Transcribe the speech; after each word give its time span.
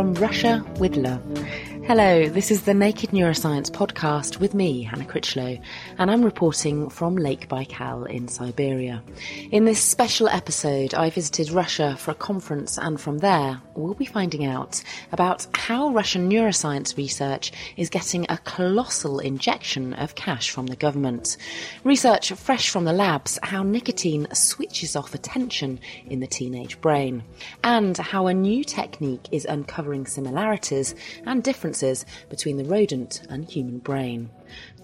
From 0.00 0.14
Russia 0.14 0.64
with 0.78 0.96
Love. 0.96 1.39
Hello, 1.86 2.28
this 2.28 2.52
is 2.52 2.62
the 2.62 2.74
Naked 2.74 3.10
Neuroscience 3.10 3.68
podcast 3.68 4.38
with 4.38 4.54
me, 4.54 4.82
Hannah 4.82 5.04
Critchlow, 5.04 5.58
and 5.98 6.08
I'm 6.08 6.22
reporting 6.22 6.88
from 6.88 7.16
Lake 7.16 7.48
Baikal 7.48 8.08
in 8.08 8.28
Siberia. 8.28 9.02
In 9.50 9.64
this 9.64 9.82
special 9.82 10.28
episode, 10.28 10.94
I 10.94 11.10
visited 11.10 11.50
Russia 11.50 11.96
for 11.98 12.12
a 12.12 12.14
conference, 12.14 12.78
and 12.78 13.00
from 13.00 13.18
there, 13.18 13.60
we'll 13.74 13.94
be 13.94 14.04
finding 14.04 14.44
out 14.44 14.80
about 15.10 15.48
how 15.54 15.88
Russian 15.88 16.30
neuroscience 16.30 16.96
research 16.96 17.50
is 17.76 17.90
getting 17.90 18.24
a 18.28 18.38
colossal 18.38 19.18
injection 19.18 19.94
of 19.94 20.14
cash 20.14 20.50
from 20.50 20.66
the 20.66 20.76
government. 20.76 21.38
Research 21.82 22.30
fresh 22.34 22.68
from 22.68 22.84
the 22.84 22.92
labs, 22.92 23.36
how 23.42 23.64
nicotine 23.64 24.28
switches 24.32 24.94
off 24.94 25.14
attention 25.14 25.80
in 26.06 26.20
the 26.20 26.26
teenage 26.28 26.80
brain, 26.80 27.24
and 27.64 27.96
how 27.96 28.28
a 28.28 28.34
new 28.34 28.62
technique 28.62 29.26
is 29.32 29.44
uncovering 29.44 30.06
similarities 30.06 30.94
and 31.26 31.42
differences 31.42 31.79
between 32.28 32.56
the 32.56 32.64
rodent 32.64 33.22
and 33.28 33.48
human 33.48 33.78
brain. 33.78 34.30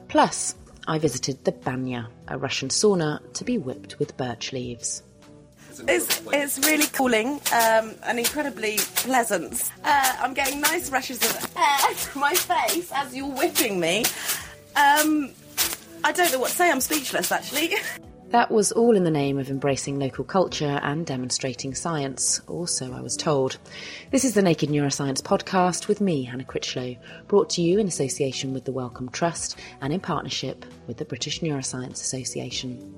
Plus, 0.08 0.54
I 0.86 0.98
visited 0.98 1.44
the 1.44 1.52
banya, 1.52 2.08
a 2.28 2.38
Russian 2.38 2.68
sauna 2.68 3.20
to 3.34 3.44
be 3.44 3.58
whipped 3.58 3.98
with 3.98 4.16
birch 4.16 4.52
leaves. 4.52 5.02
It's, 5.88 6.22
it's 6.32 6.58
really 6.60 6.86
cooling 6.86 7.40
um, 7.52 7.94
and 8.04 8.18
incredibly 8.18 8.78
pleasant. 8.78 9.70
Uh, 9.84 10.16
I'm 10.20 10.32
getting 10.32 10.60
nice 10.60 10.90
rushes 10.90 11.18
of 11.18 11.56
air 11.56 11.78
from 11.94 12.20
my 12.20 12.34
face 12.34 12.90
as 12.94 13.14
you're 13.14 13.26
whipping 13.26 13.78
me. 13.78 14.04
Um, 14.74 15.32
I 16.04 16.12
don't 16.12 16.32
know 16.32 16.38
what 16.38 16.50
to 16.50 16.56
say, 16.56 16.70
I'm 16.70 16.80
speechless 16.80 17.30
actually. 17.32 17.74
That 18.30 18.50
was 18.50 18.72
all 18.72 18.96
in 18.96 19.04
the 19.04 19.10
name 19.10 19.38
of 19.38 19.50
embracing 19.50 20.00
local 20.00 20.24
culture 20.24 20.80
and 20.82 21.06
demonstrating 21.06 21.74
science, 21.74 22.40
or 22.48 22.66
so 22.66 22.92
I 22.92 23.00
was 23.00 23.16
told. 23.16 23.58
This 24.10 24.24
is 24.24 24.34
the 24.34 24.42
Naked 24.42 24.68
Neuroscience 24.68 25.22
podcast 25.22 25.86
with 25.86 26.00
me, 26.00 26.24
Hannah 26.24 26.44
Critchlow, 26.44 26.96
brought 27.28 27.50
to 27.50 27.62
you 27.62 27.78
in 27.78 27.86
association 27.86 28.52
with 28.52 28.64
the 28.64 28.72
Wellcome 28.72 29.10
Trust 29.10 29.58
and 29.80 29.92
in 29.92 30.00
partnership 30.00 30.66
with 30.88 30.96
the 30.96 31.04
British 31.04 31.40
Neuroscience 31.40 32.00
Association. 32.00 32.96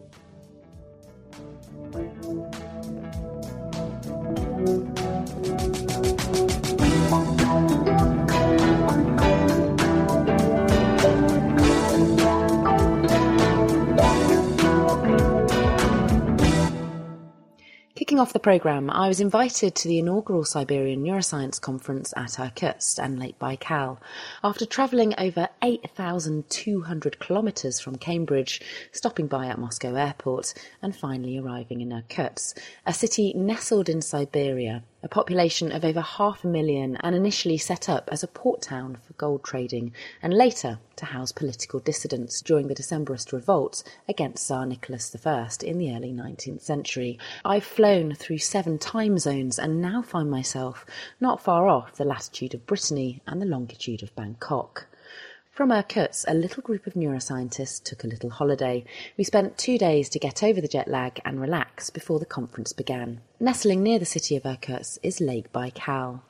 Kicking 18.08 18.20
off 18.20 18.32
the 18.32 18.38
programme, 18.38 18.88
I 18.88 19.06
was 19.06 19.20
invited 19.20 19.74
to 19.74 19.86
the 19.86 19.98
inaugural 19.98 20.42
Siberian 20.42 21.04
Neuroscience 21.04 21.60
Conference 21.60 22.14
at 22.16 22.38
Irkutsk 22.38 22.98
and 22.98 23.18
Lake 23.18 23.38
Baikal. 23.38 23.98
After 24.42 24.64
travelling 24.64 25.14
over 25.18 25.50
8,200 25.60 27.20
kilometres 27.20 27.80
from 27.80 27.96
Cambridge, 27.96 28.62
stopping 28.92 29.26
by 29.26 29.48
at 29.48 29.58
Moscow 29.58 29.94
Airport, 29.94 30.54
and 30.80 30.96
finally 30.96 31.36
arriving 31.36 31.82
in 31.82 31.92
Irkutsk, 31.92 32.58
a 32.86 32.94
city 32.94 33.34
nestled 33.34 33.90
in 33.90 34.00
Siberia, 34.00 34.84
a 35.00 35.08
population 35.08 35.70
of 35.70 35.84
over 35.84 36.00
half 36.00 36.42
a 36.42 36.48
million 36.48 36.96
and 37.00 37.14
initially 37.14 37.56
set 37.56 37.88
up 37.88 38.08
as 38.10 38.24
a 38.24 38.28
port 38.28 38.60
town 38.60 38.96
for 39.06 39.12
gold 39.12 39.44
trading 39.44 39.92
and 40.20 40.34
later 40.34 40.80
to 40.96 41.04
house 41.04 41.30
political 41.30 41.78
dissidents 41.78 42.42
during 42.42 42.66
the 42.66 42.74
Decemberist 42.74 43.32
revolts 43.32 43.84
against 44.08 44.44
Tsar 44.44 44.66
Nicholas 44.66 45.14
I 45.24 45.48
in 45.62 45.78
the 45.78 45.94
early 45.94 46.12
19th 46.12 46.62
century. 46.62 47.16
I've 47.44 47.62
flown 47.62 48.14
through 48.14 48.38
seven 48.38 48.76
time 48.76 49.18
zones 49.18 49.56
and 49.58 49.80
now 49.80 50.02
find 50.02 50.28
myself 50.28 50.84
not 51.20 51.40
far 51.40 51.68
off 51.68 51.94
the 51.94 52.04
latitude 52.04 52.54
of 52.54 52.66
Brittany 52.66 53.22
and 53.26 53.40
the 53.40 53.46
longitude 53.46 54.02
of 54.02 54.14
Bangkok. 54.16 54.88
From 55.58 55.72
Irkutsk, 55.72 56.24
a 56.28 56.34
little 56.34 56.62
group 56.62 56.86
of 56.86 56.94
neuroscientists 56.94 57.82
took 57.82 58.04
a 58.04 58.06
little 58.06 58.30
holiday. 58.30 58.84
We 59.16 59.24
spent 59.24 59.58
two 59.58 59.76
days 59.76 60.08
to 60.10 60.20
get 60.20 60.44
over 60.44 60.60
the 60.60 60.68
jet 60.68 60.86
lag 60.86 61.20
and 61.24 61.40
relax 61.40 61.90
before 61.90 62.20
the 62.20 62.26
conference 62.26 62.72
began. 62.72 63.22
Nestling 63.40 63.82
near 63.82 63.98
the 63.98 64.04
city 64.04 64.36
of 64.36 64.46
Irkutsk 64.46 64.98
is 65.02 65.20
Lake 65.20 65.52
Baikal. 65.52 66.20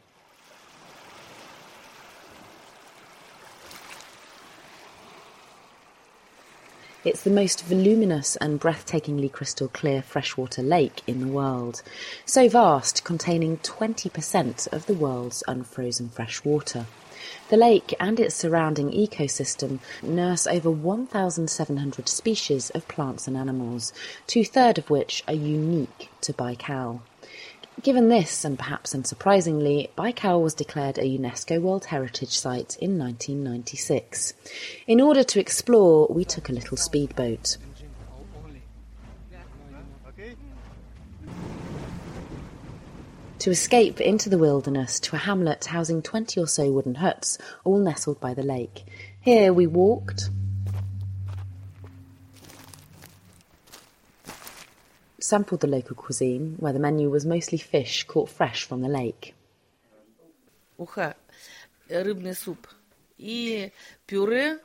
It's 7.05 7.23
the 7.23 7.29
most 7.29 7.67
voluminous 7.67 8.37
and 8.37 8.59
breathtakingly 8.59 9.31
crystal 9.31 9.69
clear 9.69 10.01
freshwater 10.01 10.63
lake 10.63 11.03
in 11.07 11.21
the 11.21 11.29
world, 11.29 11.83
so 12.25 12.49
vast 12.49 13.05
containing 13.05 13.59
20% 13.59 14.73
of 14.73 14.87
the 14.87 14.95
world's 14.95 15.45
unfrozen 15.47 16.09
fresh 16.09 16.43
water. 16.47 16.87
The 17.49 17.57
lake 17.57 17.95
and 17.99 18.19
its 18.21 18.35
surrounding 18.35 18.91
ecosystem 18.91 19.81
nurse 20.03 20.47
over 20.47 20.71
1,700 20.71 22.09
species 22.09 22.71
of 22.71 22.89
plants 22.89 23.27
and 23.27 23.37
animals, 23.37 23.93
two 24.27 24.45
thirds 24.45 24.79
of 24.79 24.91
which 24.91 25.25
are 25.27 25.35
unique 25.35 26.11
to 26.23 26.33
Baikal. 26.33 27.01
Given 27.81 28.09
this, 28.09 28.45
and 28.45 28.59
perhaps 28.59 28.93
unsurprisingly, 28.93 29.91
Baikal 29.97 30.43
was 30.43 30.53
declared 30.53 30.99
a 30.99 31.03
UNESCO 31.03 31.61
World 31.63 31.85
Heritage 31.85 32.37
Site 32.37 32.77
in 32.81 32.99
1996. 32.99 34.35
In 34.89 35.01
order 35.01 35.23
to 35.23 35.39
explore, 35.39 36.09
we 36.11 36.25
took 36.25 36.49
a 36.49 36.53
little 36.53 36.77
speedboat. 36.77 37.57
to 43.40 43.52
escape 43.52 44.00
into 44.00 44.30
the 44.30 44.38
wilderness 44.38 45.00
to 45.02 45.16
a 45.16 45.20
hamlet 45.20 45.66
housing 45.66 46.02
20 46.02 46.40
or 46.40 46.48
so 46.48 46.72
wooden 46.72 46.96
huts, 46.96 47.38
all 47.64 47.78
nestled 47.78 48.20
by 48.20 48.34
the 48.34 48.44
lake. 48.44 48.86
Here 49.20 49.52
we 49.52 49.68
walked, 49.68 50.30
sampled 55.20 55.62
the 55.62 55.68
local 55.68 55.96
cuisine, 55.96 56.56
where 56.60 56.74
the 56.74 56.80
menu 56.80 57.10
was 57.10 57.26
mostly 57.26 57.58
fish 57.58 58.04
caught 58.06 58.30
fresh 58.30 58.64
from 58.64 58.82
the 58.82 58.88
lake. 58.88 59.34
Уха, 60.78 61.16
рыбный 61.90 62.36
суп 62.36 62.68
и 63.18 63.72
пюре, 64.08 64.60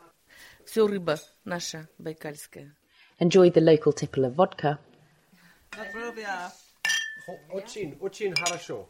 все 0.64 0.86
рыба 0.86 1.18
наша 1.44 1.88
байкальская. 1.98 2.74
Enjoyed 3.20 3.54
the 3.54 3.60
local 3.60 3.92
tipple 3.92 4.24
of 4.24 4.34
vodka. 4.34 4.78
Очень, 7.50 7.96
очень 8.00 8.34
хорошо. 8.34 8.88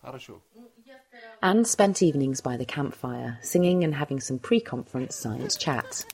Хорошо. 0.00 0.40
And 1.42 1.66
spent 1.66 2.02
evenings 2.02 2.40
by 2.40 2.56
the 2.56 2.64
campfire, 2.64 3.38
singing 3.42 3.82
and 3.82 3.94
having 3.94 4.20
some 4.20 4.38
pre 4.38 4.60
conference 4.60 5.16
science 5.16 5.56
chat. 5.56 6.04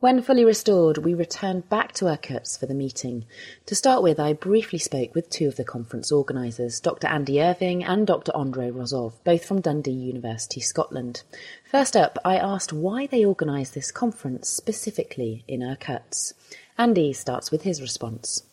When 0.00 0.22
fully 0.22 0.46
restored, 0.46 0.96
we 0.96 1.12
returned 1.12 1.68
back 1.68 1.92
to 1.92 2.06
Irkutsk 2.06 2.58
for 2.58 2.64
the 2.64 2.72
meeting. 2.72 3.26
To 3.66 3.74
start 3.74 4.02
with, 4.02 4.18
I 4.18 4.32
briefly 4.32 4.78
spoke 4.78 5.14
with 5.14 5.28
two 5.28 5.46
of 5.46 5.56
the 5.56 5.64
conference 5.64 6.10
organisers, 6.10 6.80
Dr. 6.80 7.06
Andy 7.06 7.38
Irving 7.38 7.84
and 7.84 8.06
Dr. 8.06 8.34
Andrei 8.34 8.70
Rozov, 8.70 9.22
both 9.24 9.44
from 9.44 9.60
Dundee 9.60 9.90
University, 9.90 10.62
Scotland. 10.62 11.22
First 11.70 11.98
up, 11.98 12.16
I 12.24 12.38
asked 12.38 12.72
why 12.72 13.08
they 13.08 13.26
organised 13.26 13.74
this 13.74 13.92
conference 13.92 14.48
specifically 14.48 15.44
in 15.46 15.60
Irkutsk. 15.62 16.34
Andy 16.78 17.12
starts 17.12 17.50
with 17.50 17.64
his 17.64 17.82
response. 17.82 18.44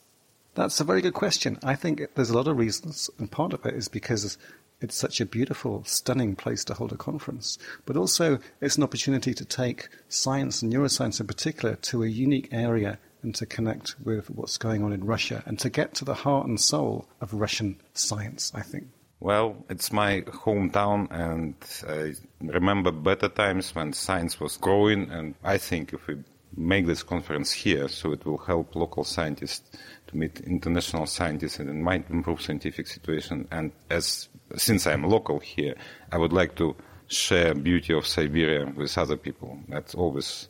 That's 0.56 0.82
a 0.82 0.84
very 0.84 1.02
good 1.02 1.14
question. 1.14 1.60
I 1.64 1.76
think 1.76 2.02
there's 2.16 2.32
a 2.32 2.36
lot 2.36 2.50
of 2.50 2.58
reasons, 2.58 3.10
and 3.20 3.32
part 3.32 3.54
of 3.54 3.66
it 3.66 3.74
is 3.74 3.88
because 3.88 4.38
it's 4.82 4.96
such 4.96 5.20
a 5.20 5.26
beautiful, 5.26 5.84
stunning 5.86 6.36
place 6.36 6.64
to 6.66 6.74
hold 6.74 6.92
a 6.92 6.98
conference, 6.98 7.58
but 7.86 7.98
also 7.98 8.40
it's 8.62 8.78
an 8.78 8.84
opportunity 8.84 9.34
to 9.34 9.46
take 9.46 9.90
science 10.08 10.62
and 10.62 10.72
neuroscience 10.72 11.20
in 11.20 11.28
particular 11.28 11.76
to 11.76 12.04
a 12.04 12.08
unique 12.08 12.50
area 12.52 13.00
and 13.24 13.34
to 13.36 13.46
connect 13.46 13.96
with 14.04 14.30
what's 14.30 14.58
going 14.58 14.84
on 14.84 14.94
in 14.94 15.04
Russia 15.04 15.44
and 15.46 15.60
to 15.60 15.70
get 15.70 15.94
to 15.96 16.06
the 16.06 16.14
heart 16.14 16.48
and 16.48 16.60
soul 16.60 17.08
of 17.22 17.34
Russian 17.34 17.82
science, 17.94 18.52
I 18.54 18.62
think. 18.62 18.88
Well, 19.20 19.66
it's 19.68 19.92
my 19.92 20.22
hometown, 20.22 21.08
and 21.10 21.56
I 21.90 22.14
remember 22.40 22.92
better 22.92 23.30
times 23.30 23.74
when 23.74 23.94
science 23.94 24.40
was 24.40 24.58
growing. 24.58 25.10
And 25.10 25.34
I 25.44 25.58
think 25.58 25.92
if 25.92 26.06
we 26.06 26.18
make 26.56 26.86
this 26.86 27.02
conference 27.02 27.52
here, 27.52 27.88
so 27.88 28.12
it 28.12 28.26
will 28.26 28.38
help 28.38 28.76
local 28.76 29.04
scientists 29.04 29.72
to 30.08 30.18
meet 30.18 30.40
international 30.42 31.06
scientists, 31.06 31.60
and 31.60 31.70
it 31.70 31.74
might 31.74 32.10
improve 32.10 32.42
scientific 32.42 32.88
situation. 32.88 33.48
And 33.52 33.72
as 33.90 34.30
since 34.56 34.88
I'm 34.88 35.04
local 35.04 35.40
here, 35.40 35.76
I 36.12 36.18
would 36.18 36.34
like 36.34 36.56
to 36.56 36.76
share 37.08 37.54
beauty 37.54 37.94
of 37.94 38.06
Siberia 38.06 38.66
with 38.76 38.98
other 38.98 39.18
people. 39.18 39.60
That's 39.70 39.96
always 39.96 40.48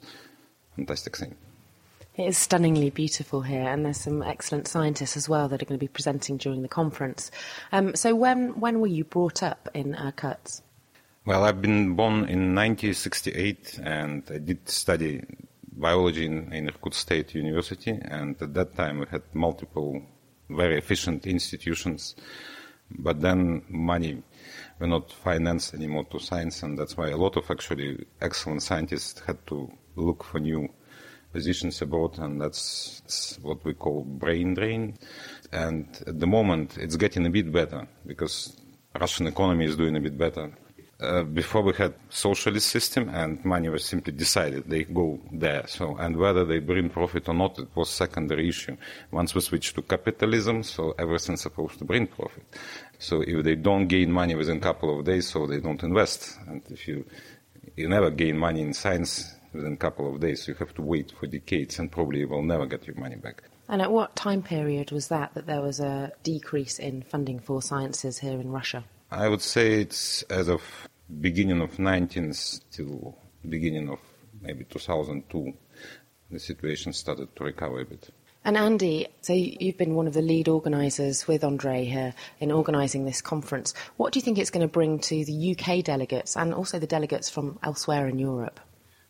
a 0.72 0.76
fantastic 0.76 1.18
thing. 1.18 1.36
It 2.16 2.26
is 2.26 2.38
stunningly 2.38 2.90
beautiful 2.90 3.42
here, 3.44 3.68
and 3.68 3.86
there's 3.86 4.02
some 4.02 4.24
excellent 4.24 4.68
scientists 4.68 5.18
as 5.18 5.30
well 5.30 5.48
that 5.50 5.62
are 5.62 5.66
going 5.66 5.78
to 5.80 5.84
be 5.84 5.88
presenting 5.88 6.38
during 6.38 6.64
the 6.64 6.68
conference. 6.68 7.30
Um, 7.72 7.96
so, 7.96 8.16
when 8.16 8.60
when 8.60 8.80
were 8.80 8.88
you 8.88 9.04
brought 9.04 9.44
up 9.44 9.70
in 9.76 9.94
Irkutsk? 9.94 10.64
Well, 11.28 11.44
I've 11.44 11.62
been 11.62 11.96
born 11.96 12.14
in 12.30 12.56
1968, 12.56 13.82
and 13.84 14.24
I 14.34 14.38
did 14.40 14.68
study 14.68 15.24
biology 15.80 16.26
in, 16.26 16.52
in 16.54 16.68
Irkutsk 16.68 17.00
State 17.00 17.36
University. 17.36 17.92
And 17.92 18.42
at 18.42 18.54
that 18.54 18.76
time, 18.76 19.00
we 19.00 19.06
had 19.10 19.24
multiple 19.34 20.02
very 20.50 20.78
efficient 20.78 21.28
institutions, 21.28 22.16
but 22.90 23.22
then 23.22 23.64
money 23.70 24.24
were 24.80 24.88
not 24.88 25.12
financed 25.12 25.74
anymore 25.74 26.06
to 26.06 26.20
science, 26.20 26.64
and 26.64 26.78
that's 26.78 26.96
why 26.96 27.10
a 27.10 27.18
lot 27.18 27.36
of 27.36 27.50
actually 27.52 28.06
excellent 28.22 28.64
scientists 28.64 29.22
had 29.26 29.46
to 29.48 29.72
look 29.96 30.24
for 30.24 30.40
new 30.40 30.70
positions 31.34 31.82
abroad, 31.82 32.18
and 32.20 32.42
that's 32.42 33.40
what 33.42 33.64
we 33.66 33.74
call 33.74 34.04
brain 34.04 34.54
drain. 34.54 34.98
And 35.52 35.88
at 36.08 36.20
the 36.20 36.28
moment, 36.28 36.78
it's 36.78 36.96
getting 36.96 37.26
a 37.26 37.30
bit 37.30 37.52
better 37.52 37.88
because 38.06 38.56
Russian 39.00 39.28
economy 39.28 39.66
is 39.66 39.76
doing 39.76 39.96
a 39.96 40.02
bit 40.02 40.18
better. 40.18 40.52
Uh, 41.00 41.22
before 41.22 41.62
we 41.62 41.74
had 41.74 41.94
socialist 42.10 42.70
system 42.70 43.08
and 43.10 43.46
money 43.46 43.70
was 43.70 43.86
simply 43.86 44.12
decided 44.12 44.64
they 44.68 44.84
go 44.84 45.20
there 45.32 45.64
so 45.68 45.96
and 45.98 46.18
whether 46.18 46.44
they 46.44 46.58
bring 46.58 46.90
profit 46.90 47.30
or 47.30 47.36
not 47.36 47.60
it 47.60 47.68
was 47.76 47.88
secondary 47.88 48.50
issue 48.50 48.76
once 49.12 49.36
we 49.36 49.42
switched 49.42 49.76
to 49.76 49.84
capitalism 49.84 50.64
so 50.64 50.96
everything's 50.98 51.42
supposed 51.42 51.78
to 51.78 51.86
bring 51.86 52.08
profit 52.08 52.44
so 52.98 53.22
if 53.22 53.44
they 53.44 53.54
don't 53.54 53.86
gain 53.86 54.12
money 54.12 54.34
within 54.34 54.58
a 54.58 54.60
couple 54.60 54.90
of 54.98 55.06
days 55.06 55.30
so 55.30 55.46
they 55.46 55.60
don't 55.60 55.84
invest 55.84 56.40
and 56.48 56.64
if 56.72 56.88
you 56.88 57.06
you 57.76 57.88
never 57.88 58.10
gain 58.10 58.36
money 58.38 58.62
in 58.62 58.74
science 58.74 59.36
within 59.54 59.74
a 59.74 59.78
couple 59.78 60.14
of 60.14 60.20
days. 60.20 60.48
You 60.48 60.54
have 60.56 60.74
to 60.76 60.82
wait 60.82 61.12
for 61.12 61.28
decades 61.28 61.80
and 61.80 61.92
probably 61.92 62.20
you 62.20 62.28
will 62.28 62.44
never 62.44 62.66
get 62.66 62.88
your 62.88 62.96
money 62.96 63.16
back. 63.16 63.44
And 63.70 63.82
at 63.82 63.92
what 63.92 64.16
time 64.16 64.42
period 64.42 64.92
was 64.92 65.10
that 65.10 65.34
that 65.34 65.46
there 65.46 65.62
was 65.62 65.80
a 65.80 66.12
decrease 66.24 66.80
in 66.80 67.02
funding 67.02 67.40
for 67.40 67.62
sciences 67.62 68.20
here 68.20 68.40
in 68.40 68.52
Russia? 68.52 68.86
I 69.12 69.30
would 69.30 69.42
say 69.42 69.82
it's 69.82 70.22
as 70.24 70.50
of 70.50 70.62
beginning 71.22 71.62
of 71.62 71.78
19th 71.78 72.62
till 72.72 73.18
beginning 73.48 73.90
of 73.90 74.00
maybe 74.42 74.66
2002 74.66 75.54
the 76.30 76.40
situation 76.40 76.92
started 76.92 77.34
to 77.36 77.44
recover 77.46 77.80
a 77.80 77.86
bit. 77.86 78.10
And 78.44 78.58
Andy, 78.58 79.08
so 79.22 79.34
you've 79.34 79.78
been 79.78 79.96
one 79.96 80.08
of 80.08 80.14
the 80.14 80.22
lead 80.22 80.48
organisers 80.48 81.28
with 81.28 81.44
Andre 81.44 81.86
here 81.86 82.14
in 82.40 82.52
organising 82.52 83.06
this 83.06 83.22
conference. 83.22 83.74
What 83.98 84.14
do 84.14 84.20
you 84.20 84.24
think 84.24 84.38
it's 84.38 84.50
going 84.50 84.66
to 84.66 84.72
bring 84.72 85.00
to 85.00 85.24
the 85.26 85.56
UK 85.58 85.84
delegates 85.84 86.36
and 86.36 86.54
also 86.54 86.80
the 86.80 86.88
delegates 86.88 87.30
from 87.30 87.60
elsewhere 87.64 88.08
in 88.08 88.20
Europe? 88.20 88.60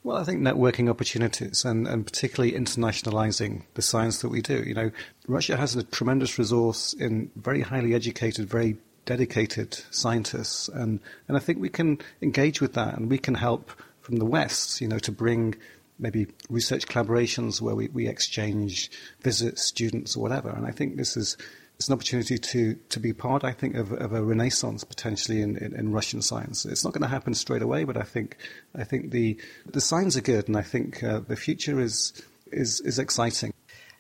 Well, 0.04 0.18
I 0.18 0.24
think 0.24 0.42
networking 0.42 0.90
opportunities 0.90 1.66
and, 1.66 1.88
and 1.88 2.06
particularly 2.06 2.54
internationalizing 2.54 3.64
the 3.74 3.82
science 3.82 4.22
that 4.22 4.30
we 4.30 4.42
do. 4.42 4.64
You 4.66 4.74
know, 4.74 4.92
Russia 5.28 5.58
has 5.58 5.76
a 5.76 5.84
tremendous 5.84 6.40
resource 6.40 6.94
in 6.94 7.30
very 7.36 7.62
highly 7.62 7.94
educated, 7.94 8.48
very 8.48 8.78
dedicated 9.08 9.74
scientists, 9.90 10.68
and, 10.68 11.00
and 11.28 11.36
I 11.36 11.40
think 11.40 11.60
we 11.60 11.70
can 11.70 11.98
engage 12.22 12.62
with 12.62 12.74
that 12.74 12.96
and 12.96 13.10
we 13.10 13.18
can 13.18 13.34
help 13.34 13.72
from 14.02 14.18
the 14.18 14.26
West, 14.26 14.80
you 14.82 14.88
know, 14.88 15.00
to 15.00 15.12
bring 15.12 15.56
maybe 15.98 16.28
research 16.50 16.88
collaborations 16.88 17.60
where 17.60 17.74
we, 17.74 17.88
we 17.88 18.08
exchange 18.08 18.92
visits, 19.22 19.64
students, 19.64 20.16
or 20.16 20.20
whatever. 20.22 20.50
And 20.50 20.68
I 20.68 20.72
think 20.72 20.98
this 20.98 21.18
is 21.18 21.38
it's 21.78 21.88
an 21.88 21.94
opportunity 21.94 22.40
to, 22.40 22.74
to 22.90 23.00
be 23.00 23.14
part, 23.14 23.44
I 23.44 23.52
think, 23.52 23.76
of, 23.76 23.92
of 23.92 24.12
a 24.12 24.24
renaissance 24.24 24.84
potentially 24.84 25.42
in, 25.42 25.58
in, 25.58 25.76
in, 25.76 25.92
Russian 25.92 26.24
science. 26.24 26.66
It's 26.66 26.84
not 26.84 26.92
going 26.92 27.04
to 27.04 27.08
happen 27.08 27.36
straight 27.36 27.62
away, 27.62 27.84
but 27.84 27.98
I 27.98 28.02
think 28.02 28.38
I 28.76 28.84
think 28.84 29.12
the 29.12 29.38
the 29.66 29.82
signs 29.82 30.18
are 30.18 30.22
good, 30.22 30.48
and 30.48 30.58
I 30.58 30.64
think 30.64 31.04
uh, 31.04 31.20
the 31.20 31.36
future 31.36 31.80
is 31.80 32.14
is 32.52 32.82
is 32.82 32.98
exciting. 32.98 33.54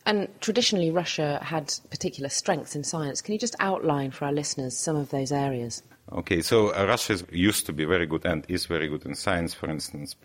And 0.08 0.30
traditionally, 0.40 0.90
Russia 0.90 1.38
had 1.44 1.74
particular 1.90 2.30
strengths 2.30 2.78
in 2.78 2.86
science. 2.86 3.22
Can 3.22 3.34
you 3.34 3.40
just 3.40 3.58
outline 3.60 4.12
for 4.12 4.24
our 4.24 4.32
listeners 4.32 4.78
some 4.78 4.96
of 4.96 5.10
those 5.10 5.34
areas? 5.34 5.84
Okay, 6.14 6.42
so 6.42 6.70
uh, 6.74 6.86
Russia 6.88 7.20
used 7.30 7.66
to 7.66 7.74
be 7.74 7.84
very 7.84 8.06
good 8.06 8.26
and 8.26 8.46
is 8.48 8.68
very 8.68 8.88
good 8.88 9.06
in 9.06 9.16
science, 9.16 9.54
for 9.54 9.70
instance. 9.70 10.16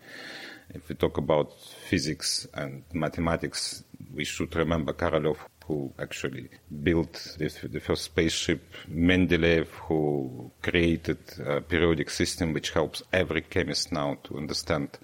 If 0.73 0.87
we 0.87 0.95
talk 0.95 1.17
about 1.17 1.51
physics 1.89 2.47
and 2.53 2.85
mathematics, 2.93 3.83
we 4.13 4.23
should 4.23 4.55
remember 4.55 4.93
Korolev, 4.93 5.35
who 5.65 5.93
actually 5.99 6.47
built 6.81 7.35
this, 7.37 7.59
the 7.61 7.81
first 7.81 8.03
spaceship, 8.05 8.63
Mendeleev, 8.89 9.67
who 9.87 10.49
created 10.61 11.19
a 11.45 11.59
periodic 11.59 12.09
system 12.09 12.53
which 12.53 12.71
helps 12.71 13.03
every 13.11 13.41
chemist 13.41 13.91
now 13.91 14.17
to 14.23 14.37
understand 14.37 14.97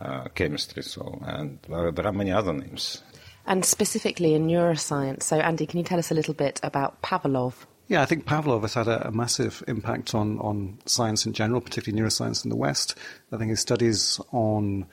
uh, 0.00 0.28
chemistry. 0.34 0.82
So, 0.82 1.18
and 1.26 1.58
uh, 1.70 1.90
there 1.90 2.06
are 2.06 2.12
many 2.12 2.32
other 2.32 2.54
names. 2.54 3.02
And 3.48 3.64
specifically 3.64 4.34
in 4.34 4.46
neuroscience. 4.46 5.22
So, 5.22 5.38
Andy, 5.38 5.66
can 5.66 5.78
you 5.78 5.84
tell 5.84 5.98
us 5.98 6.10
a 6.10 6.14
little 6.14 6.34
bit 6.34 6.60
about 6.62 7.00
Pavlov? 7.00 7.54
Yeah, 7.88 8.02
I 8.02 8.04
think 8.04 8.26
Pavlov 8.26 8.60
has 8.60 8.74
had 8.74 8.88
a, 8.88 9.08
a, 9.08 9.10
massive 9.10 9.64
impact 9.66 10.14
on, 10.14 10.38
on 10.40 10.78
science 10.84 11.24
in 11.24 11.32
general, 11.32 11.62
particularly 11.62 12.02
neuroscience 12.02 12.44
in 12.44 12.50
the 12.50 12.56
West. 12.56 12.94
I 13.32 13.38
think 13.38 13.48
his 13.48 13.60
studies 13.60 14.20
on 14.32 14.84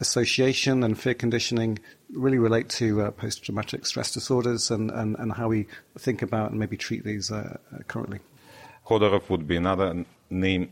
association 0.00 0.82
and 0.82 0.98
fear 0.98 1.12
conditioning 1.12 1.80
really 2.10 2.38
relate 2.38 2.70
to 2.70 3.02
uh, 3.02 3.10
post 3.10 3.42
traumatic 3.42 3.84
stress 3.84 4.10
disorders 4.10 4.70
and, 4.70 4.90
and, 4.90 5.14
and 5.18 5.32
how 5.32 5.48
we 5.48 5.66
think 5.98 6.22
about 6.22 6.50
and 6.50 6.58
maybe 6.58 6.78
treat 6.78 7.04
these 7.04 7.30
uh, 7.30 7.58
uh 7.74 7.82
currently. 7.88 8.20
Khodorov 8.86 9.28
would 9.28 9.46
be 9.46 9.56
another 9.56 10.06
name. 10.30 10.70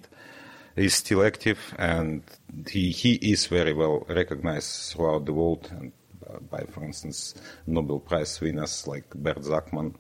He's 0.75 0.94
still 0.94 1.23
active 1.23 1.75
and 1.79 2.23
he, 2.67 2.93
he 2.93 3.17
is 3.17 3.47
very 3.47 3.75
well 3.75 4.06
recognized 4.09 4.93
throughout 4.93 5.27
the 5.27 5.35
world 5.35 5.71
and 5.71 5.93
by, 6.50 6.64
for 6.70 6.84
instance, 6.84 7.34
Nobel 7.67 8.00
Prize 8.00 8.41
winners 8.41 8.86
like 8.86 9.08
Bert 9.15 9.43
Sakmann. 9.43 9.94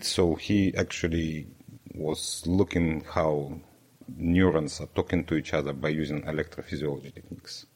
So 0.00 0.34
he 0.34 0.74
actually 0.76 1.48
was 1.94 2.42
looking 2.46 3.04
how 3.04 3.60
neurons 4.16 4.80
are 4.80 4.88
talking 4.94 5.24
to 5.24 5.34
each 5.34 5.54
other 5.54 5.72
by 5.72 5.88
using 5.88 6.22
electrophysiology 6.22 7.14
techniques. 7.14 7.66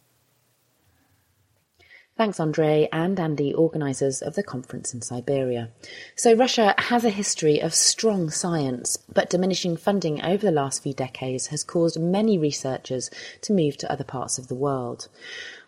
Thanks, 2.16 2.40
Andre 2.40 2.88
and 2.92 3.20
Andy, 3.20 3.52
organisers 3.52 4.22
of 4.22 4.36
the 4.36 4.42
conference 4.42 4.94
in 4.94 5.02
Siberia. 5.02 5.68
So, 6.14 6.32
Russia 6.32 6.74
has 6.78 7.04
a 7.04 7.10
history 7.10 7.60
of 7.60 7.74
strong 7.74 8.30
science, 8.30 8.96
but 9.12 9.28
diminishing 9.28 9.76
funding 9.76 10.24
over 10.24 10.46
the 10.46 10.50
last 10.50 10.82
few 10.82 10.94
decades 10.94 11.48
has 11.48 11.62
caused 11.62 12.00
many 12.00 12.38
researchers 12.38 13.10
to 13.42 13.52
move 13.52 13.76
to 13.76 13.92
other 13.92 14.02
parts 14.02 14.38
of 14.38 14.48
the 14.48 14.54
world. 14.54 15.08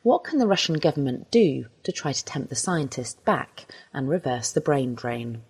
What 0.02 0.24
can 0.24 0.38
the 0.38 0.46
Russian 0.46 0.76
government 0.76 1.30
do 1.30 1.66
to 1.82 1.92
try 1.92 2.12
to 2.12 2.24
tempt 2.24 2.48
the 2.48 2.56
scientists 2.56 3.20
back 3.26 3.66
and 3.92 4.08
reverse 4.08 4.50
the 4.50 4.62
brain 4.62 4.94
drain? 4.94 5.42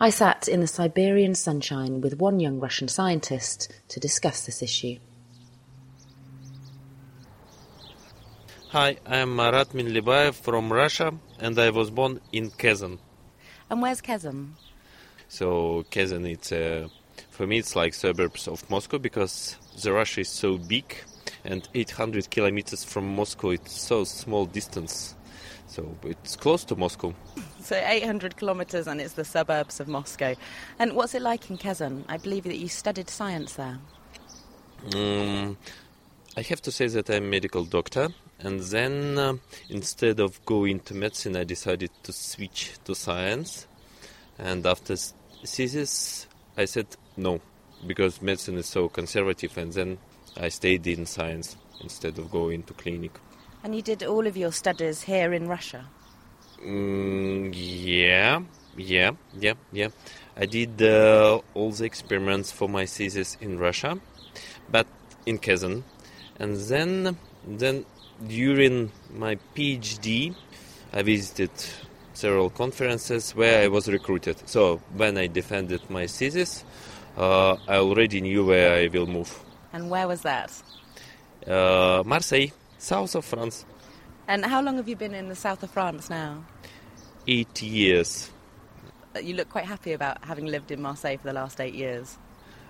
I 0.00 0.08
sat 0.08 0.48
in 0.48 0.60
the 0.60 0.66
Siberian 0.66 1.34
sunshine 1.34 2.00
with 2.00 2.18
one 2.18 2.40
young 2.40 2.60
Russian 2.60 2.88
scientist 2.88 3.70
to 3.88 4.00
discuss 4.00 4.46
this 4.46 4.62
issue. 4.62 5.00
Hi, 8.72 8.98
I'm 9.04 9.34
Marat 9.34 9.70
Minlibayev 9.70 10.34
from 10.34 10.72
Russia, 10.72 11.12
and 11.40 11.58
I 11.58 11.70
was 11.70 11.90
born 11.90 12.20
in 12.30 12.50
Kazan. 12.50 13.00
And 13.68 13.82
where's 13.82 14.00
Kazan? 14.00 14.54
So 15.26 15.84
Kazan, 15.90 16.24
it's 16.24 16.52
uh, 16.52 16.86
for 17.30 17.48
me, 17.48 17.58
it's 17.58 17.74
like 17.74 17.94
suburbs 17.94 18.46
of 18.46 18.70
Moscow 18.70 18.98
because 18.98 19.56
the 19.82 19.92
Russia 19.92 20.20
is 20.20 20.28
so 20.28 20.56
big, 20.56 20.84
and 21.44 21.68
800 21.74 22.30
kilometers 22.30 22.84
from 22.84 23.16
Moscow, 23.16 23.50
it's 23.50 23.72
so 23.72 24.04
small 24.04 24.46
distance. 24.46 25.16
So 25.66 25.96
it's 26.04 26.36
close 26.36 26.62
to 26.66 26.76
Moscow. 26.76 27.12
So 27.60 27.74
800 27.74 28.36
kilometers, 28.36 28.86
and 28.86 29.00
it's 29.00 29.14
the 29.14 29.24
suburbs 29.24 29.80
of 29.80 29.88
Moscow. 29.88 30.36
And 30.78 30.92
what's 30.92 31.16
it 31.16 31.22
like 31.22 31.50
in 31.50 31.58
Kazan? 31.58 32.04
I 32.08 32.18
believe 32.18 32.44
that 32.44 32.58
you 32.58 32.68
studied 32.68 33.10
science 33.10 33.54
there. 33.54 33.80
Um, 34.94 35.56
I 36.36 36.42
have 36.42 36.62
to 36.62 36.70
say 36.70 36.86
that 36.86 37.10
I'm 37.10 37.24
a 37.24 37.26
medical 37.26 37.64
doctor, 37.64 38.10
and 38.42 38.60
then 38.60 39.18
uh, 39.18 39.34
instead 39.68 40.20
of 40.20 40.44
going 40.44 40.80
to 40.80 40.94
medicine, 40.94 41.36
I 41.36 41.44
decided 41.44 41.90
to 42.04 42.12
switch 42.12 42.72
to 42.84 42.94
science. 42.94 43.66
And 44.38 44.66
after 44.66 44.96
thesis, 45.44 46.26
I 46.56 46.64
said, 46.64 46.86
no, 47.16 47.40
because 47.86 48.22
medicine 48.22 48.56
is 48.56 48.66
so 48.66 48.88
conservative, 48.88 49.56
and 49.58 49.72
then 49.72 49.98
I 50.36 50.48
stayed 50.48 50.86
in 50.86 51.06
science 51.06 51.56
instead 51.80 52.18
of 52.18 52.30
going 52.30 52.62
to 52.64 52.74
clinic. 52.74 53.12
And 53.62 53.74
you 53.74 53.82
did 53.82 54.02
all 54.02 54.26
of 54.26 54.36
your 54.36 54.52
studies 54.52 55.02
here 55.02 55.34
in 55.34 55.46
Russia? 55.46 55.86
Mm, 56.64 57.52
yeah, 57.54 58.40
yeah, 58.76 59.10
yeah, 59.38 59.54
yeah. 59.72 59.88
I 60.36 60.46
did 60.46 60.80
uh, 60.80 61.40
all 61.54 61.70
the 61.70 61.84
experiments 61.84 62.50
for 62.52 62.68
my 62.68 62.86
thesis 62.86 63.36
in 63.40 63.58
Russia, 63.58 63.98
but 64.70 64.86
in 65.26 65.38
Kazan, 65.38 65.84
and 66.38 66.56
then 66.56 67.18
then 67.46 67.84
during 68.26 68.90
my 69.14 69.36
PhD, 69.54 70.34
I 70.92 71.02
visited 71.02 71.50
several 72.14 72.50
conferences 72.50 73.34
where 73.34 73.62
I 73.62 73.68
was 73.68 73.88
recruited. 73.88 74.36
So 74.48 74.76
when 74.94 75.16
I 75.16 75.26
defended 75.26 75.88
my 75.88 76.06
thesis, 76.06 76.64
uh, 77.16 77.56
I 77.68 77.76
already 77.76 78.20
knew 78.20 78.44
where 78.44 78.74
I 78.74 78.88
will 78.88 79.06
move. 79.06 79.42
And 79.72 79.90
where 79.90 80.06
was 80.06 80.22
that? 80.22 80.50
Uh, 81.46 82.02
Marseille, 82.04 82.48
south 82.78 83.14
of 83.14 83.24
France. 83.24 83.64
And 84.28 84.44
how 84.44 84.60
long 84.62 84.76
have 84.76 84.88
you 84.88 84.96
been 84.96 85.14
in 85.14 85.28
the 85.28 85.36
south 85.36 85.62
of 85.62 85.70
France 85.70 86.10
now? 86.10 86.44
Eight 87.26 87.62
years. 87.62 88.30
Uh, 89.16 89.20
You 89.20 89.34
look 89.34 89.48
quite 89.48 89.64
happy 89.64 89.92
about 89.92 90.24
having 90.24 90.46
lived 90.46 90.70
in 90.70 90.80
Marseille 90.80 91.16
for 91.16 91.24
the 91.28 91.32
last 91.32 91.60
eight 91.60 91.74
years. 91.74 92.18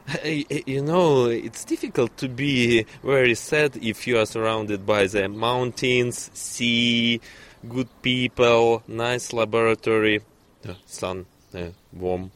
You 0.24 0.82
know, 0.82 1.26
it's 1.26 1.64
difficult 1.64 2.16
to 2.18 2.28
be 2.28 2.86
very 3.02 3.34
sad 3.34 3.76
if 3.76 4.06
you 4.06 4.18
are 4.18 4.26
surrounded 4.26 4.84
by 4.86 5.06
the 5.06 5.28
mountains, 5.28 6.30
sea, 6.34 7.20
good 7.68 7.88
people, 8.02 8.82
nice 8.88 9.32
laboratory, 9.32 10.20
uh, 10.68 10.74
sun, 10.86 11.26
uh, 11.54 11.68
warm. 11.92 12.30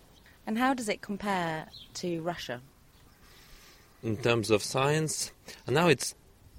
And 0.46 0.58
how 0.58 0.74
does 0.74 0.88
it 0.88 1.00
compare 1.00 1.66
to 1.94 2.20
Russia? 2.20 2.60
In 4.02 4.16
terms 4.18 4.50
of 4.50 4.62
science, 4.62 5.32
now 5.66 5.88
it's 5.88 6.14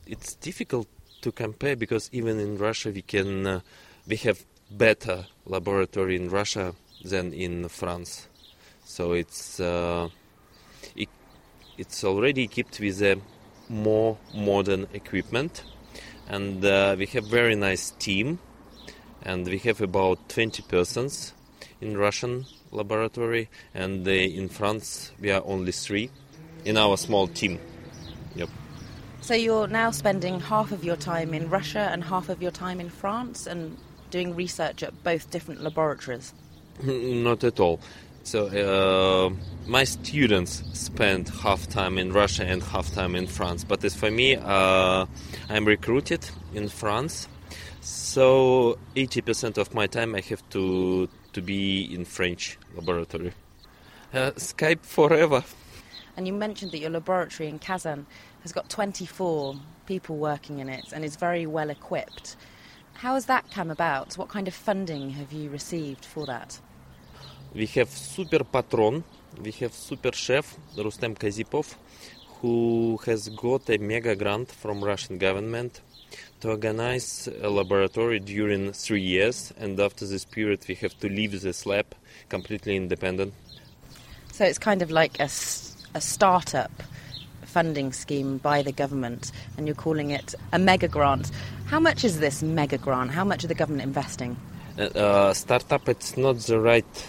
it's 0.08 0.34
difficult 0.36 0.88
to 1.22 1.32
compare 1.32 1.76
because 1.76 2.10
even 2.12 2.40
in 2.40 2.58
Russia 2.58 2.90
we 2.90 3.04
can 3.04 3.46
uh, 3.46 3.60
we 4.08 4.16
have 4.18 4.44
better 4.72 5.28
laboratory 5.46 6.16
in 6.16 6.30
Russia 6.30 6.74
than 7.04 7.34
in 7.34 7.70
France. 7.70 8.28
So 8.84 9.14
it's 9.14 9.60
uh, 9.60 10.10
it, 10.96 11.10
it's 11.78 12.04
already 12.04 12.44
equipped 12.44 12.80
with 12.80 13.02
a 13.02 13.20
more 13.70 14.18
modern 14.34 14.88
equipment, 14.94 15.64
and 16.28 16.64
uh, 16.64 16.96
we 16.98 17.06
have 17.08 17.26
very 17.26 17.56
nice 17.56 17.92
team, 17.92 18.40
and 19.22 19.48
we 19.48 19.58
have 19.60 19.82
about 19.82 20.30
20 20.30 20.62
persons 20.64 21.34
in 21.82 21.98
Russian 21.98 22.46
laboratory, 22.72 23.50
and 23.74 24.08
uh, 24.08 24.12
in 24.12 24.50
France 24.50 25.12
we 25.20 25.32
are 25.32 25.42
only 25.46 25.72
three 25.72 26.10
in 26.64 26.78
our 26.78 26.98
small 26.98 27.28
team. 27.28 27.60
Yep. 28.36 28.50
So 29.22 29.34
you're 29.34 29.68
now 29.68 29.92
spending 29.92 30.40
half 30.40 30.72
of 30.72 30.84
your 30.84 30.96
time 30.96 31.34
in 31.34 31.50
Russia 31.50 31.90
and 31.92 32.04
half 32.04 32.30
of 32.30 32.42
your 32.42 32.52
time 32.52 32.80
in 32.80 32.90
France 32.90 33.48
and 33.48 33.78
doing 34.12 34.36
research 34.36 34.84
at 34.84 35.04
both 35.04 35.32
different 35.32 35.62
laboratories. 35.62 36.34
Not 36.84 37.44
at 37.44 37.60
all. 37.60 37.80
So 38.26 38.48
uh, 38.48 39.30
my 39.68 39.84
students 39.84 40.64
spend 40.74 41.30
half 41.30 41.70
time 41.70 42.00
in 42.00 42.12
Russia 42.12 42.44
and 42.44 42.64
half 42.64 42.92
time 42.92 43.16
in 43.16 43.28
France. 43.28 43.64
But 43.64 43.84
as 43.84 43.94
for 43.94 44.10
me, 44.10 44.36
uh, 44.36 45.06
I'm 45.48 45.66
recruited 45.66 46.28
in 46.52 46.68
France, 46.68 47.28
so 47.82 48.80
80% 48.96 49.60
of 49.60 49.76
my 49.76 49.86
time 49.86 50.16
I 50.16 50.22
have 50.22 50.42
to 50.50 51.08
to 51.34 51.42
be 51.42 51.84
in 51.94 52.04
French 52.04 52.58
laboratory. 52.74 53.32
Uh, 54.12 54.32
Skype 54.32 54.82
forever. 54.82 55.44
And 56.18 56.26
you 56.26 56.34
mentioned 56.34 56.72
that 56.72 56.80
your 56.80 56.90
laboratory 56.90 57.48
in 57.48 57.60
Kazan 57.60 58.08
has 58.42 58.52
got 58.52 58.70
24 58.70 59.56
people 59.86 60.18
working 60.18 60.58
in 60.58 60.68
it 60.68 60.94
and 60.94 61.06
is 61.06 61.16
very 61.16 61.46
well 61.46 61.70
equipped. 61.70 62.38
How 62.94 63.14
has 63.14 63.28
that 63.28 63.52
come 63.52 63.70
about? 63.70 64.18
What 64.18 64.30
kind 64.30 64.48
of 64.48 64.56
funding 64.56 65.12
have 65.12 65.32
you 65.32 65.52
received 65.52 66.04
for 66.04 66.26
that? 66.26 66.60
We 67.56 67.68
have 67.68 67.90
super 67.90 68.44
patron, 68.44 69.06
we 69.42 69.52
have 69.62 69.74
super 69.74 70.12
chef 70.12 70.58
Rustem 70.76 71.16
Khazipov, 71.18 71.76
who 72.42 73.00
has 73.06 73.30
got 73.30 73.70
a 73.70 73.78
mega 73.78 74.14
grant 74.14 74.52
from 74.52 74.84
Russian 74.84 75.18
government 75.18 75.80
to 76.42 76.50
organize 76.50 77.30
a 77.42 77.50
laboratory 77.50 78.20
during 78.20 78.74
three 78.74 79.02
years, 79.02 79.54
and 79.58 79.80
after 79.80 80.06
this 80.06 80.26
period, 80.26 80.66
we 80.68 80.76
have 80.76 81.00
to 81.00 81.08
leave 81.08 81.42
this 81.42 81.66
lab 81.66 81.86
completely 82.28 82.76
independent. 82.76 83.34
So 84.34 84.44
it's 84.44 84.60
kind 84.60 84.82
of 84.82 84.92
like 84.92 85.18
a, 85.22 85.30
a 85.94 86.02
startup 86.02 86.84
funding 87.44 87.94
scheme 87.94 88.38
by 88.40 88.64
the 88.64 88.74
government, 88.74 89.32
and 89.56 89.66
you're 89.66 89.78
calling 89.78 90.12
it 90.12 90.36
a 90.52 90.60
mega 90.60 90.90
grant. 90.90 91.32
How 91.68 91.80
much 91.80 92.04
is 92.04 92.20
this 92.20 92.44
mega 92.44 92.78
grant? 92.78 93.12
How 93.12 93.24
much 93.24 93.46
are 93.46 93.48
the 93.48 93.56
government 93.56 93.84
investing? 93.84 94.36
Uh, 94.78 94.82
uh, 94.82 95.34
startup, 95.34 95.88
it's 95.88 96.18
not 96.18 96.38
the 96.40 96.60
right. 96.60 97.08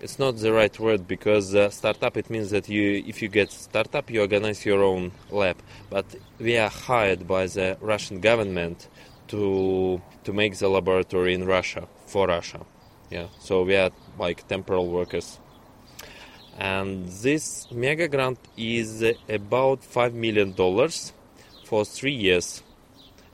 It's 0.00 0.18
not 0.18 0.38
the 0.38 0.50
right 0.50 0.78
word 0.80 1.06
because 1.06 1.54
uh, 1.54 1.68
startup 1.68 2.16
it 2.16 2.30
means 2.30 2.48
that 2.50 2.70
you, 2.70 3.04
if 3.06 3.20
you 3.20 3.28
get 3.28 3.52
startup, 3.52 4.08
you 4.10 4.22
organize 4.22 4.64
your 4.64 4.82
own 4.82 5.12
lab. 5.30 5.56
But 5.90 6.06
we 6.38 6.56
are 6.56 6.70
hired 6.70 7.28
by 7.28 7.46
the 7.46 7.76
Russian 7.82 8.20
government 8.20 8.88
to 9.28 10.00
to 10.24 10.32
make 10.32 10.56
the 10.56 10.68
laboratory 10.68 11.34
in 11.34 11.44
Russia 11.44 11.86
for 12.06 12.26
Russia. 12.28 12.60
Yeah, 13.10 13.26
so 13.40 13.62
we 13.64 13.76
are 13.76 13.90
like 14.18 14.48
temporal 14.48 14.88
workers. 14.88 15.38
And 16.58 17.06
this 17.06 17.70
mega 17.70 18.08
grant 18.08 18.38
is 18.56 19.04
about 19.28 19.84
five 19.84 20.14
million 20.14 20.54
dollars 20.54 21.12
for 21.64 21.84
three 21.84 22.14
years, 22.14 22.62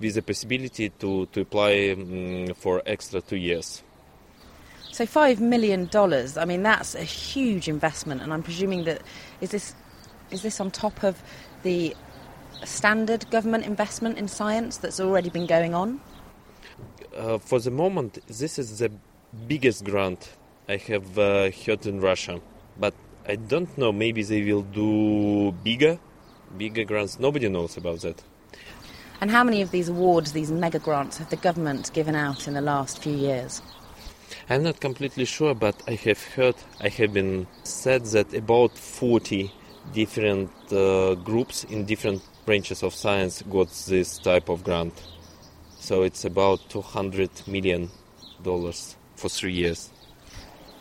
with 0.01 0.15
the 0.15 0.23
possibility 0.23 0.89
to 0.99 1.27
to 1.27 1.43
apply 1.43 1.91
um, 1.91 2.55
for 2.57 2.83
extra 2.85 3.21
two 3.21 3.37
years. 3.37 3.85
So 4.97 5.05
five 5.05 5.43
million 5.43 5.89
dollars. 5.89 6.39
I 6.39 6.47
mean, 6.47 6.63
that's 6.63 6.95
a 6.95 7.03
huge 7.03 7.69
investment, 7.69 8.23
and 8.23 8.33
I'm 8.33 8.43
presuming 8.43 8.85
that 8.85 9.03
is 9.43 9.51
this 9.51 9.75
is 10.31 10.41
this 10.41 10.59
on 10.59 10.71
top 10.71 11.05
of 11.05 11.23
the 11.65 11.95
standard 12.65 13.31
government 13.31 13.67
investment 13.67 14.17
in 14.17 14.27
science 14.27 14.79
that's 14.79 14.99
already 14.99 15.29
been 15.29 15.45
going 15.45 15.75
on? 15.75 16.01
Uh, 17.15 17.37
for 17.37 17.61
the 17.61 17.71
moment, 17.71 18.21
this 18.27 18.59
is 18.59 18.79
the 18.79 18.91
biggest 19.47 19.85
grant 19.85 20.33
I 20.67 20.79
have 20.79 21.19
uh, 21.19 21.51
heard 21.51 21.85
in 21.85 22.01
Russia, 22.01 22.41
but 22.81 22.95
I 23.29 23.37
don't 23.37 23.77
know. 23.77 23.93
Maybe 23.93 24.23
they 24.23 24.43
will 24.45 24.63
do 24.63 25.53
bigger, 25.63 25.99
bigger 26.57 26.85
grants. 26.85 27.21
Nobody 27.21 27.51
knows 27.51 27.77
about 27.77 28.01
that. 28.01 28.23
And 29.21 29.31
how 29.31 29.45
many 29.45 29.61
of 29.61 29.73
these 29.73 29.91
awards, 29.91 30.33
these 30.33 30.51
mega 30.51 30.79
grants, 30.79 31.19
have 31.19 31.29
the 31.29 31.37
government 31.37 31.93
given 31.93 32.15
out 32.15 32.49
in 32.49 32.55
the 32.55 32.63
last 32.63 33.03
few 33.03 33.15
years? 33.15 33.61
I'm 34.49 34.63
not 34.63 34.79
completely 34.81 35.25
sure, 35.25 35.55
but 35.55 35.83
I 35.89 35.95
have 35.95 36.23
heard, 36.23 36.55
I 36.81 36.89
have 36.89 37.13
been 37.13 37.49
said 37.65 38.05
that 38.07 38.33
about 38.33 38.79
40 38.79 39.51
different 39.93 40.53
uh, 40.73 41.15
groups 41.17 41.65
in 41.65 41.85
different 41.85 42.23
branches 42.45 42.85
of 42.85 42.95
science 42.95 43.43
got 43.43 43.69
this 43.89 44.19
type 44.19 44.49
of 44.49 44.63
grant. 44.63 45.03
So 45.81 46.05
it's 46.05 46.25
about 46.25 46.61
200 46.69 47.49
million 47.49 47.91
dollars 48.45 48.95
for 49.17 49.29
three 49.29 49.53
years. 49.53 49.91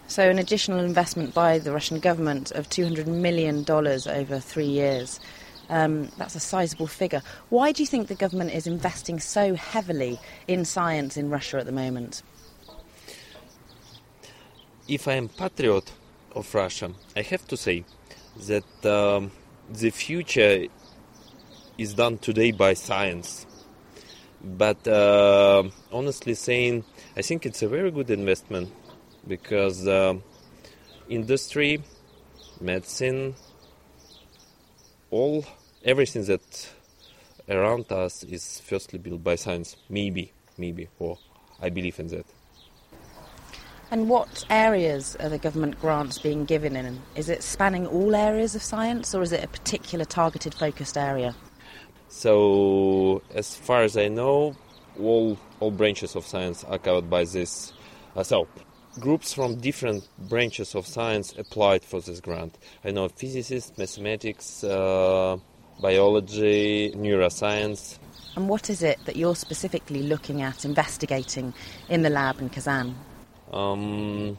So 0.08 0.30
an 0.30 0.38
additional 0.38 0.80
investment 0.82 1.34
by 1.34 1.58
the 1.58 1.72
Russian 1.72 2.00
government 2.00 2.52
of 2.52 2.70
$200 2.70 3.08
million 3.08 3.66
over 3.68 4.40
three 4.40 4.68
years. 4.68 5.20
Um, 5.70 6.12
that's 6.20 6.36
a 6.36 6.40
sizable 6.40 6.86
figure. 6.86 7.24
Why 7.50 7.72
do 7.72 7.82
you 7.82 7.88
think 7.88 8.10
the 8.10 8.16
government 8.16 8.54
is 8.54 8.68
investing 8.68 9.20
so 9.20 9.56
heavily 9.56 10.20
in 10.48 10.66
science 10.66 11.18
in 11.18 11.32
Russia 11.32 11.58
at 11.58 11.66
the 11.66 11.72
moment? 11.72 12.22
If 14.88 15.08
I 15.08 15.14
am 15.14 15.30
patriot 15.30 15.92
of 16.36 16.54
Russia, 16.54 16.92
I 17.16 17.22
have 17.22 17.48
to 17.48 17.58
say 17.58 17.84
that 18.48 18.86
um, 18.86 19.32
the 19.70 19.90
future 19.90 20.66
is 21.78 21.94
done 21.94 22.18
today 22.18 22.52
by 22.52 22.74
science. 22.74 23.46
But 24.44 24.88
uh, 24.88 25.64
honestly 25.92 26.36
saying, 26.36 26.84
I 27.18 27.22
think 27.22 27.46
it's 27.46 27.64
a 27.64 27.68
very 27.68 27.90
good 27.90 28.12
investment 28.12 28.72
because 29.28 29.88
uh, 29.88 30.16
industry, 31.10 31.82
medicine, 32.62 33.36
all 35.10 35.46
everything 35.84 36.26
that 36.26 36.70
around 37.50 37.92
us 37.92 38.24
is 38.24 38.62
firstly 38.64 39.00
built 39.00 39.24
by 39.24 39.36
science. 39.36 39.78
Maybe, 39.90 40.32
maybe, 40.58 40.90
or 41.00 41.18
I 41.60 41.70
believe 41.70 42.00
in 42.00 42.08
that. 42.10 42.26
And 43.92 44.10
what 44.10 44.46
areas 44.50 45.16
are 45.20 45.30
the 45.30 45.38
government 45.38 45.80
grants 45.80 46.18
being 46.18 46.46
given 46.46 46.76
in? 46.76 47.00
Is 47.16 47.30
it 47.30 47.44
spanning 47.44 47.86
all 47.86 48.16
areas 48.16 48.56
of 48.56 48.64
science 48.64 49.14
or 49.14 49.22
is 49.22 49.32
it 49.32 49.44
a 49.44 49.48
particular 49.48 50.06
targeted 50.06 50.54
focused 50.56 50.98
area? 50.98 51.36
So, 52.10 53.22
as 53.34 53.56
far 53.56 53.84
as 53.84 53.98
I 53.98 54.08
know, 54.08 54.56
all 55.00 55.38
all 55.60 55.72
branches 55.72 56.16
of 56.16 56.26
science 56.26 56.64
are 56.64 56.78
covered 56.78 57.10
by 57.10 57.26
this. 57.26 57.74
Uh, 58.16 58.24
so, 58.24 58.48
groups 59.00 59.34
from 59.34 59.56
different 59.56 60.08
branches 60.30 60.76
of 60.76 60.88
science 60.88 61.34
applied 61.38 61.84
for 61.84 62.00
this 62.02 62.20
grant. 62.20 62.58
I 62.84 62.92
know 62.92 63.10
physicists, 63.10 63.78
mathematics, 63.78 64.64
uh, 64.64 65.38
biology, 65.82 66.92
neuroscience. 66.96 68.00
And 68.36 68.50
what 68.50 68.70
is 68.70 68.82
it 68.84 69.00
that 69.06 69.16
you're 69.16 69.36
specifically 69.36 70.04
looking 70.04 70.42
at 70.42 70.66
investigating 70.66 71.54
in 71.90 72.02
the 72.02 72.10
lab 72.10 72.40
in 72.40 72.50
Kazan? 72.50 72.96
Um, 73.52 74.38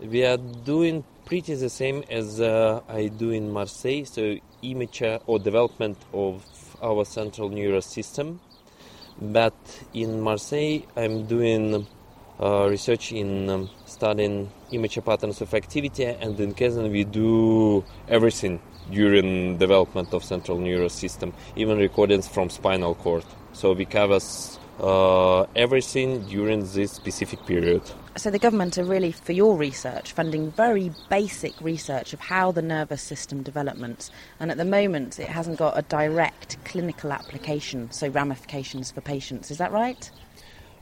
we 0.00 0.24
are 0.24 0.36
doing 0.36 1.04
pretty 1.24 1.54
the 1.54 1.68
same 1.68 2.04
as 2.10 2.40
uh, 2.40 2.80
I 2.88 3.08
do 3.08 3.30
in 3.30 3.50
Marseille, 3.50 4.04
so 4.04 4.36
image 4.62 5.02
or 5.26 5.38
development 5.38 5.98
of 6.12 6.44
our 6.82 7.04
central 7.04 7.48
nervous 7.48 7.86
system. 7.86 8.40
But 9.20 9.54
in 9.92 10.20
Marseille, 10.20 10.82
I'm 10.96 11.26
doing 11.26 11.86
uh, 12.40 12.68
research 12.68 13.12
in 13.12 13.50
um, 13.50 13.70
studying 13.84 14.50
image 14.70 14.98
patterns 15.04 15.40
of 15.40 15.52
activity, 15.54 16.04
and 16.04 16.38
in 16.38 16.54
Kazan 16.54 16.90
we 16.90 17.04
do 17.04 17.84
everything 18.08 18.60
during 18.90 19.58
development 19.58 20.14
of 20.14 20.24
central 20.24 20.58
nervous 20.58 20.94
system, 20.94 21.32
even 21.56 21.78
recordings 21.78 22.28
from 22.28 22.48
spinal 22.48 22.94
cord. 22.94 23.24
So 23.52 23.72
we 23.72 23.84
cover 23.84 24.20
uh, 24.80 25.42
everything 25.56 26.22
during 26.26 26.60
this 26.60 26.92
specific 26.92 27.44
period. 27.44 27.82
So 28.18 28.32
the 28.32 28.38
government 28.40 28.76
are 28.78 28.84
really, 28.84 29.12
for 29.12 29.30
your 29.30 29.56
research, 29.56 30.10
funding 30.12 30.50
very 30.50 30.90
basic 31.08 31.58
research 31.60 32.12
of 32.12 32.18
how 32.18 32.50
the 32.50 32.62
nervous 32.62 33.00
system 33.00 33.44
develops. 33.44 34.10
And 34.40 34.50
at 34.50 34.56
the 34.56 34.64
moment, 34.64 35.20
it 35.20 35.28
hasn't 35.28 35.56
got 35.56 35.78
a 35.78 35.82
direct 35.82 36.56
clinical 36.64 37.12
application, 37.12 37.92
so 37.92 38.08
ramifications 38.08 38.90
for 38.90 39.02
patients. 39.02 39.52
Is 39.52 39.58
that 39.58 39.70
right? 39.70 40.10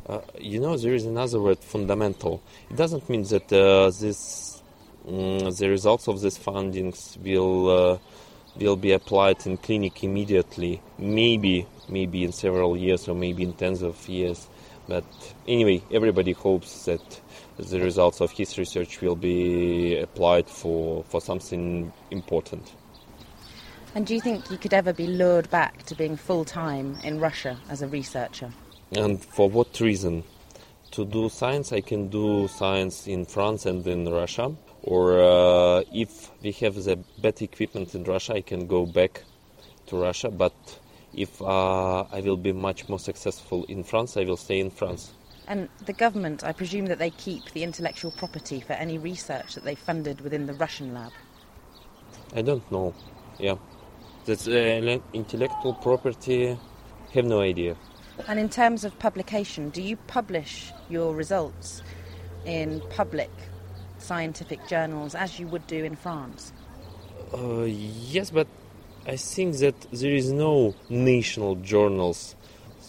Uh, 0.07 0.21
you 0.39 0.61
know, 0.61 0.79
there 0.79 0.95
is 0.95 1.05
another 1.05 1.39
word, 1.39 1.59
fundamental. 1.59 2.43
It 2.71 2.77
doesn't 2.77 3.07
mean 3.11 3.25
that 3.25 3.53
uh, 3.53 3.91
this, 3.91 4.63
um, 5.07 5.51
the 5.51 5.69
results 5.69 6.09
of 6.09 6.23
these 6.23 6.39
findings 6.39 7.19
will 7.23 7.69
uh, 7.69 7.99
will 8.59 8.77
be 8.77 8.93
applied 8.93 9.47
in 9.47 9.59
clinic 9.59 10.03
immediately. 10.03 10.81
Maybe, 10.97 11.67
maybe 11.87 12.25
in 12.25 12.33
several 12.33 12.79
years, 12.79 13.07
or 13.09 13.15
maybe 13.15 13.43
in 13.43 13.53
tens 13.53 13.83
of 13.83 14.09
years. 14.09 14.49
But 14.89 15.05
anyway, 15.47 15.83
everybody 15.93 16.33
hopes 16.33 16.87
that 16.87 17.21
the 17.59 17.81
results 17.81 18.21
of 18.21 18.31
his 18.31 18.59
research 18.59 19.01
will 19.01 19.17
be 19.17 19.99
applied 19.99 20.49
for, 20.49 21.05
for 21.05 21.21
something 21.21 21.93
important. 22.11 22.73
And 23.95 24.07
do 24.07 24.15
you 24.15 24.21
think 24.21 24.51
you 24.51 24.59
could 24.59 24.75
ever 24.75 24.93
be 24.93 25.07
lured 25.07 25.49
back 25.49 25.85
to 25.85 25.95
being 25.95 26.17
full 26.17 26.45
time 26.45 26.99
in 27.03 27.19
Russia 27.19 27.59
as 27.71 27.81
a 27.81 27.89
researcher? 27.89 28.53
And 28.93 29.25
for 29.25 29.49
what 29.49 29.81
reason? 29.81 30.23
To 30.93 31.05
do 31.05 31.29
science, 31.29 31.73
I 31.73 31.81
can 31.81 32.09
do 32.09 32.47
science 32.49 33.07
in 33.07 33.25
France 33.25 33.65
and 33.65 33.87
in 33.87 34.09
Russia. 34.09 34.55
Or 34.83 35.21
uh, 35.21 35.83
if 35.93 36.31
we 36.43 36.53
have 36.53 36.75
the 36.75 36.97
better 37.19 37.45
equipment 37.45 37.95
in 37.95 38.05
Russia, 38.05 38.35
I 38.35 38.43
can 38.43 38.67
go 38.67 38.87
back 38.87 39.25
to 39.87 39.97
Russia. 39.97 40.31
But 40.31 40.55
if 41.15 41.41
uh, 41.41 42.03
I 42.03 42.21
will 42.21 42.37
be 42.37 42.53
much 42.53 42.89
more 42.89 42.99
successful 42.99 43.65
in 43.65 43.83
France, 43.83 44.17
I 44.17 44.25
will 44.25 44.37
stay 44.37 44.61
in 44.61 44.71
France. 44.71 45.13
And 45.49 45.69
the 45.85 45.93
government, 45.93 46.43
I 46.43 46.53
presume 46.53 46.87
that 46.87 46.99
they 46.99 47.11
keep 47.11 47.53
the 47.53 47.63
intellectual 47.63 48.11
property 48.11 48.61
for 48.61 48.73
any 48.73 48.99
research 48.99 49.55
that 49.55 49.65
they 49.65 49.75
funded 49.75 50.21
within 50.21 50.47
the 50.47 50.55
Russian 50.55 50.93
lab? 50.93 51.13
I 52.35 52.43
don't 52.43 52.71
know. 52.73 52.95
Yeah. 53.39 53.57
That's 54.25 54.49
uh, 54.49 54.99
intellectual 55.13 55.75
property. 55.75 56.59
have 57.15 57.25
no 57.25 57.41
idea. 57.41 57.77
And 58.27 58.41
in 58.41 58.49
terms 58.49 58.85
of 58.85 58.99
publication, 58.99 59.71
do 59.71 59.83
you 59.83 59.97
publish 59.97 60.73
your 60.89 61.15
results 61.15 61.83
in 62.45 62.83
public 62.91 63.31
scientific 63.99 64.67
journals 64.69 65.15
as 65.15 65.39
you 65.39 65.47
would 65.49 65.67
do 65.67 65.85
in 65.85 65.97
France? 65.97 66.53
Uh, 67.35 67.63
yes, 67.63 68.31
but 68.31 68.47
I 69.07 69.17
think 69.17 69.57
that 69.59 69.81
there 69.93 70.13
is 70.13 70.33
no 70.33 70.75
national 70.89 71.57
journals. 71.57 72.36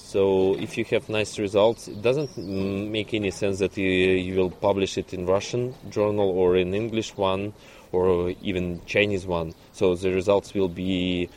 So 0.08 0.56
if 0.56 0.78
you 0.78 0.86
have 0.86 1.10
nice 1.10 1.38
results, 1.38 1.90
it 1.90 2.02
doesn't 2.02 2.38
make 2.38 3.14
any 3.14 3.30
sense 3.30 3.60
that 3.60 3.76
you, 3.76 3.90
you 3.90 4.38
will 4.38 4.52
publish 4.52 4.98
it 4.98 5.14
in 5.14 5.26
Russian 5.26 5.76
journal 5.90 6.30
or 6.30 6.56
in 6.56 6.74
English 6.74 7.18
one 7.18 7.52
or 7.92 8.30
even 8.42 8.80
Chinese 8.86 9.28
one. 9.28 9.54
So 9.74 9.96
the 9.96 10.14
results 10.14 10.54
will 10.54 10.70
be 10.70 11.28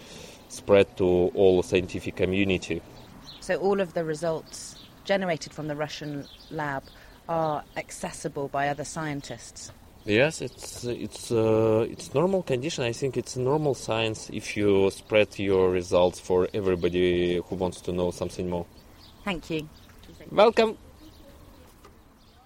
spread 0.50 0.96
to 0.98 1.04
all 1.04 1.64
scientific 1.64 2.14
community. 2.14 2.80
So 3.40 3.56
all 3.56 3.80
of 3.80 3.94
the 3.94 4.04
results 4.04 4.76
generated 5.04 5.52
from 5.52 5.66
the 5.66 5.74
Russian 5.74 6.28
lab 6.52 6.84
are 7.28 7.64
accessible 7.76 8.46
by 8.46 8.68
other 8.68 8.84
scientists. 8.84 9.72
Yes, 10.04 10.40
it's 10.40 10.84
it's 10.84 11.30
uh, 11.30 11.86
it's 11.88 12.14
normal 12.14 12.42
condition. 12.42 12.84
I 12.84 12.92
think 12.92 13.16
it's 13.16 13.36
normal 13.36 13.74
science 13.74 14.30
if 14.32 14.56
you 14.56 14.90
spread 14.90 15.38
your 15.38 15.70
results 15.70 16.18
for 16.18 16.48
everybody 16.54 17.36
who 17.36 17.54
wants 17.56 17.82
to 17.82 17.92
know 17.92 18.10
something 18.10 18.48
more. 18.48 18.66
Thank 19.24 19.50
you. 19.50 19.68
Welcome. 20.30 20.78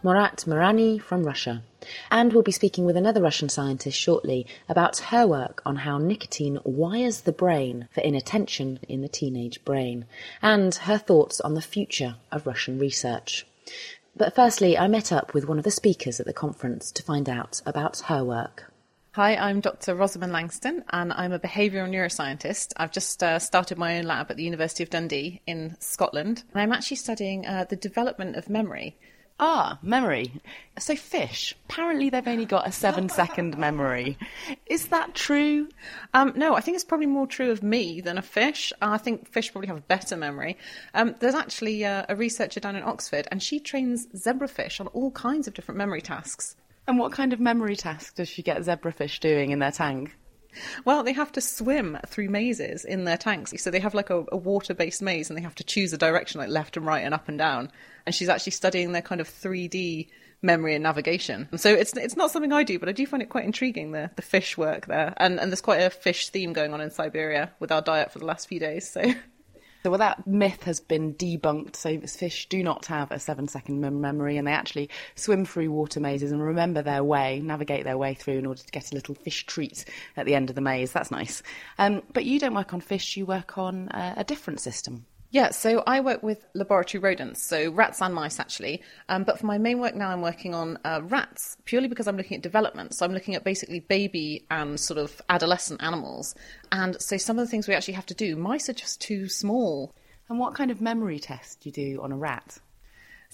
Marat 0.02 0.44
Marani 0.46 1.00
from 1.00 1.22
Russia. 1.22 1.62
And 2.10 2.32
we'll 2.32 2.42
be 2.42 2.52
speaking 2.52 2.84
with 2.84 2.96
another 2.96 3.22
Russian 3.22 3.48
scientist 3.48 3.98
shortly 3.98 4.46
about 4.68 4.98
her 4.98 5.26
work 5.26 5.62
on 5.64 5.76
how 5.76 5.98
nicotine 5.98 6.58
wires 6.64 7.22
the 7.22 7.32
brain 7.32 7.88
for 7.90 8.00
inattention 8.00 8.80
in 8.88 9.00
the 9.00 9.08
teenage 9.08 9.64
brain, 9.64 10.06
and 10.42 10.74
her 10.74 10.98
thoughts 10.98 11.40
on 11.40 11.54
the 11.54 11.62
future 11.62 12.16
of 12.32 12.46
Russian 12.46 12.78
research. 12.78 13.46
But 14.16 14.34
firstly, 14.34 14.78
I 14.78 14.86
met 14.86 15.10
up 15.10 15.34
with 15.34 15.48
one 15.48 15.58
of 15.58 15.64
the 15.64 15.72
speakers 15.72 16.20
at 16.20 16.26
the 16.26 16.32
conference 16.32 16.92
to 16.92 17.02
find 17.02 17.28
out 17.28 17.60
about 17.66 17.98
her 18.06 18.24
work. 18.24 18.72
Hi, 19.12 19.34
I'm 19.36 19.60
Dr. 19.60 19.94
Rosamund 19.94 20.32
Langston, 20.32 20.84
and 20.90 21.12
I'm 21.12 21.32
a 21.32 21.38
behavioural 21.38 21.88
neuroscientist. 21.88 22.72
I've 22.76 22.92
just 22.92 23.22
uh, 23.22 23.40
started 23.40 23.76
my 23.76 23.98
own 23.98 24.04
lab 24.04 24.30
at 24.30 24.36
the 24.36 24.44
University 24.44 24.84
of 24.84 24.90
Dundee 24.90 25.40
in 25.46 25.76
Scotland, 25.80 26.44
and 26.52 26.62
I'm 26.62 26.72
actually 26.72 26.96
studying 26.96 27.44
uh, 27.46 27.64
the 27.68 27.76
development 27.76 28.36
of 28.36 28.48
memory. 28.48 28.96
Ah, 29.40 29.78
memory. 29.82 30.32
So, 30.78 30.94
fish, 30.94 31.56
apparently 31.68 32.08
they've 32.08 32.26
only 32.26 32.44
got 32.44 32.68
a 32.68 32.72
seven 32.72 33.08
second 33.20 33.58
memory. 33.58 34.16
Is 34.66 34.86
that 34.88 35.14
true? 35.14 35.68
Um, 36.12 36.32
no, 36.36 36.54
I 36.54 36.60
think 36.60 36.76
it's 36.76 36.84
probably 36.84 37.06
more 37.06 37.26
true 37.26 37.50
of 37.50 37.62
me 37.62 38.00
than 38.00 38.16
a 38.16 38.22
fish. 38.22 38.72
I 38.80 38.96
think 38.98 39.28
fish 39.28 39.50
probably 39.50 39.66
have 39.68 39.76
a 39.76 39.82
better 39.82 40.16
memory. 40.16 40.56
Um, 40.94 41.16
there's 41.18 41.34
actually 41.34 41.84
uh, 41.84 42.04
a 42.08 42.14
researcher 42.14 42.60
down 42.60 42.76
in 42.76 42.84
Oxford, 42.84 43.26
and 43.32 43.42
she 43.42 43.58
trains 43.58 44.06
zebrafish 44.14 44.80
on 44.80 44.86
all 44.88 45.10
kinds 45.10 45.48
of 45.48 45.54
different 45.54 45.78
memory 45.78 46.00
tasks. 46.00 46.54
And 46.86 46.98
what 46.98 47.12
kind 47.12 47.32
of 47.32 47.40
memory 47.40 47.76
task 47.76 48.14
does 48.14 48.28
she 48.28 48.42
get 48.42 48.58
zebrafish 48.58 49.18
doing 49.18 49.50
in 49.50 49.58
their 49.58 49.72
tank? 49.72 50.14
Well, 50.84 51.02
they 51.02 51.12
have 51.12 51.32
to 51.32 51.40
swim 51.40 51.98
through 52.06 52.28
mazes 52.28 52.84
in 52.84 53.04
their 53.04 53.16
tanks. 53.16 53.52
So 53.62 53.70
they 53.70 53.80
have 53.80 53.94
like 53.94 54.10
a, 54.10 54.24
a 54.32 54.36
water 54.36 54.74
based 54.74 55.02
maze 55.02 55.30
and 55.30 55.36
they 55.36 55.42
have 55.42 55.54
to 55.56 55.64
choose 55.64 55.92
a 55.92 55.98
direction, 55.98 56.40
like 56.40 56.50
left 56.50 56.76
and 56.76 56.86
right 56.86 57.04
and 57.04 57.14
up 57.14 57.28
and 57.28 57.38
down. 57.38 57.70
And 58.06 58.14
she's 58.14 58.28
actually 58.28 58.52
studying 58.52 58.92
their 58.92 59.02
kind 59.02 59.20
of 59.20 59.28
3D 59.28 60.08
memory 60.42 60.74
and 60.74 60.82
navigation. 60.82 61.48
So 61.56 61.72
it's 61.72 61.96
it's 61.96 62.16
not 62.16 62.30
something 62.30 62.52
I 62.52 62.62
do, 62.62 62.78
but 62.78 62.88
I 62.88 62.92
do 62.92 63.06
find 63.06 63.22
it 63.22 63.30
quite 63.30 63.44
intriguing 63.44 63.92
the 63.92 64.10
the 64.16 64.22
fish 64.22 64.56
work 64.56 64.86
there. 64.86 65.14
And 65.16 65.40
and 65.40 65.50
there's 65.50 65.60
quite 65.60 65.80
a 65.80 65.90
fish 65.90 66.28
theme 66.28 66.52
going 66.52 66.72
on 66.72 66.80
in 66.80 66.90
Siberia 66.90 67.50
with 67.58 67.72
our 67.72 67.82
diet 67.82 68.12
for 68.12 68.18
the 68.18 68.26
last 68.26 68.48
few 68.48 68.60
days. 68.60 68.88
So 68.88 69.02
So, 69.84 69.90
well, 69.90 69.98
that 69.98 70.26
myth 70.26 70.62
has 70.62 70.80
been 70.80 71.12
debunked. 71.12 71.76
So, 71.76 72.00
fish 72.00 72.48
do 72.48 72.62
not 72.62 72.86
have 72.86 73.10
a 73.10 73.18
seven 73.18 73.46
second 73.48 73.82
memory 73.82 74.38
and 74.38 74.46
they 74.48 74.52
actually 74.52 74.88
swim 75.14 75.44
through 75.44 75.70
water 75.72 76.00
mazes 76.00 76.32
and 76.32 76.42
remember 76.42 76.80
their 76.80 77.04
way, 77.04 77.42
navigate 77.44 77.84
their 77.84 77.98
way 77.98 78.14
through 78.14 78.38
in 78.38 78.46
order 78.46 78.62
to 78.62 78.70
get 78.72 78.92
a 78.92 78.94
little 78.94 79.14
fish 79.14 79.44
treat 79.44 79.84
at 80.16 80.24
the 80.24 80.34
end 80.34 80.48
of 80.48 80.56
the 80.56 80.62
maze. 80.62 80.92
That's 80.92 81.10
nice. 81.10 81.42
Um, 81.76 82.00
but 82.14 82.24
you 82.24 82.38
don't 82.40 82.54
work 82.54 82.72
on 82.72 82.80
fish, 82.80 83.18
you 83.18 83.26
work 83.26 83.58
on 83.58 83.90
uh, 83.90 84.14
a 84.16 84.24
different 84.24 84.60
system. 84.60 85.04
Yeah, 85.34 85.50
so 85.50 85.82
I 85.84 85.98
work 85.98 86.22
with 86.22 86.46
laboratory 86.54 87.02
rodents, 87.02 87.42
so 87.42 87.68
rats 87.72 88.00
and 88.00 88.14
mice 88.14 88.38
actually. 88.38 88.82
Um, 89.08 89.24
but 89.24 89.40
for 89.40 89.46
my 89.46 89.58
main 89.58 89.80
work 89.80 89.96
now, 89.96 90.10
I'm 90.10 90.22
working 90.22 90.54
on 90.54 90.78
uh, 90.84 91.00
rats 91.02 91.56
purely 91.64 91.88
because 91.88 92.06
I'm 92.06 92.16
looking 92.16 92.36
at 92.36 92.42
development. 92.44 92.94
So 92.94 93.04
I'm 93.04 93.12
looking 93.12 93.34
at 93.34 93.42
basically 93.42 93.80
baby 93.80 94.46
and 94.48 94.78
sort 94.78 94.96
of 94.96 95.20
adolescent 95.28 95.82
animals. 95.82 96.36
And 96.70 96.96
so 97.02 97.16
some 97.16 97.36
of 97.36 97.44
the 97.44 97.50
things 97.50 97.66
we 97.66 97.74
actually 97.74 97.94
have 97.94 98.06
to 98.06 98.14
do, 98.14 98.36
mice 98.36 98.68
are 98.68 98.74
just 98.74 99.00
too 99.00 99.28
small. 99.28 99.92
And 100.28 100.38
what 100.38 100.54
kind 100.54 100.70
of 100.70 100.80
memory 100.80 101.18
test 101.18 101.62
do 101.62 101.68
you 101.68 101.72
do 101.72 102.00
on 102.00 102.12
a 102.12 102.16
rat? 102.16 102.60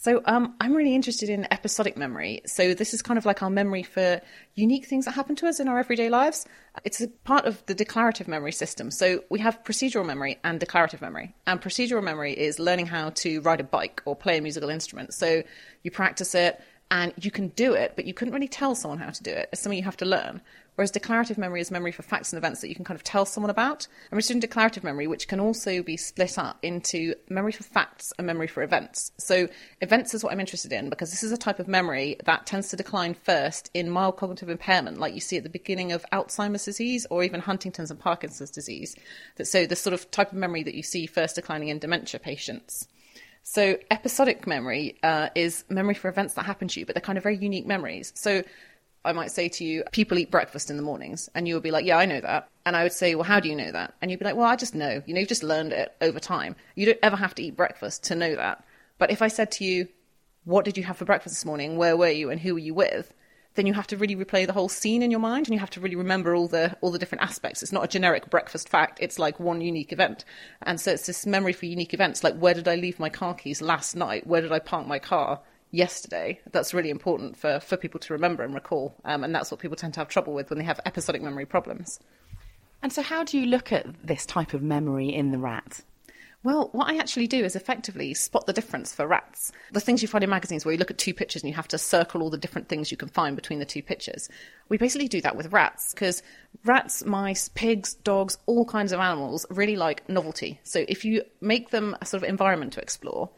So 0.03 0.23
um, 0.25 0.55
I'm 0.59 0.75
really 0.75 0.95
interested 0.95 1.29
in 1.29 1.47
episodic 1.53 1.95
memory. 1.95 2.41
So 2.47 2.73
this 2.73 2.95
is 2.95 3.03
kind 3.03 3.19
of 3.19 3.27
like 3.27 3.43
our 3.43 3.51
memory 3.51 3.83
for 3.83 4.23
unique 4.55 4.87
things 4.87 5.05
that 5.05 5.11
happen 5.11 5.37
to 5.37 5.47
us 5.47 5.61
in 5.61 5.69
our 5.69 5.79
everyday 5.79 6.09
lives. 6.09 6.47
It's 6.85 7.03
a 7.03 7.09
part 7.09 7.45
of 7.45 7.63
the 7.67 7.75
declarative 7.75 8.27
memory 8.27 8.53
system. 8.53 8.91
So 8.91 9.25
we 9.29 9.41
have 9.41 9.63
procedural 9.63 10.07
memory 10.07 10.39
and 10.43 10.59
declarative 10.59 11.03
memory. 11.03 11.35
And 11.47 11.61
procedural 11.61 12.03
memory 12.03 12.33
is 12.33 12.59
learning 12.59 12.87
how 12.87 13.11
to 13.11 13.43
ride 13.43 13.61
a 13.61 13.65
bike 13.65 14.01
or 14.07 14.17
play 14.17 14.39
a 14.39 14.41
musical 14.41 14.71
instrument. 14.71 15.13
So 15.13 15.43
you 15.83 15.91
practice 15.91 16.35
it 16.35 16.59
and 16.91 17.13
you 17.21 17.31
can 17.31 17.49
do 17.49 17.75
it, 17.75 17.93
but 17.95 18.07
you 18.07 18.15
couldn't 18.15 18.33
really 18.33 18.49
tell 18.49 18.75
someone 18.75 19.01
how 19.01 19.11
to 19.11 19.23
do 19.23 19.31
it. 19.31 19.51
It's 19.53 19.61
something 19.61 19.77
you 19.77 19.85
have 19.85 19.99
to 19.99 20.07
learn. 20.07 20.41
Whereas 20.81 20.91
declarative 20.91 21.37
memory 21.37 21.61
is 21.61 21.71
memory 21.71 21.93
for 21.93 22.01
facts 22.01 22.33
and 22.33 22.39
events 22.39 22.63
that 22.63 22.71
you 22.71 22.75
can 22.75 22.87
kind 22.87 22.97
of 22.97 23.05
tell 23.05 23.27
someone 23.27 23.51
about. 23.51 23.87
I'm 24.11 24.17
interested 24.17 24.33
in 24.33 24.41
declarative 24.41 24.83
memory, 24.83 25.07
which 25.07 25.29
can 25.29 25.39
also 25.39 25.83
be 25.83 25.99
split 25.99 26.39
up 26.39 26.59
into 26.63 27.15
memory 27.29 27.53
for 27.53 27.65
facts 27.65 28.15
and 28.17 28.27
memory 28.27 28.47
for 28.47 28.63
events. 28.63 29.13
So 29.19 29.49
events 29.83 30.15
is 30.15 30.25
what 30.25 30.33
I'm 30.33 30.41
interested 30.41 30.73
in 30.73 30.89
because 30.89 31.11
this 31.11 31.23
is 31.23 31.33
a 31.33 31.37
type 31.37 31.59
of 31.59 31.69
memory 31.69 32.17
that 32.25 32.47
tends 32.47 32.71
to 32.71 32.79
decline 32.79 33.13
first 33.13 33.71
in 33.75 33.91
mild 33.91 34.17
cognitive 34.17 34.49
impairment, 34.49 34.97
like 34.97 35.13
you 35.13 35.21
see 35.21 35.37
at 35.37 35.43
the 35.43 35.51
beginning 35.51 35.93
of 35.93 36.03
Alzheimer's 36.15 36.65
disease 36.65 37.07
or 37.11 37.23
even 37.25 37.41
Huntington's 37.41 37.91
and 37.91 38.01
Parkinson's 38.01 38.51
disease. 38.51 38.97
So 39.43 39.67
the 39.67 39.77
sort 39.77 39.93
of 39.93 40.11
type 40.11 40.33
of 40.33 40.39
memory 40.39 40.63
that 40.63 40.75
you 40.75 40.83
see 40.83 41.05
first 41.05 41.35
declining 41.35 41.69
in 41.69 41.79
dementia 41.79 42.21
patients. 42.21 42.89
So 43.43 43.77
episodic 43.91 44.47
memory 44.47 44.99
uh, 45.03 45.29
is 45.35 45.65
memory 45.69 45.95
for 45.95 46.09
events 46.09 46.35
that 46.35 46.45
happen 46.45 46.69
to 46.69 46.81
you, 46.81 46.87
but 46.87 46.95
they're 46.95 47.03
kind 47.03 47.19
of 47.19 47.25
very 47.25 47.37
unique 47.37 47.67
memories. 47.67 48.13
So 48.15 48.45
I 49.05 49.13
might 49.13 49.31
say 49.31 49.49
to 49.49 49.65
you, 49.65 49.85
people 49.93 50.19
eat 50.19 50.31
breakfast 50.31 50.71
in 50.71 50.77
the 50.77 50.83
mornings. 50.83 51.31
And 51.35 51.49
you 51.49 51.55
would 51.55 51.63
be 51.63 51.71
like, 51.71 51.87
yeah, 51.87 51.97
I 51.97 52.07
know 52.07 52.21
that. 52.21 52.49
And 52.67 52.77
I 52.77 52.83
would 52.83 52.93
say, 52.93 53.15
well, 53.15 53.25
how 53.25 53.41
do 53.41 53.49
you 53.49 53.57
know 53.57 53.73
that? 53.73 53.95
And 54.01 54.11
you'd 54.11 54.21
be 54.21 54.27
like, 54.27 54.37
well, 54.37 54.47
I 54.47 54.57
just 54.57 54.75
know. 54.75 55.03
You 55.07 55.15
know, 55.15 55.21
you've 55.21 55.29
just 55.29 55.43
learned 55.43 55.73
it 55.73 55.95
over 56.01 56.21
time. 56.21 56.55
You 56.75 56.87
don't 56.87 56.99
ever 57.03 57.17
have 57.17 57.35
to 57.37 57.43
eat 57.43 57.57
breakfast 57.57 58.05
to 58.05 58.15
know 58.15 58.35
that. 58.37 58.65
But 58.99 59.11
if 59.11 59.23
I 59.23 59.29
said 59.29 59.51
to 59.53 59.65
you, 59.65 59.89
what 60.45 60.65
did 60.65 60.77
you 60.77 60.85
have 60.85 60.99
for 60.99 61.05
breakfast 61.07 61.35
this 61.35 61.45
morning? 61.45 61.77
Where 61.77 61.97
were 61.97 62.11
you? 62.11 62.31
And 62.31 62.41
who 62.41 62.55
were 62.55 62.61
you 62.61 62.75
with? 62.75 63.15
Then 63.55 63.67
you 63.67 63.73
have 63.75 63.87
to 63.89 63.97
really 63.97 64.15
replay 64.15 64.47
the 64.47 64.53
whole 64.53 64.69
scene 64.69 65.03
in 65.03 65.11
your 65.11 65.21
mind 65.21 65.47
and 65.47 65.55
you 65.55 65.59
have 65.59 65.71
to 65.71 65.81
really 65.81 65.97
remember 65.97 66.35
all 66.35 66.47
the, 66.47 66.77
all 66.81 66.91
the 66.91 66.99
different 66.99 67.25
aspects. 67.25 67.63
It's 67.63 67.73
not 67.73 67.85
a 67.85 67.89
generic 67.89 68.31
breakfast 68.31 68.69
fact. 68.69 68.99
It's 69.01 69.19
like 69.19 69.41
one 69.41 69.61
unique 69.61 69.93
event. 69.93 70.25
And 70.63 70.81
so 70.81 70.93
it's 70.93 71.07
this 71.07 71.27
memory 71.27 71.53
for 71.53 71.67
unique 71.67 71.93
events. 71.93 72.23
Like, 72.23 72.37
where 72.37 72.55
did 72.55 72.69
I 72.69 72.77
leave 72.77 73.01
my 73.01 73.09
car 73.09 73.35
keys 73.35 73.61
last 73.61 73.97
night? 73.97 74.27
Where 74.27 74.41
did 74.41 74.53
I 74.53 74.61
park 74.61 74.87
my 74.87 74.99
car? 74.99 75.41
Yesterday. 75.71 76.41
That's 76.51 76.75
really 76.75 76.91
important 76.91 77.37
for, 77.37 77.61
for 77.61 77.77
people 77.77 78.01
to 78.01 78.13
remember 78.13 78.43
and 78.43 78.55
recall. 78.55 78.95
Um, 79.05 79.25
and 79.25 79.35
that's 79.35 79.51
what 79.51 79.61
people 79.61 79.77
tend 79.77 79.95
to 79.95 80.01
have 80.01 80.09
trouble 80.09 80.35
with 80.35 80.51
when 80.51 80.59
they 80.59 80.65
have 80.65 80.81
episodic 80.85 81.23
memory 81.23 81.47
problems. 81.47 82.01
And 82.83 82.93
so, 82.93 83.03
how 83.03 83.25
do 83.25 83.39
you 83.39 83.47
look 83.47 83.73
at 83.73 83.87
this 84.03 84.25
type 84.25 84.55
of 84.55 84.63
memory 84.63 85.09
in 85.09 85.33
the 85.33 85.39
rat? 85.39 85.83
Well, 86.43 86.71
what 86.73 86.89
I 86.89 86.97
actually 86.97 87.27
do 87.27 87.45
is 87.45 87.55
effectively 87.55 88.15
spot 88.15 88.47
the 88.47 88.55
difference 88.55 88.95
for 88.95 89.07
rats. 89.07 89.53
The 89.73 89.81
things 89.81 90.01
you 90.01 90.09
find 90.09 90.25
in 90.25 90.31
magazines 90.31 90.65
where 90.65 90.73
you 90.73 90.79
look 90.79 90.91
at 90.91 90.97
two 90.97 91.13
pictures 91.13 91.43
and 91.43 91.51
you 91.51 91.55
have 91.55 91.69
to 91.69 91.77
circle 91.77 92.23
all 92.23 92.31
the 92.31 92.39
different 92.39 92.71
things 92.71 92.91
you 92.91 92.97
can 92.97 93.11
find 93.11 93.37
between 93.37 93.59
the 93.59 93.67
two 93.67 93.83
pictures. 93.83 94.31
We 94.71 94.79
basically 94.79 95.09
do 95.09 95.21
that 95.21 95.37
with 95.37 95.53
rats 95.53 95.93
because 95.93 96.23
rats, 96.65 97.05
mice, 97.05 97.51
pigs, 97.51 97.93
dogs, 97.93 98.39
all 98.47 98.65
kinds 98.65 98.93
of 98.93 99.01
animals 99.01 99.45
really 99.51 99.77
like 99.77 100.09
novelty. 100.09 100.61
So 100.63 100.87
if 100.89 101.05
you 101.05 101.25
make 101.43 101.71
them 101.71 101.95
a 102.01 102.07
sort 102.07 102.23
of 102.23 102.29
environment 102.31 102.73
to 102.73 102.81
explore, 102.81 103.29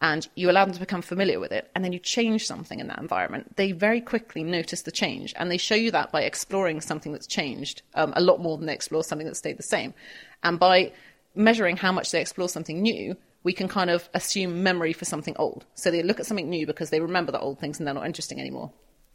and 0.00 0.28
you 0.34 0.50
allow 0.50 0.64
them 0.64 0.74
to 0.74 0.80
become 0.80 1.02
familiar 1.02 1.40
with 1.40 1.50
it, 1.50 1.70
and 1.74 1.84
then 1.84 1.92
you 1.92 1.98
change 1.98 2.46
something 2.46 2.78
in 2.78 2.86
that 2.86 3.00
environment, 3.00 3.56
they 3.56 3.72
very 3.72 4.00
quickly 4.00 4.44
notice 4.44 4.82
the 4.82 4.92
change. 4.92 5.34
And 5.36 5.50
they 5.50 5.56
show 5.56 5.74
you 5.74 5.90
that 5.90 6.12
by 6.12 6.22
exploring 6.22 6.80
something 6.80 7.12
that's 7.12 7.26
changed 7.26 7.82
um, 7.94 8.12
a 8.14 8.20
lot 8.20 8.40
more 8.40 8.56
than 8.56 8.66
they 8.66 8.74
explore 8.74 9.02
something 9.02 9.26
that 9.26 9.36
stayed 9.36 9.58
the 9.58 9.62
same. 9.64 9.94
And 10.42 10.58
by 10.58 10.92
measuring 11.34 11.76
how 11.76 11.92
much 11.92 12.10
they 12.10 12.20
explore 12.20 12.48
something 12.48 12.80
new, 12.80 13.16
we 13.42 13.52
can 13.52 13.68
kind 13.68 13.90
of 13.90 14.08
assume 14.14 14.62
memory 14.62 14.92
for 14.92 15.04
something 15.04 15.34
old. 15.36 15.64
So 15.74 15.90
they 15.90 16.02
look 16.02 16.20
at 16.20 16.26
something 16.26 16.48
new 16.48 16.66
because 16.66 16.90
they 16.90 17.00
remember 17.00 17.32
the 17.32 17.40
old 17.40 17.58
things 17.58 17.78
and 17.78 17.86
they're 17.86 17.94
not 17.94 18.06
interesting 18.06 18.40
anymore. 18.40 18.72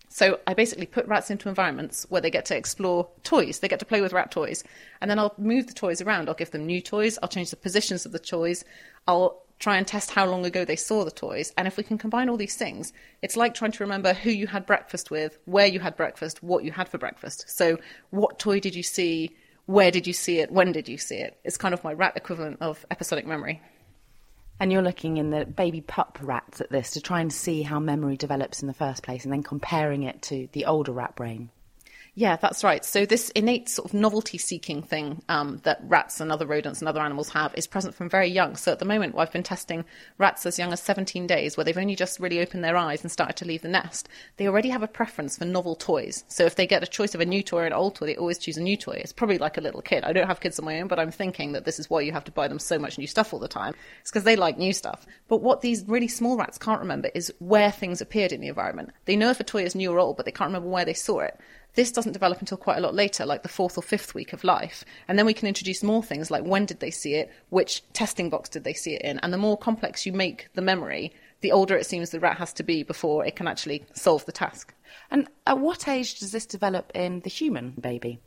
So 0.09 0.39
I 0.45 0.53
basically 0.53 0.85
put 0.85 1.07
rats 1.07 1.31
into 1.31 1.49
environments 1.49 2.05
where 2.09 2.21
they 2.21 2.29
get 2.29 2.45
to 2.45 2.55
explore 2.55 3.09
toys. 3.23 3.59
They 3.59 3.67
get 3.67 3.79
to 3.79 3.85
play 3.85 3.99
with 3.99 4.13
rat 4.13 4.31
toys. 4.31 4.63
And 5.01 5.09
then 5.09 5.17
I'll 5.17 5.33
move 5.37 5.67
the 5.67 5.73
toys 5.73 6.01
around. 6.01 6.29
I'll 6.29 6.35
give 6.35 6.51
them 6.51 6.67
new 6.67 6.81
toys. 6.81 7.17
I'll 7.21 7.29
change 7.29 7.49
the 7.49 7.55
positions 7.55 8.05
of 8.05 8.11
the 8.11 8.19
toys. 8.19 8.63
I'll 9.07 9.42
try 9.63 9.77
and 9.77 9.87
test 9.87 10.11
how 10.11 10.25
long 10.25 10.45
ago 10.45 10.65
they 10.65 10.75
saw 10.75 11.05
the 11.05 11.11
toys. 11.11 11.53
And 11.57 11.67
if 11.67 11.77
we 11.77 11.83
can 11.83 11.97
combine 11.97 12.27
all 12.27 12.35
these 12.35 12.57
things, 12.57 12.91
it's 13.21 13.37
like 13.37 13.53
trying 13.53 13.71
to 13.71 13.83
remember 13.83 14.13
who 14.13 14.29
you 14.29 14.45
had 14.45 14.65
breakfast 14.65 15.09
with, 15.09 15.39
where 15.45 15.67
you 15.67 15.79
had 15.79 15.95
breakfast, 15.95 16.43
what 16.43 16.65
you 16.65 16.73
had 16.73 16.89
for 16.89 16.97
breakfast. 16.97 17.45
So, 17.47 17.79
what 18.09 18.39
toy 18.39 18.59
did 18.59 18.75
you 18.75 18.83
see? 18.83 19.31
Where 19.65 19.89
did 19.89 20.05
you 20.05 20.11
see 20.11 20.39
it? 20.39 20.51
When 20.51 20.73
did 20.73 20.89
you 20.89 20.97
see 20.97 21.15
it? 21.15 21.39
It's 21.45 21.55
kind 21.55 21.73
of 21.73 21.81
my 21.81 21.93
rat 21.93 22.17
equivalent 22.17 22.57
of 22.59 22.85
episodic 22.91 23.25
memory. 23.25 23.61
And 24.59 24.69
you're 24.69 24.81
looking 24.81 25.15
in 25.15 25.29
the 25.29 25.45
baby 25.45 25.79
pup 25.79 26.19
rats 26.21 26.59
at 26.59 26.69
this 26.69 26.91
to 26.91 27.01
try 27.01 27.21
and 27.21 27.31
see 27.31 27.61
how 27.61 27.79
memory 27.79 28.17
develops 28.17 28.61
in 28.61 28.67
the 28.67 28.73
first 28.73 29.01
place 29.01 29.23
and 29.23 29.31
then 29.31 29.43
comparing 29.43 30.03
it 30.03 30.21
to 30.23 30.49
the 30.51 30.65
older 30.65 30.91
rat 30.91 31.15
brain. 31.15 31.49
Yeah, 32.15 32.35
that's 32.35 32.63
right. 32.63 32.85
So 32.85 33.07
this 33.07 33.29
innate 33.31 33.67
sort 33.69 33.89
of 33.89 33.93
novelty-seeking 33.95 34.83
thing 34.83 35.23
um, 35.29 35.61
that 35.63 35.81
rats 35.83 36.19
and 36.19 36.31
other 36.31 36.45
rodents 36.45 36.79
and 36.79 36.87
other 36.87 37.01
animals 37.01 37.29
have 37.29 37.55
is 37.55 37.65
present 37.65 37.95
from 37.95 38.07
very 38.07 38.27
young. 38.27 38.55
So 38.55 38.71
at 38.71 38.77
the 38.77 38.85
moment, 38.85 39.15
I've 39.17 39.31
been 39.31 39.41
testing 39.41 39.83
rats 40.19 40.45
as 40.45 40.59
young 40.59 40.71
as 40.71 40.79
17 40.79 41.25
days, 41.25 41.57
where 41.57 41.63
they've 41.63 41.75
only 41.75 41.95
just 41.95 42.19
really 42.19 42.39
opened 42.39 42.63
their 42.63 42.77
eyes 42.77 43.01
and 43.01 43.11
started 43.11 43.35
to 43.37 43.45
leave 43.45 43.63
the 43.63 43.67
nest. 43.67 44.09
They 44.37 44.47
already 44.47 44.69
have 44.69 44.83
a 44.83 44.87
preference 44.87 45.39
for 45.39 45.45
novel 45.45 45.75
toys. 45.75 46.23
So 46.27 46.45
if 46.45 46.55
they 46.55 46.67
get 46.67 46.83
a 46.83 46.87
choice 46.87 47.15
of 47.15 47.21
a 47.21 47.25
new 47.25 47.41
toy 47.41 47.61
or 47.61 47.65
an 47.65 47.73
old 47.73 47.95
toy, 47.95 48.05
they 48.05 48.15
always 48.15 48.37
choose 48.37 48.57
a 48.57 48.61
new 48.61 48.77
toy. 48.77 49.01
It's 49.03 49.11
probably 49.11 49.39
like 49.39 49.57
a 49.57 49.61
little 49.61 49.81
kid. 49.81 50.03
I 50.03 50.13
don't 50.13 50.27
have 50.27 50.39
kids 50.39 50.59
of 50.59 50.65
my 50.65 50.81
own, 50.81 50.87
but 50.87 50.99
I'm 50.99 51.11
thinking 51.11 51.53
that 51.53 51.65
this 51.65 51.79
is 51.79 51.89
why 51.89 52.01
you 52.01 52.11
have 52.11 52.25
to 52.25 52.31
buy 52.31 52.47
them 52.47 52.59
so 52.59 52.77
much 52.77 52.99
new 52.99 53.07
stuff 53.07 53.33
all 53.33 53.39
the 53.39 53.47
time. 53.47 53.73
It's 54.01 54.11
because 54.11 54.23
they 54.23 54.35
like 54.35 54.59
new 54.59 54.73
stuff. 54.73 55.07
But 55.27 55.41
what 55.41 55.61
these 55.61 55.83
really 55.87 56.07
small 56.07 56.37
rats 56.37 56.59
can't 56.59 56.81
remember 56.81 57.09
is 57.15 57.33
where 57.39 57.71
things 57.71 58.01
appeared 58.01 58.31
in 58.31 58.41
the 58.41 58.49
environment. 58.49 58.91
They 59.05 59.15
know 59.15 59.31
if 59.31 59.39
a 59.39 59.43
toy 59.43 59.63
is 59.63 59.73
new 59.73 59.91
or 59.91 59.97
old, 59.97 60.17
but 60.17 60.27
they 60.27 60.31
can't 60.31 60.49
remember 60.49 60.69
where 60.69 60.85
they 60.85 60.93
saw 60.93 61.21
it. 61.21 61.39
This 61.75 61.91
doesn't 61.91 62.13
develop 62.13 62.39
until 62.39 62.57
quite 62.57 62.77
a 62.77 62.81
lot 62.81 62.93
later, 62.93 63.25
like 63.25 63.41
the 63.41 63.49
fourth 63.49 63.77
or 63.77 63.81
fifth 63.81 64.13
week 64.13 64.31
of 64.31 64.43
life. 64.43 64.85
And 65.07 65.17
then 65.17 65.25
we 65.25 65.33
can 65.33 65.47
introduce 65.47 65.81
more 65.81 66.03
things 66.03 66.29
like 66.29 66.43
when 66.43 66.65
did 66.65 66.79
they 66.79 66.91
see 66.91 67.15
it, 67.15 67.31
which 67.49 67.81
testing 67.93 68.29
box 68.29 68.49
did 68.49 68.63
they 68.63 68.73
see 68.73 68.93
it 68.93 69.01
in. 69.01 69.17
And 69.19 69.33
the 69.33 69.37
more 69.37 69.57
complex 69.57 70.05
you 70.05 70.13
make 70.13 70.49
the 70.53 70.61
memory, 70.61 71.13
the 71.41 71.51
older 71.51 71.75
it 71.75 71.85
seems 71.85 72.11
the 72.11 72.19
rat 72.19 72.37
has 72.37 72.53
to 72.53 72.63
be 72.63 72.83
before 72.83 73.25
it 73.25 73.35
can 73.35 73.47
actually 73.47 73.85
solve 73.93 74.25
the 74.25 74.31
task. 74.31 74.73
And 75.09 75.27
at 75.47 75.59
what 75.59 75.87
age 75.87 76.19
does 76.19 76.31
this 76.31 76.45
develop 76.45 76.91
in 76.93 77.21
the 77.21 77.29
human 77.29 77.71
baby? 77.71 78.19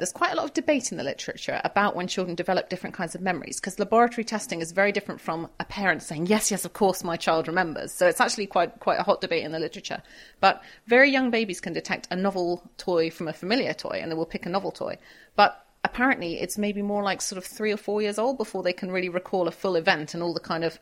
There's 0.00 0.12
quite 0.12 0.32
a 0.32 0.36
lot 0.36 0.46
of 0.46 0.54
debate 0.54 0.92
in 0.92 0.96
the 0.96 1.04
literature 1.04 1.60
about 1.62 1.94
when 1.94 2.06
children 2.06 2.34
develop 2.34 2.70
different 2.70 2.96
kinds 2.96 3.14
of 3.14 3.20
memories 3.20 3.60
because 3.60 3.78
laboratory 3.78 4.24
testing 4.24 4.62
is 4.62 4.72
very 4.72 4.92
different 4.92 5.20
from 5.20 5.50
a 5.60 5.64
parent 5.66 6.02
saying, 6.02 6.24
yes, 6.24 6.50
yes, 6.50 6.64
of 6.64 6.72
course, 6.72 7.04
my 7.04 7.18
child 7.18 7.46
remembers. 7.46 7.92
So 7.92 8.06
it's 8.06 8.18
actually 8.18 8.46
quite, 8.46 8.80
quite 8.80 8.98
a 8.98 9.02
hot 9.02 9.20
debate 9.20 9.44
in 9.44 9.52
the 9.52 9.58
literature. 9.58 10.02
But 10.40 10.62
very 10.86 11.10
young 11.10 11.30
babies 11.30 11.60
can 11.60 11.74
detect 11.74 12.08
a 12.10 12.16
novel 12.16 12.62
toy 12.78 13.10
from 13.10 13.28
a 13.28 13.34
familiar 13.34 13.74
toy 13.74 13.98
and 14.00 14.10
they 14.10 14.14
will 14.14 14.24
pick 14.24 14.46
a 14.46 14.48
novel 14.48 14.70
toy. 14.72 14.96
But 15.36 15.66
apparently 15.84 16.40
it's 16.40 16.56
maybe 16.56 16.80
more 16.80 17.02
like 17.02 17.20
sort 17.20 17.36
of 17.36 17.44
three 17.44 17.70
or 17.70 17.76
four 17.76 18.00
years 18.00 18.18
old 18.18 18.38
before 18.38 18.62
they 18.62 18.72
can 18.72 18.90
really 18.90 19.10
recall 19.10 19.48
a 19.48 19.52
full 19.52 19.76
event 19.76 20.14
and 20.14 20.22
all 20.22 20.32
the 20.32 20.40
kind 20.40 20.64
of 20.64 20.78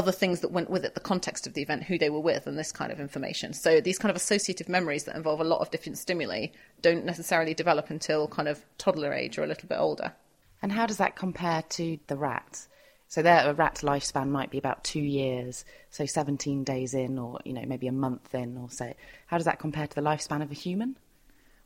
other 0.00 0.12
things 0.12 0.40
that 0.40 0.50
went 0.50 0.70
with 0.70 0.82
it, 0.82 0.94
the 0.94 1.00
context 1.00 1.46
of 1.46 1.52
the 1.52 1.60
event, 1.60 1.84
who 1.84 1.98
they 1.98 2.08
were 2.08 2.20
with, 2.20 2.46
and 2.46 2.58
this 2.58 2.72
kind 2.72 2.90
of 2.90 2.98
information. 2.98 3.52
So 3.52 3.82
these 3.82 3.98
kind 3.98 4.08
of 4.08 4.16
associative 4.16 4.66
memories 4.66 5.04
that 5.04 5.14
involve 5.14 5.40
a 5.40 5.44
lot 5.44 5.60
of 5.60 5.70
different 5.70 5.98
stimuli 5.98 6.46
don't 6.80 7.04
necessarily 7.04 7.52
develop 7.52 7.90
until 7.90 8.26
kind 8.26 8.48
of 8.48 8.64
toddler 8.78 9.12
age 9.12 9.36
or 9.36 9.44
a 9.44 9.46
little 9.46 9.68
bit 9.68 9.78
older. 9.78 10.14
And 10.62 10.72
how 10.72 10.86
does 10.86 10.96
that 10.96 11.16
compare 11.16 11.62
to 11.76 11.98
the 12.06 12.16
rat? 12.16 12.66
So 13.08 13.20
their 13.20 13.52
rat 13.52 13.80
lifespan 13.82 14.28
might 14.28 14.50
be 14.50 14.56
about 14.56 14.84
two 14.84 15.02
years, 15.02 15.66
so 15.90 16.06
17 16.06 16.64
days 16.64 16.94
in, 16.94 17.18
or 17.18 17.40
you 17.44 17.52
know 17.52 17.64
maybe 17.66 17.86
a 17.86 17.92
month 17.92 18.34
in, 18.34 18.56
or 18.56 18.70
so. 18.70 18.94
How 19.26 19.36
does 19.36 19.46
that 19.46 19.58
compare 19.58 19.86
to 19.86 19.94
the 19.94 20.00
lifespan 20.00 20.42
of 20.42 20.50
a 20.50 20.54
human? 20.54 20.96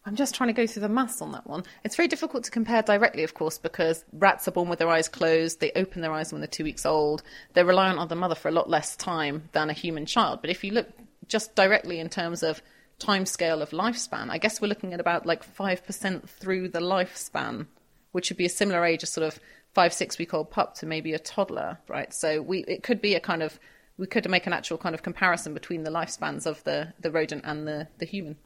I'm 0.07 0.17
just 0.17 0.35
trying 0.35 0.49
to 0.49 0.53
go 0.53 0.67
through 0.67 0.83
the 0.83 0.89
maths 0.89 1.23
on 1.23 1.33
that 1.33 1.47
one. 1.47 1.65
It's 1.83 1.97
very 1.97 2.09
difficult 2.09 2.45
to 2.45 2.51
compare 2.51 2.83
directly, 2.83 3.23
of 3.23 3.33
course, 3.33 3.57
because 3.57 4.05
rats 4.13 4.47
are 4.47 4.51
born 4.51 4.69
with 4.69 4.79
their 4.79 4.89
eyes 4.89 5.09
closed. 5.09 5.61
They 5.61 5.73
open 5.75 6.03
their 6.03 6.13
eyes 6.13 6.31
when 6.31 6.43
they're 6.43 6.47
two 6.47 6.65
weeks 6.65 6.85
old. 6.85 7.23
They're 7.55 7.65
reliant 7.65 7.99
on 7.99 8.09
the 8.09 8.15
mother 8.15 8.35
for 8.35 8.49
a 8.49 8.53
lot 8.53 8.69
less 8.69 8.97
time 8.97 9.49
than 9.53 9.71
a 9.71 9.73
human 9.73 10.05
child. 10.05 10.43
But 10.43 10.51
if 10.51 10.63
you 10.63 10.73
look 10.73 10.89
just 11.27 11.55
directly 11.55 12.01
in 12.01 12.11
terms 12.11 12.43
of 12.43 12.61
time 12.99 13.25
scale 13.25 13.63
of 13.63 13.71
lifespan, 13.71 14.29
I 14.29 14.37
guess 14.37 14.61
we're 14.61 14.69
looking 14.69 14.93
at 14.93 15.01
about 15.01 15.25
like 15.25 15.43
5% 15.57 16.29
through 16.29 16.69
the 16.69 16.81
lifespan, 16.81 17.67
which 18.13 18.29
would 18.29 18.37
be 18.37 18.47
a 18.47 18.51
similar 18.51 18.85
age 18.85 19.03
as 19.03 19.11
sort 19.11 19.27
of 19.27 19.41
five, 19.73 19.95
six 19.95 20.19
week 20.19 20.35
old 20.35 20.51
pup 20.51 20.75
to 20.77 20.87
maybe 20.87 21.15
a 21.15 21.19
toddler, 21.19 21.79
right? 21.89 22.13
So 22.13 22.43
we, 22.43 22.59
it 22.65 22.83
could 22.83 23.01
be 23.01 23.15
a 23.15 23.21
kind 23.21 23.43
of, 23.43 23.59
we 23.97 24.07
could 24.07 24.29
make 24.29 24.47
an 24.47 24.53
actual 24.53 24.77
kind 24.77 24.95
of 24.95 25.03
comparison 25.03 25.55
between 25.55 25.83
the 25.83 25.91
lifespans 25.91 26.45
of 26.45 26.63
the, 26.65 26.93
the 27.01 27.11
rodent 27.11 27.45
and 27.47 27.67
the, 27.67 27.89
the 27.99 28.07
human. 28.07 28.37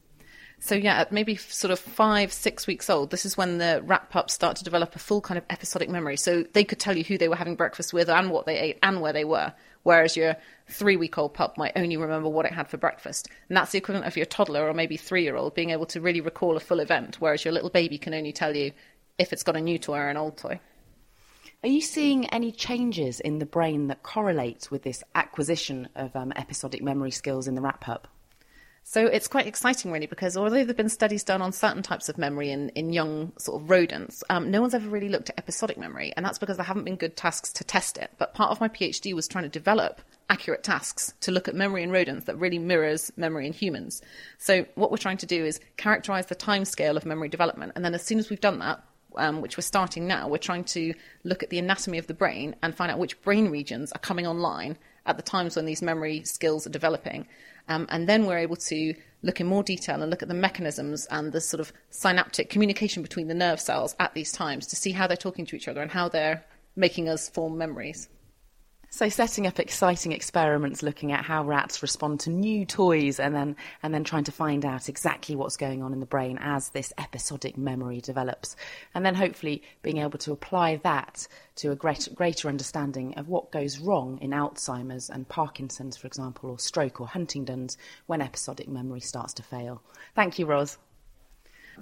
So 0.61 0.75
yeah, 0.75 0.99
at 0.99 1.11
maybe 1.11 1.35
sort 1.37 1.71
of 1.71 1.79
five, 1.79 2.33
six 2.33 2.67
weeks 2.67 2.89
old, 2.89 3.11
this 3.11 3.25
is 3.25 3.37
when 3.37 3.59
the 3.59 3.81
rat 3.85 4.09
pups 4.09 4.33
start 4.33 4.57
to 4.57 4.63
develop 4.63 4.95
a 4.95 4.99
full 4.99 5.21
kind 5.21 5.37
of 5.37 5.45
episodic 5.49 5.89
memory. 5.89 6.17
So 6.17 6.43
they 6.53 6.65
could 6.65 6.79
tell 6.79 6.97
you 6.97 7.03
who 7.03 7.17
they 7.17 7.29
were 7.29 7.37
having 7.37 7.55
breakfast 7.55 7.93
with 7.93 8.09
and 8.09 8.29
what 8.29 8.45
they 8.45 8.59
ate 8.59 8.79
and 8.83 8.99
where 8.99 9.13
they 9.13 9.23
were. 9.23 9.53
Whereas 9.83 10.17
your 10.17 10.35
three 10.67 10.97
week 10.97 11.17
old 11.17 11.33
pup 11.33 11.57
might 11.57 11.71
only 11.77 11.95
remember 11.95 12.27
what 12.27 12.45
it 12.45 12.51
had 12.51 12.67
for 12.67 12.77
breakfast. 12.77 13.29
And 13.47 13.55
that's 13.55 13.71
the 13.71 13.77
equivalent 13.77 14.07
of 14.07 14.17
your 14.17 14.25
toddler 14.25 14.67
or 14.67 14.73
maybe 14.73 14.97
three 14.97 15.23
year 15.23 15.37
old 15.37 15.55
being 15.55 15.69
able 15.69 15.85
to 15.87 16.01
really 16.01 16.21
recall 16.21 16.57
a 16.57 16.59
full 16.59 16.81
event, 16.81 17.17
whereas 17.19 17.45
your 17.45 17.53
little 17.53 17.69
baby 17.69 17.97
can 17.97 18.13
only 18.13 18.33
tell 18.33 18.55
you 18.55 18.73
if 19.17 19.31
it's 19.31 19.43
got 19.43 19.55
a 19.55 19.61
new 19.61 19.79
toy 19.79 19.97
or 19.97 20.09
an 20.09 20.17
old 20.17 20.37
toy. 20.37 20.59
Are 21.63 21.69
you 21.69 21.81
seeing 21.81 22.25
any 22.27 22.51
changes 22.51 23.19
in 23.19 23.39
the 23.39 23.45
brain 23.45 23.87
that 23.87 24.03
correlate 24.03 24.69
with 24.71 24.83
this 24.83 25.03
acquisition 25.15 25.89
of 25.95 26.15
um, 26.15 26.31
episodic 26.35 26.81
memory 26.81 27.11
skills 27.11 27.47
in 27.47 27.55
the 27.55 27.61
rat 27.61 27.81
pup? 27.81 28.07
So 28.91 29.05
it's 29.05 29.27
quite 29.27 29.45
exciting, 29.45 29.91
really, 29.91 30.07
because 30.07 30.35
although 30.35 30.49
there 30.49 30.65
have 30.65 30.75
been 30.75 30.89
studies 30.89 31.23
done 31.23 31.43
on 31.43 31.51
certain 31.51 31.83
types 31.83 32.09
of 32.09 32.17
memory 32.17 32.49
in, 32.49 32.69
in 32.69 32.91
young 32.91 33.33
sort 33.37 33.61
of 33.61 33.69
rodents, 33.69 34.23
um, 34.31 34.49
no 34.49 34.61
one's 34.61 34.73
ever 34.73 34.89
really 34.89 35.09
looked 35.09 35.29
at 35.29 35.37
episodic 35.37 35.77
memory, 35.77 36.11
and 36.17 36.25
that's 36.25 36.39
because 36.39 36.57
there 36.57 36.65
haven't 36.65 36.85
been 36.85 36.95
good 36.95 37.15
tasks 37.15 37.53
to 37.53 37.63
test 37.63 37.99
it. 37.99 38.09
But 38.17 38.33
part 38.33 38.49
of 38.49 38.59
my 38.59 38.67
PhD 38.67 39.13
was 39.13 39.27
trying 39.27 39.43
to 39.43 39.49
develop 39.49 40.01
accurate 40.27 40.63
tasks 40.63 41.13
to 41.19 41.31
look 41.31 41.47
at 41.47 41.53
memory 41.53 41.83
in 41.83 41.91
rodents 41.91 42.25
that 42.25 42.39
really 42.39 42.57
mirrors 42.57 43.11
memory 43.15 43.45
in 43.45 43.53
humans. 43.53 44.01
So 44.39 44.65
what 44.73 44.89
we're 44.89 44.97
trying 44.97 45.17
to 45.17 45.27
do 45.27 45.45
is 45.45 45.59
characterize 45.77 46.25
the 46.25 46.33
time 46.33 46.65
scale 46.65 46.97
of 46.97 47.05
memory 47.05 47.29
development, 47.29 47.73
and 47.75 47.85
then 47.85 47.93
as 47.93 48.01
soon 48.01 48.17
as 48.17 48.31
we've 48.31 48.41
done 48.41 48.57
that, 48.57 48.83
um, 49.17 49.41
which 49.41 49.55
we're 49.55 49.61
starting 49.61 50.07
now, 50.07 50.27
we're 50.27 50.39
trying 50.39 50.63
to 50.63 50.95
look 51.23 51.43
at 51.43 51.51
the 51.51 51.59
anatomy 51.59 51.99
of 51.99 52.07
the 52.07 52.15
brain 52.15 52.55
and 52.63 52.73
find 52.73 52.91
out 52.91 52.97
which 52.97 53.21
brain 53.21 53.51
regions 53.51 53.91
are 53.91 53.99
coming 53.99 54.25
online 54.25 54.79
at 55.09 55.17
the 55.17 55.23
times 55.23 55.55
when 55.55 55.65
these 55.65 55.81
memory 55.81 56.23
skills 56.23 56.65
are 56.67 56.71
developing. 56.71 57.27
Um, 57.67 57.87
and 57.89 58.07
then 58.07 58.25
we're 58.25 58.37
able 58.37 58.55
to 58.55 58.93
look 59.21 59.41
in 59.41 59.47
more 59.47 59.63
detail 59.63 60.01
and 60.01 60.09
look 60.09 60.21
at 60.21 60.29
the 60.29 60.33
mechanisms 60.33 61.07
and 61.07 61.31
the 61.31 61.41
sort 61.41 61.59
of 61.59 61.73
synaptic 61.89 62.49
communication 62.49 63.03
between 63.03 63.27
the 63.27 63.33
nerve 63.33 63.59
cells 63.59 63.95
at 63.99 64.13
these 64.13 64.31
times 64.31 64.67
to 64.67 64.75
see 64.75 64.91
how 64.91 65.07
they're 65.07 65.17
talking 65.17 65.45
to 65.47 65.55
each 65.55 65.67
other 65.67 65.81
and 65.81 65.91
how 65.91 66.07
they're 66.07 66.45
making 66.75 67.09
us 67.09 67.27
form 67.29 67.57
memories. 67.57 68.07
So 68.91 69.07
setting 69.07 69.45
up 69.45 69.59
exciting 69.59 70.11
experiments 70.13 70.81
looking 70.81 71.11
at 71.11 71.23
how 71.23 71.43
rats 71.43 71.83
respond 71.83 72.21
to 72.21 72.31
new 72.31 72.65
toys 72.65 73.19
and 73.19 73.35
then 73.35 73.55
and 73.83 73.93
then 73.93 74.03
trying 74.03 74.23
to 74.23 74.31
find 74.31 74.65
out 74.65 74.89
exactly 74.89 75.35
what's 75.35 75.57
going 75.57 75.83
on 75.83 75.93
in 75.93 75.99
the 75.99 76.07
brain 76.07 76.39
as 76.41 76.69
this 76.69 76.91
episodic 76.97 77.55
memory 77.55 78.01
develops. 78.01 78.55
And 78.95 79.05
then 79.05 79.13
hopefully 79.13 79.61
being 79.83 79.97
able 79.97 80.17
to 80.19 80.31
apply 80.31 80.77
that 80.77 81.27
to 81.57 81.71
a 81.71 81.75
greater, 81.75 82.11
greater 82.11 82.49
understanding 82.49 83.13
of 83.15 83.29
what 83.29 83.51
goes 83.51 83.77
wrong 83.77 84.17
in 84.21 84.31
Alzheimer's 84.31 85.09
and 85.09 85.29
Parkinson's, 85.29 85.95
for 85.95 86.07
example, 86.07 86.49
or 86.49 86.57
stroke 86.57 86.99
or 86.99 87.07
Huntington's 87.07 87.77
when 88.07 88.21
episodic 88.21 88.67
memory 88.67 89.01
starts 89.01 89.33
to 89.33 89.43
fail. 89.43 89.83
Thank 90.15 90.39
you, 90.39 90.47
Ros. 90.47 90.79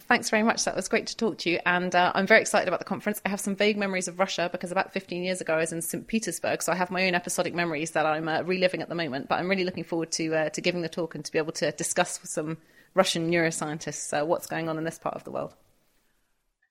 Thanks 0.01 0.29
very 0.29 0.43
much. 0.43 0.63
That 0.65 0.75
was 0.75 0.87
great 0.87 1.07
to 1.07 1.17
talk 1.17 1.37
to 1.39 1.49
you. 1.49 1.59
And 1.65 1.93
uh, 1.95 2.11
I'm 2.15 2.27
very 2.27 2.41
excited 2.41 2.67
about 2.67 2.79
the 2.79 2.85
conference. 2.85 3.21
I 3.25 3.29
have 3.29 3.39
some 3.39 3.55
vague 3.55 3.77
memories 3.77 4.07
of 4.07 4.19
Russia 4.19 4.49
because 4.51 4.71
about 4.71 4.93
15 4.93 5.23
years 5.23 5.41
ago 5.41 5.55
I 5.55 5.59
was 5.59 5.73
in 5.73 5.81
St. 5.81 6.07
Petersburg. 6.07 6.61
So 6.61 6.71
I 6.71 6.75
have 6.75 6.91
my 6.91 7.07
own 7.07 7.15
episodic 7.15 7.53
memories 7.53 7.91
that 7.91 8.05
I'm 8.05 8.27
uh, 8.27 8.41
reliving 8.43 8.81
at 8.81 8.89
the 8.89 8.95
moment. 8.95 9.27
But 9.27 9.39
I'm 9.39 9.49
really 9.49 9.63
looking 9.63 9.83
forward 9.83 10.11
to, 10.13 10.35
uh, 10.35 10.49
to 10.49 10.61
giving 10.61 10.81
the 10.81 10.89
talk 10.89 11.15
and 11.15 11.25
to 11.25 11.31
be 11.31 11.37
able 11.37 11.53
to 11.53 11.71
discuss 11.71 12.21
with 12.21 12.31
some 12.31 12.57
Russian 12.93 13.31
neuroscientists 13.31 14.19
uh, 14.19 14.25
what's 14.25 14.47
going 14.47 14.69
on 14.69 14.77
in 14.77 14.83
this 14.83 14.99
part 14.99 15.15
of 15.15 15.23
the 15.23 15.31
world. 15.31 15.53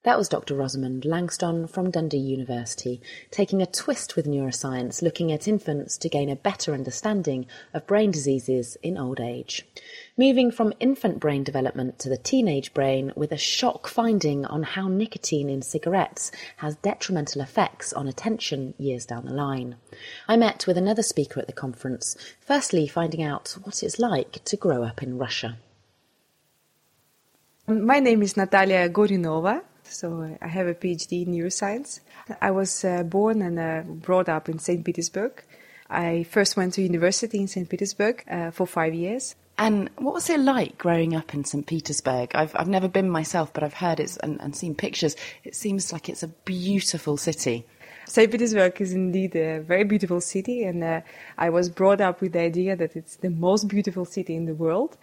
That 0.07 0.19
was 0.19 0.29
Dr. 0.29 0.55
Rosamund 0.55 1.05
Langston 1.05 1.67
from 1.67 1.91
Dundee 1.91 2.19
University, 2.19 3.01
taking 3.33 3.61
a 3.61 3.67
twist 3.67 4.15
with 4.15 4.25
neuroscience, 4.25 5.03
looking 5.03 5.33
at 5.33 5.49
infants 5.49 5.99
to 5.99 6.09
gain 6.09 6.31
a 6.31 6.37
better 6.37 6.73
understanding 6.75 7.47
of 7.75 7.89
brain 7.89 8.13
diseases 8.13 8.77
in 8.85 8.97
old 8.97 9.19
age. 9.19 9.67
Moving 10.17 10.53
from 10.53 10.73
infant 10.79 11.19
brain 11.19 11.43
development 11.43 11.99
to 11.99 12.09
the 12.09 12.17
teenage 12.17 12.73
brain 12.73 13.13
with 13.17 13.33
a 13.33 13.37
shock 13.37 13.89
finding 13.89 14.45
on 14.45 14.63
how 14.63 14.87
nicotine 14.87 15.51
in 15.51 15.61
cigarettes 15.61 16.31
has 16.59 16.77
detrimental 16.77 17.43
effects 17.43 17.93
on 17.93 18.07
attention 18.07 18.75
years 18.79 19.07
down 19.07 19.27
the 19.27 19.35
line. 19.35 19.75
I 20.29 20.37
met 20.37 20.69
with 20.69 20.79
another 20.79 21.03
speaker 21.03 21.41
at 21.41 21.49
the 21.49 21.53
conference, 21.53 22.17
firstly 22.39 22.87
finding 22.87 23.25
out 23.25 23.57
what 23.65 23.83
it's 23.83 23.99
like 23.99 24.45
to 24.45 24.57
grow 24.57 24.85
up 24.85 25.03
in 25.03 25.19
Russia. 25.19 25.59
My 27.67 27.99
name 27.99 28.23
is 28.23 28.37
Natalia 28.37 28.89
Goriounova. 28.89 29.63
So 29.89 30.37
I 30.41 30.47
have 30.47 30.67
a 30.67 30.75
PhD 30.75 31.27
in 31.27 31.35
neuroscience. 31.35 32.01
I 32.41 32.51
was 32.51 32.85
uh, 32.85 33.03
born 33.03 33.43
and 33.43 33.59
uh, 33.59 33.83
brought 33.87 34.29
up 34.29 34.49
in 34.49 34.59
St. 34.59 34.85
Petersburg. 34.85 35.43
I 35.89 36.25
first 36.25 36.57
went 36.57 36.75
to 36.75 36.83
university 36.83 37.39
in 37.39 37.49
St. 37.49 37.69
Petersburg 37.69 38.25
uh, 38.29 38.51
for 38.51 38.67
five 38.67 38.95
years. 38.95 39.37
And 39.59 39.89
what 39.97 40.13
was 40.13 40.29
it 40.29 40.41
like 40.41 40.77
growing 40.77 41.15
up 41.15 41.33
in 41.33 41.45
St. 41.45 41.67
Petersburg? 41.67 42.33
I've, 42.35 42.55
I've 42.57 42.69
never 42.69 42.89
been 42.89 43.09
myself, 43.09 43.53
but 43.53 43.63
I've 43.63 43.75
heard 43.75 44.01
it 44.01 44.17
and, 44.23 44.41
and 44.41 44.55
seen 44.55 44.75
pictures. 44.75 45.17
It 45.45 45.55
seems 45.55 45.93
like 45.93 46.09
it's 46.09 46.23
a 46.23 46.29
beautiful 46.29 47.17
city. 47.17 47.65
St. 48.07 48.31
Petersburg 48.31 48.81
is 48.81 48.93
indeed 48.93 49.35
a 49.35 49.61
very 49.61 49.85
beautiful 49.85 50.21
city, 50.21 50.63
and 50.63 50.85
uh, 50.85 51.01
I 51.39 51.51
was 51.51 51.69
brought 51.69 52.01
up 52.01 52.21
with 52.21 52.35
the 52.35 52.41
idea 52.41 52.77
that 52.77 52.95
it's 52.95 53.17
the 53.17 53.31
most 53.31 53.67
beautiful 53.67 54.05
city 54.05 54.37
in 54.37 54.45
the 54.45 54.55
world 54.55 54.97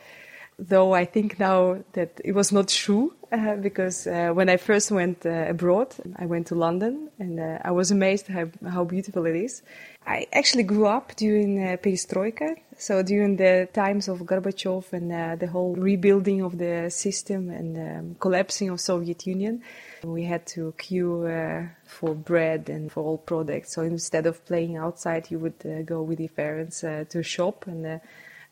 though 0.68 0.94
I 0.94 1.06
think 1.06 1.40
now 1.40 1.84
that 1.94 2.22
it 2.24 2.34
was 2.34 2.52
not 2.52 2.68
true 2.68 3.14
uh, 3.32 3.56
because 3.56 4.08
uh, 4.08 4.32
when 4.32 4.50
I 4.50 4.58
first 4.58 4.92
went 4.92 5.26
uh, 5.26 5.48
abroad, 5.50 5.96
I 6.18 6.26
went 6.26 6.48
to 6.48 6.56
London 6.56 7.10
and 7.20 7.40
uh, 7.40 7.60
I 7.64 7.72
was 7.72 7.92
amazed 7.92 8.28
how, 8.28 8.48
how 8.70 8.84
beautiful 8.84 9.26
it 9.26 9.36
is. 9.36 9.64
I 10.06 10.28
actually 10.34 10.64
grew 10.64 10.86
up 10.86 11.16
during 11.16 11.64
uh, 11.64 11.78
Perestroika, 11.78 12.56
so 12.78 13.02
during 13.02 13.38
the 13.38 13.70
times 13.74 14.08
of 14.08 14.20
Gorbachev 14.20 14.92
and 14.94 15.12
uh, 15.12 15.36
the 15.36 15.48
whole 15.48 15.76
rebuilding 15.76 16.42
of 16.42 16.58
the 16.58 16.90
system 16.90 17.50
and 17.50 17.78
um, 17.78 18.16
collapsing 18.20 18.70
of 18.70 18.80
Soviet 18.80 19.26
Union. 19.26 19.62
We 20.04 20.26
had 20.26 20.46
to 20.48 20.74
queue 20.78 21.72
for 21.88 22.14
bread 22.14 22.70
and 22.70 22.92
for 22.92 23.02
all 23.04 23.18
products. 23.18 23.74
So 23.74 23.82
instead 23.84 24.26
of 24.26 24.46
playing 24.46 24.76
outside, 24.76 25.32
you 25.32 25.40
would 25.40 25.86
go 25.86 26.02
with 26.02 26.20
your 26.20 26.30
parents 26.30 26.82
to 26.82 27.20
a 27.20 27.24
shop 27.24 27.66
and 27.68 28.02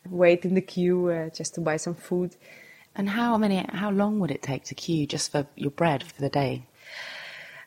wait 0.08 0.44
in 0.44 0.54
the 0.54 0.60
queue 0.60 1.08
uh, 1.08 1.28
just 1.30 1.54
to 1.54 1.60
buy 1.60 1.76
some 1.76 1.94
food. 1.94 2.36
And 2.94 3.08
how 3.08 3.38
many? 3.38 3.64
How 3.72 3.90
long 3.90 4.18
would 4.20 4.30
it 4.30 4.42
take 4.42 4.64
to 4.64 4.74
queue 4.74 5.06
just 5.06 5.32
for 5.32 5.46
your 5.56 5.70
bread 5.70 6.02
for 6.02 6.20
the 6.20 6.28
day? 6.28 6.66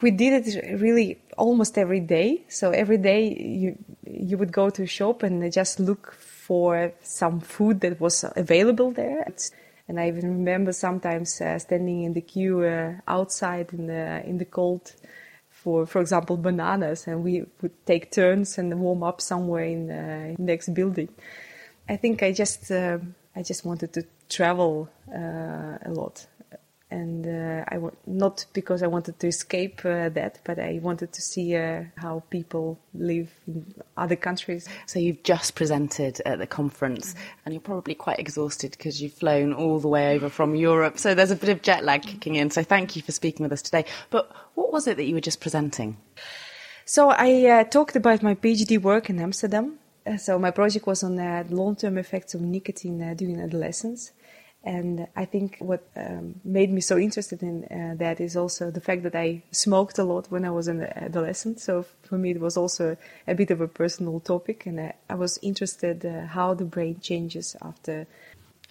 We 0.02 0.12
did 0.12 0.46
it 0.46 0.80
really 0.80 1.20
almost 1.38 1.78
every 1.78 2.00
day. 2.00 2.44
So 2.48 2.72
every 2.72 2.98
day 2.98 3.34
you 3.34 3.78
you 4.06 4.38
would 4.38 4.52
go 4.52 4.70
to 4.70 4.84
a 4.84 4.88
shop 4.88 5.24
and 5.24 5.52
just 5.52 5.80
look 5.80 6.14
for 6.14 6.94
some 7.02 7.40
food 7.40 7.82
that 7.82 8.00
was 8.00 8.24
available 8.36 8.92
there. 8.92 9.26
And 9.88 10.00
I 10.00 10.08
even 10.08 10.30
remember 10.30 10.74
sometimes 10.74 11.42
uh, 11.42 11.60
standing 11.60 12.04
in 12.04 12.14
the 12.14 12.22
queue 12.22 12.64
uh, 12.64 12.94
outside 13.08 13.74
in 13.74 13.88
the 13.88 14.24
in 14.26 14.38
the 14.38 14.46
cold 14.46 14.94
for, 15.66 15.88
for 15.88 16.00
example, 16.00 16.38
bananas, 16.38 17.08
and 17.08 17.24
we 17.24 17.44
would 17.60 17.86
take 17.88 18.12
turns 18.12 18.60
and 18.60 18.80
warm 18.80 19.02
up 19.02 19.20
somewhere 19.20 19.64
in 19.64 19.88
the 19.88 20.36
next 20.38 20.76
building. 20.76 21.10
I 21.88 21.98
think 21.98 22.24
I 22.24 22.32
just 22.32 22.72
uh, 22.72 22.98
I 23.36 23.44
just 23.44 23.66
wanted 23.66 23.94
to 23.94 24.06
travel 24.28 24.90
uh, 25.14 25.78
a 25.86 25.90
lot, 25.90 26.26
and 26.90 27.28
uh, 27.28 27.64
I 27.68 27.76
w- 27.76 27.96
not 28.08 28.46
because 28.54 28.82
I 28.82 28.88
wanted 28.88 29.20
to 29.20 29.28
escape 29.28 29.82
uh, 29.86 30.10
that, 30.10 30.40
but 30.44 30.58
I 30.58 30.80
wanted 30.82 31.14
to 31.14 31.22
see 31.22 31.56
uh, 31.56 31.84
how 31.98 32.24
people 32.32 32.80
live 32.96 33.32
in 33.46 33.76
other 33.98 34.16
countries. 34.16 34.68
So 34.88 34.98
you've 34.98 35.22
just 35.22 35.54
presented 35.54 36.22
at 36.26 36.40
the 36.40 36.48
conference, 36.48 37.14
mm-hmm. 37.14 37.40
and 37.46 37.54
you're 37.54 37.62
probably 37.62 37.94
quite 37.94 38.18
exhausted 38.18 38.72
because 38.72 39.00
you've 39.00 39.14
flown 39.14 39.54
all 39.54 39.80
the 39.80 39.88
way 39.88 40.16
over 40.16 40.30
from 40.30 40.56
Europe. 40.56 40.98
So 40.98 41.14
there's 41.14 41.32
a 41.32 41.36
bit 41.36 41.50
of 41.50 41.62
jet 41.62 41.84
lag 41.84 42.02
kicking 42.02 42.36
in. 42.36 42.50
So 42.50 42.64
thank 42.64 42.96
you 42.96 43.04
for 43.04 43.12
speaking 43.12 43.44
with 43.44 43.54
us 43.54 43.62
today. 43.62 43.86
But 44.10 44.32
what 44.56 44.74
was 44.74 44.88
it 44.88 44.98
that 44.98 45.04
you 45.06 45.14
were 45.14 45.22
just 45.22 45.40
presenting? 45.40 45.98
So 46.86 47.10
I 47.10 47.46
uh, 47.46 47.64
talked 47.64 47.96
about 47.96 48.24
my 48.24 48.34
PhD 48.34 48.82
work 48.82 49.10
in 49.10 49.20
Amsterdam 49.20 49.80
so 50.18 50.38
my 50.38 50.52
project 50.52 50.86
was 50.86 51.04
on 51.04 51.20
uh, 51.20 51.44
long-term 51.50 51.98
effects 51.98 52.34
of 52.36 52.42
nicotine 52.42 53.02
uh, 53.02 53.14
during 53.14 53.40
adolescence. 53.40 54.12
And 54.66 55.08
I 55.16 55.26
think 55.26 55.58
what 55.60 55.88
um, 55.96 56.42
made 56.44 56.72
me 56.72 56.82
so 56.82 56.98
interested 56.98 57.44
in 57.44 57.66
uh, 57.66 57.94
that 57.98 58.20
is 58.20 58.36
also 58.36 58.72
the 58.72 58.82
fact 58.82 59.04
that 59.04 59.16
I 59.16 59.44
smoked 59.52 60.00
a 60.00 60.04
lot 60.04 60.32
when 60.32 60.44
I 60.44 60.50
was 60.50 60.68
an 60.68 60.82
adolescent. 60.82 61.60
So 61.60 61.86
for 62.02 62.18
me, 62.18 62.32
it 62.32 62.40
was 62.40 62.58
also 62.58 62.98
a 63.28 63.36
bit 63.36 63.52
of 63.52 63.62
a 63.62 63.68
personal 63.68 64.20
topic, 64.20 64.66
and 64.66 64.80
I, 64.80 64.94
I 65.08 65.16
was 65.16 65.38
interested 65.44 66.04
uh, 66.04 66.26
how 66.26 66.56
the 66.56 66.66
brain 66.66 67.00
changes 67.00 67.56
after. 67.62 68.08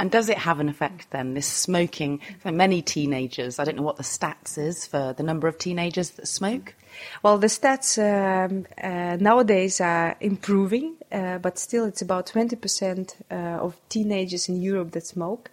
And 0.01 0.11
does 0.11 0.29
it 0.29 0.39
have 0.39 0.59
an 0.59 0.69
effect 0.69 1.13
then? 1.13 1.35
This 1.35 1.47
smoking 1.47 2.21
for 2.41 2.51
many 2.51 2.83
teenagers. 2.83 3.61
I 3.61 3.65
don't 3.65 3.77
know 3.77 3.83
what 3.83 3.97
the 3.97 4.03
stats 4.03 4.59
is 4.59 4.87
for 4.89 5.15
the 5.17 5.23
number 5.23 5.47
of 5.47 5.59
teenagers 5.59 6.11
that 6.11 6.27
smoke. 6.27 6.75
Well, 7.23 7.39
the 7.39 7.47
stats 7.49 7.99
um, 7.99 8.67
uh, 8.83 9.17
nowadays 9.21 9.81
are 9.81 10.17
improving, 10.21 10.97
uh, 11.11 11.39
but 11.39 11.59
still 11.59 11.85
it's 11.85 12.03
about 12.03 12.27
20% 12.27 13.15
uh, 13.31 13.35
of 13.35 13.77
teenagers 13.89 14.49
in 14.49 14.61
Europe 14.61 14.93
that 14.93 15.07
smoke. 15.07 15.51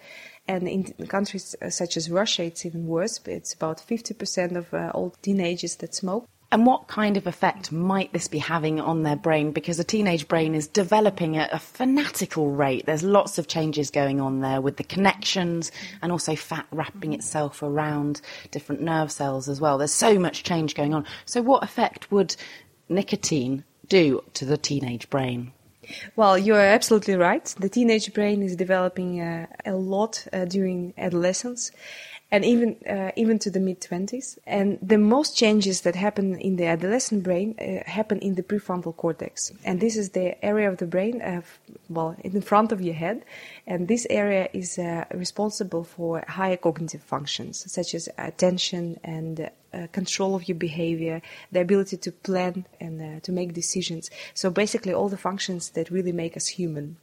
And 0.47 0.67
in 0.67 0.83
countries 1.07 1.55
uh, 1.61 1.69
such 1.69 1.97
as 1.97 2.09
Russia, 2.09 2.43
it's 2.43 2.65
even 2.65 2.87
worse. 2.87 3.19
It's 3.25 3.53
about 3.53 3.77
50% 3.77 4.55
of 4.55 4.73
uh, 4.73 4.91
all 4.93 5.11
teenagers 5.21 5.75
that 5.77 5.95
smoke. 5.95 6.27
And 6.51 6.65
what 6.65 6.87
kind 6.89 7.15
of 7.15 7.27
effect 7.27 7.71
might 7.71 8.11
this 8.11 8.27
be 8.27 8.39
having 8.39 8.81
on 8.81 9.03
their 9.03 9.15
brain? 9.15 9.51
Because 9.53 9.79
a 9.79 9.85
teenage 9.85 10.27
brain 10.27 10.53
is 10.53 10.67
developing 10.67 11.37
at 11.37 11.53
a 11.53 11.59
fanatical 11.59 12.51
rate. 12.51 12.85
There's 12.85 13.03
lots 13.03 13.37
of 13.37 13.47
changes 13.47 13.89
going 13.89 14.19
on 14.19 14.41
there 14.41 14.59
with 14.59 14.75
the 14.75 14.83
connections 14.83 15.71
and 16.01 16.11
also 16.11 16.35
fat 16.35 16.65
wrapping 16.71 17.13
itself 17.13 17.63
around 17.63 18.19
different 18.51 18.81
nerve 18.81 19.13
cells 19.13 19.47
as 19.47 19.61
well. 19.61 19.77
There's 19.77 19.93
so 19.93 20.19
much 20.19 20.43
change 20.43 20.75
going 20.75 20.93
on. 20.93 21.05
So, 21.25 21.41
what 21.41 21.63
effect 21.63 22.11
would 22.11 22.35
nicotine 22.89 23.63
do 23.87 24.21
to 24.33 24.43
the 24.43 24.57
teenage 24.57 25.09
brain? 25.09 25.53
Well, 26.17 26.37
you 26.37 26.55
are 26.55 26.59
absolutely 26.59 27.15
right. 27.15 27.45
The 27.59 27.69
teenage 27.69 28.13
brain 28.13 28.43
is 28.43 28.55
developing 28.55 29.21
uh, 29.21 29.47
a 29.65 29.73
lot 29.73 30.27
uh, 30.31 30.45
during 30.45 30.93
adolescence 30.97 31.71
and 32.31 32.45
even 32.45 32.77
uh, 32.89 33.11
even 33.15 33.37
to 33.39 33.51
the 33.51 33.59
mid 33.59 33.81
20s. 33.81 34.37
And 34.47 34.79
the 34.81 34.97
most 34.97 35.35
changes 35.35 35.81
that 35.81 35.95
happen 35.95 36.39
in 36.39 36.55
the 36.55 36.65
adolescent 36.65 37.23
brain 37.23 37.55
uh, 37.59 37.89
happen 37.89 38.19
in 38.19 38.35
the 38.35 38.43
prefrontal 38.43 38.95
cortex. 38.95 39.51
And 39.65 39.81
this 39.81 39.97
is 39.97 40.11
the 40.11 40.43
area 40.43 40.69
of 40.69 40.77
the 40.77 40.87
brain, 40.87 41.21
uh, 41.21 41.41
well, 41.89 42.15
in 42.23 42.41
front 42.41 42.71
of 42.71 42.81
your 42.81 42.95
head. 42.95 43.25
And 43.67 43.87
this 43.87 44.07
area 44.09 44.47
is 44.53 44.79
uh, 44.79 45.05
responsible 45.13 45.83
for 45.83 46.23
higher 46.27 46.57
cognitive 46.57 47.03
functions, 47.03 47.69
such 47.71 47.93
as 47.93 48.07
attention 48.17 48.99
and 49.03 49.49
uh, 49.73 49.87
control 49.91 50.35
of 50.35 50.47
your 50.47 50.57
behavior, 50.57 51.21
the 51.51 51.61
ability 51.61 51.97
to 51.97 52.11
plan 52.11 52.65
and 52.79 53.21
to 53.23 53.31
make 53.31 53.53
decisions. 53.53 54.09
So 54.33 54.49
basically, 54.49 54.93
all 54.93 55.09
the 55.09 55.17
functions 55.17 55.71
that 55.71 55.91
really 55.91 56.13
make 56.13 56.37
us 56.37 56.47
human. 56.47 56.97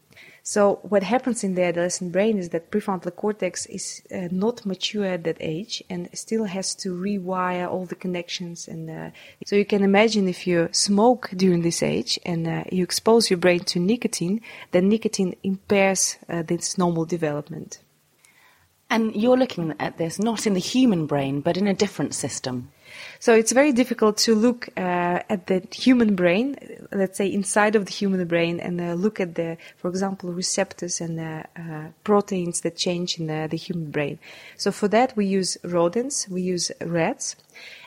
So 0.49 0.77
what 0.77 1.03
happens 1.03 1.45
in 1.45 1.57
the 1.57 1.65
adolescent 1.65 2.11
brain 2.11 2.39
is 2.39 2.49
that 2.49 2.71
prefrontal 2.71 3.15
cortex 3.15 3.67
is 3.67 4.01
uh, 4.11 4.29
not 4.31 4.65
mature 4.65 5.05
at 5.05 5.25
that 5.25 5.37
age 5.41 5.85
and 5.91 6.09
still 6.15 6.45
has 6.45 6.75
to 6.77 6.97
rewire 6.97 7.71
all 7.71 7.85
the 7.85 7.95
connections. 7.95 8.67
And 8.67 8.89
uh, 8.89 9.11
so 9.45 9.57
you 9.57 9.67
can 9.67 9.83
imagine 9.83 10.27
if 10.27 10.47
you 10.47 10.71
smoke 10.73 11.29
during 11.37 11.61
this 11.61 11.83
age 11.83 12.19
and 12.25 12.49
uh, 12.49 12.65
you 12.73 12.83
expose 12.83 13.29
your 13.29 13.37
brain 13.37 13.61
to 13.65 13.79
nicotine, 13.79 14.41
then 14.71 14.89
nicotine 14.89 15.37
impairs 15.43 16.17
uh, 16.31 16.41
this 16.41 16.79
normal 16.79 17.05
development. 17.05 17.81
And 18.89 19.15
you're 19.15 19.37
looking 19.37 19.75
at 19.79 19.99
this 19.99 20.19
not 20.19 20.47
in 20.47 20.55
the 20.55 20.61
human 20.61 21.05
brain, 21.05 21.43
but 21.43 21.59
in 21.59 21.67
a 21.67 21.75
different 21.75 22.15
system. 22.15 22.71
So 23.21 23.35
it's 23.35 23.53
very 23.53 23.73
difficult 23.73 24.17
to 24.19 24.35
look 24.35 24.69
uh, 24.77 25.21
at 25.29 25.47
the 25.47 25.67
human 25.73 26.15
brain, 26.15 26.57
let's 26.93 27.19
say 27.19 27.27
inside 27.27 27.75
of 27.77 27.87
the 27.87 27.93
human 27.93 28.27
brain, 28.27 28.61
and 28.61 28.81
uh, 28.81 28.95
look 28.95 29.21
at 29.21 29.35
the, 29.35 29.57
for 29.77 29.89
example, 29.89 30.33
receptors 30.33 31.01
and 31.01 31.19
uh, 31.19 31.89
proteins 32.05 32.61
that 32.61 32.77
change 32.77 33.19
in 33.19 33.27
the, 33.27 33.49
the 33.51 33.57
human 33.57 33.91
brain. 33.91 34.19
So 34.57 34.71
for 34.71 34.89
that, 34.89 35.17
we 35.17 35.27
use 35.27 35.59
rodents, 35.65 36.29
we 36.29 36.43
use 36.43 36.71
rats, 36.81 37.37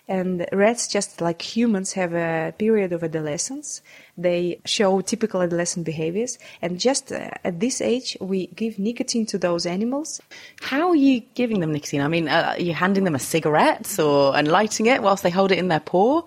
and 0.07 0.45
rats, 0.51 0.87
just 0.87 1.21
like 1.21 1.41
humans, 1.41 1.93
have 1.93 2.13
a 2.13 2.53
period 2.57 2.91
of 2.91 3.03
adolescence. 3.03 3.81
They 4.17 4.59
show 4.65 5.01
typical 5.01 5.41
adolescent 5.41 5.85
behaviors. 5.85 6.37
And 6.61 6.79
just 6.79 7.11
uh, 7.11 7.29
at 7.43 7.59
this 7.59 7.81
age, 7.81 8.17
we 8.19 8.47
give 8.47 8.77
nicotine 8.77 9.25
to 9.27 9.37
those 9.37 9.65
animals. 9.65 10.21
How 10.61 10.89
are 10.89 10.95
you 10.95 11.21
giving 11.33 11.59
them 11.59 11.71
nicotine? 11.71 12.01
I 12.01 12.07
mean, 12.07 12.27
uh, 12.27 12.55
are 12.57 12.61
you 12.61 12.73
handing 12.73 13.03
them 13.03 13.15
a 13.15 13.19
cigarette 13.19 13.99
or 13.99 14.35
and 14.35 14.47
lighting 14.47 14.87
it 14.87 15.01
whilst 15.01 15.23
they 15.23 15.29
hold 15.29 15.51
it 15.51 15.59
in 15.59 15.69
their 15.69 15.79
paw? 15.79 16.23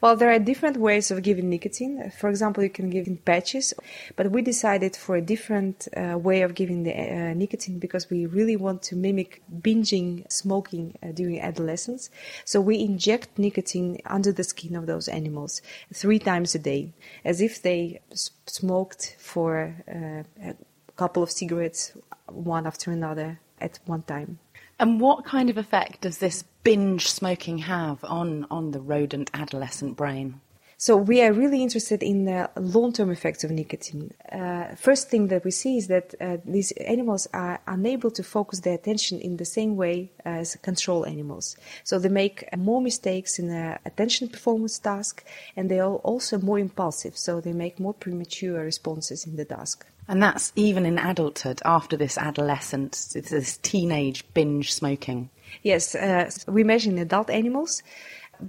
Well, 0.00 0.14
there 0.14 0.30
are 0.30 0.38
different 0.38 0.76
ways 0.76 1.10
of 1.10 1.22
giving 1.22 1.50
nicotine. 1.50 2.12
For 2.16 2.30
example, 2.30 2.62
you 2.62 2.70
can 2.70 2.88
give 2.88 3.08
in 3.08 3.16
patches, 3.16 3.74
but 4.14 4.30
we 4.30 4.42
decided 4.42 4.94
for 4.94 5.16
a 5.16 5.20
different 5.20 5.88
uh, 5.96 6.16
way 6.16 6.42
of 6.42 6.54
giving 6.54 6.84
the 6.84 6.94
uh, 6.94 7.34
nicotine 7.34 7.80
because 7.80 8.08
we 8.08 8.26
really 8.26 8.54
want 8.54 8.82
to 8.82 8.96
mimic 8.96 9.42
binging 9.60 10.30
smoking 10.30 10.96
uh, 11.02 11.08
during 11.08 11.40
adolescence. 11.40 12.10
So 12.44 12.60
we 12.60 12.78
inject 12.78 13.38
nicotine 13.38 13.98
under 14.06 14.30
the 14.30 14.44
skin 14.44 14.76
of 14.76 14.86
those 14.86 15.08
animals 15.08 15.62
three 15.92 16.20
times 16.20 16.54
a 16.54 16.60
day, 16.60 16.92
as 17.24 17.40
if 17.40 17.60
they 17.60 18.00
smoked 18.46 19.16
for 19.18 19.74
uh, 19.88 20.22
a 20.48 20.54
couple 20.96 21.24
of 21.24 21.30
cigarettes 21.30 21.92
one 22.26 22.68
after 22.68 22.92
another 22.92 23.40
at 23.60 23.80
one 23.86 24.02
time. 24.02 24.38
And 24.78 25.00
what 25.00 25.24
kind 25.24 25.50
of 25.50 25.58
effect 25.58 26.02
does 26.02 26.18
this 26.18 26.44
binge 26.68 27.08
smoking 27.08 27.58
have 27.58 28.04
on, 28.04 28.46
on 28.50 28.72
the 28.72 28.80
rodent 28.80 29.30
adolescent 29.32 29.96
brain? 29.96 30.38
So 30.76 30.96
we 30.96 31.22
are 31.22 31.32
really 31.32 31.62
interested 31.62 32.02
in 32.02 32.26
the 32.26 32.50
long-term 32.56 33.10
effects 33.10 33.42
of 33.42 33.50
nicotine. 33.50 34.12
Uh, 34.30 34.74
first 34.76 35.08
thing 35.08 35.28
that 35.28 35.44
we 35.44 35.50
see 35.50 35.78
is 35.78 35.88
that 35.88 36.14
uh, 36.20 36.36
these 36.44 36.70
animals 36.72 37.26
are 37.32 37.58
unable 37.66 38.10
to 38.12 38.22
focus 38.22 38.60
their 38.60 38.74
attention 38.74 39.18
in 39.18 39.38
the 39.38 39.44
same 39.46 39.76
way 39.76 40.12
as 40.24 40.56
control 40.56 41.06
animals. 41.06 41.56
So 41.84 41.98
they 41.98 42.10
make 42.10 42.44
more 42.56 42.82
mistakes 42.82 43.38
in 43.38 43.48
the 43.48 43.78
attention 43.86 44.28
performance 44.28 44.78
task, 44.78 45.24
and 45.56 45.70
they 45.70 45.80
are 45.80 45.96
also 46.10 46.38
more 46.38 46.58
impulsive. 46.58 47.16
So 47.16 47.40
they 47.40 47.54
make 47.54 47.80
more 47.80 47.94
premature 47.94 48.62
responses 48.62 49.26
in 49.26 49.36
the 49.36 49.46
task. 49.46 49.86
And 50.06 50.22
that's 50.22 50.52
even 50.54 50.86
in 50.86 50.98
adulthood, 50.98 51.60
after 51.64 51.96
this 51.96 52.16
adolescence, 52.18 53.14
this 53.14 53.56
teenage 53.62 54.22
binge 54.32 54.72
smoking. 54.72 55.30
Yes, 55.62 55.94
uh, 55.94 56.30
we 56.46 56.64
measure 56.64 56.90
in 56.90 56.98
adult 56.98 57.30
animals. 57.30 57.82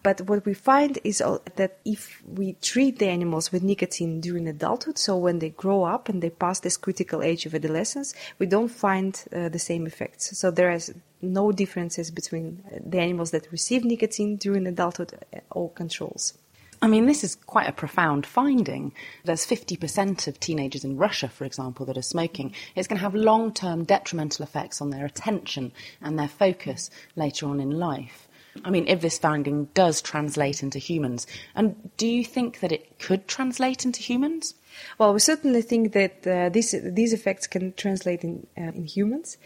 But 0.04 0.22
what 0.22 0.46
we 0.46 0.54
find 0.54 1.00
is 1.04 1.18
that 1.56 1.80
if 1.84 2.22
we 2.28 2.54
treat 2.62 3.00
the 3.00 3.08
animals 3.08 3.52
with 3.52 3.64
nicotine 3.64 4.22
during 4.22 4.48
adulthood, 4.48 5.00
so 5.00 5.18
when 5.18 5.40
they 5.40 5.50
grow 5.50 5.84
up 5.84 6.10
and 6.10 6.22
they 6.22 6.30
pass 6.30 6.60
this 6.60 6.78
critical 6.78 7.24
age 7.24 7.48
of 7.48 7.56
adolescence, 7.56 8.14
we 8.38 8.46
don't 8.46 8.70
find 8.70 9.24
uh, 9.34 9.50
the 9.50 9.58
same 9.58 9.88
effects. 9.88 10.38
So 10.38 10.52
there 10.52 10.72
is 10.72 10.94
no 11.22 11.52
differences 11.52 12.12
between 12.12 12.64
the 12.86 13.00
animals 13.00 13.32
that 13.32 13.52
receive 13.52 13.84
nicotine 13.84 14.36
during 14.36 14.68
adulthood 14.68 15.14
or 15.50 15.72
controls. 15.72 16.38
I 16.82 16.88
mean, 16.88 17.08
this 17.08 17.24
is 17.24 17.36
quite 17.36 17.68
a 17.68 17.74
profound 17.74 18.26
finding. 18.26 18.94
There's 19.26 19.46
50% 19.46 20.28
of 20.28 20.40
teenagers 20.40 20.86
in 20.86 20.98
Russia, 20.98 21.28
for 21.28 21.44
example, 21.44 21.86
that 21.86 21.98
are 21.98 22.02
smoking. 22.02 22.54
It's 22.76 22.88
going 22.88 22.98
to 22.98 23.04
have 23.04 23.16
long 23.16 23.54
term 23.54 23.84
detrimental 23.84 24.44
effects 24.44 24.82
on 24.82 24.90
their 24.90 25.06
attention 25.06 25.74
and 26.02 26.18
their 26.18 26.30
focus 26.30 26.90
later 27.18 27.48
on 27.48 27.60
in 27.60 27.72
life. 27.72 28.30
I 28.64 28.70
mean, 28.70 28.88
if 28.88 29.02
this 29.02 29.18
finding 29.18 29.66
does 29.74 30.02
translate 30.02 30.64
into 30.64 30.80
humans, 30.80 31.28
and 31.56 31.76
do 31.98 32.08
you 32.08 32.24
think 32.24 32.62
that 32.62 32.72
it 32.72 32.98
could 33.00 33.28
translate 33.28 33.86
into 33.86 34.02
humans? 34.02 34.56
Well, 34.98 35.14
we 35.14 35.20
certainly 35.20 35.62
think 35.62 35.94
that 35.94 36.28
uh, 36.28 36.50
these 36.50 36.76
these 36.84 37.14
effects 37.14 37.48
can 37.48 37.74
translate 37.74 38.24
in 38.24 38.48
uh, 38.58 38.72
in 38.76 38.86
humans. 38.86 39.38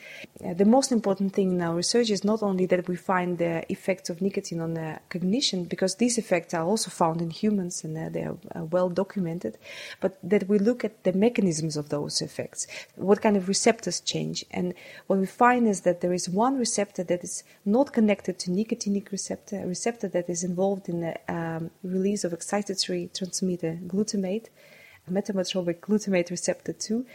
Uh, 0.44 0.54
the 0.54 0.66
most 0.66 0.92
important 0.92 1.34
thing 1.34 1.54
in 1.54 1.62
our 1.62 1.76
research 1.76 2.10
is 2.10 2.24
not 2.24 2.44
only 2.44 2.66
that 2.68 2.88
we 2.88 2.96
find 2.96 3.38
the 3.38 3.64
effects 3.72 4.10
of 4.10 4.22
nicotine 4.22 4.62
on 4.62 4.74
the 4.74 5.00
cognition, 5.10 5.66
because 5.66 5.96
these 5.96 6.18
effects 6.18 6.54
are 6.54 6.64
also 6.64 6.90
found 6.90 7.22
in 7.22 7.30
humans 7.30 7.84
and 7.84 7.98
uh, 7.98 8.10
they 8.10 8.24
are 8.24 8.38
uh, 8.56 8.64
well 8.66 8.90
documented, 8.90 9.58
but 10.02 10.18
that 10.24 10.48
we 10.48 10.60
look 10.60 10.84
at 10.84 11.04
the 11.04 11.14
mechanisms 11.14 11.78
of 11.78 11.90
those 11.90 12.22
effects, 12.22 12.68
what 12.96 13.22
kind 13.22 13.38
of 13.38 13.48
receptors 13.48 14.02
change, 14.02 14.46
and 14.52 14.74
what 15.08 15.20
we 15.20 15.26
find 15.26 15.68
is 15.68 15.82
that 15.82 16.02
there 16.02 16.14
is 16.14 16.30
one 16.30 16.58
receptor 16.58 17.04
that 17.04 17.24
is 17.24 17.44
not 17.66 17.94
connected 17.94 18.40
to 18.40 18.52
nicotinic 18.52 19.12
receptor, 19.12 19.58
a 19.58 19.68
receptor 19.68 20.08
that 20.08 20.30
is 20.30 20.44
involved 20.44 20.90
in 20.90 21.02
the 21.02 21.16
um, 21.34 21.72
release 21.84 22.24
of 22.24 22.32
excitatory 22.32 23.12
transmitter 23.14 23.80
glutamate 23.88 24.48
metabotropic 25.12 25.80
glutamate 25.80 26.30
receptor 26.30 26.74
2, 26.74 27.06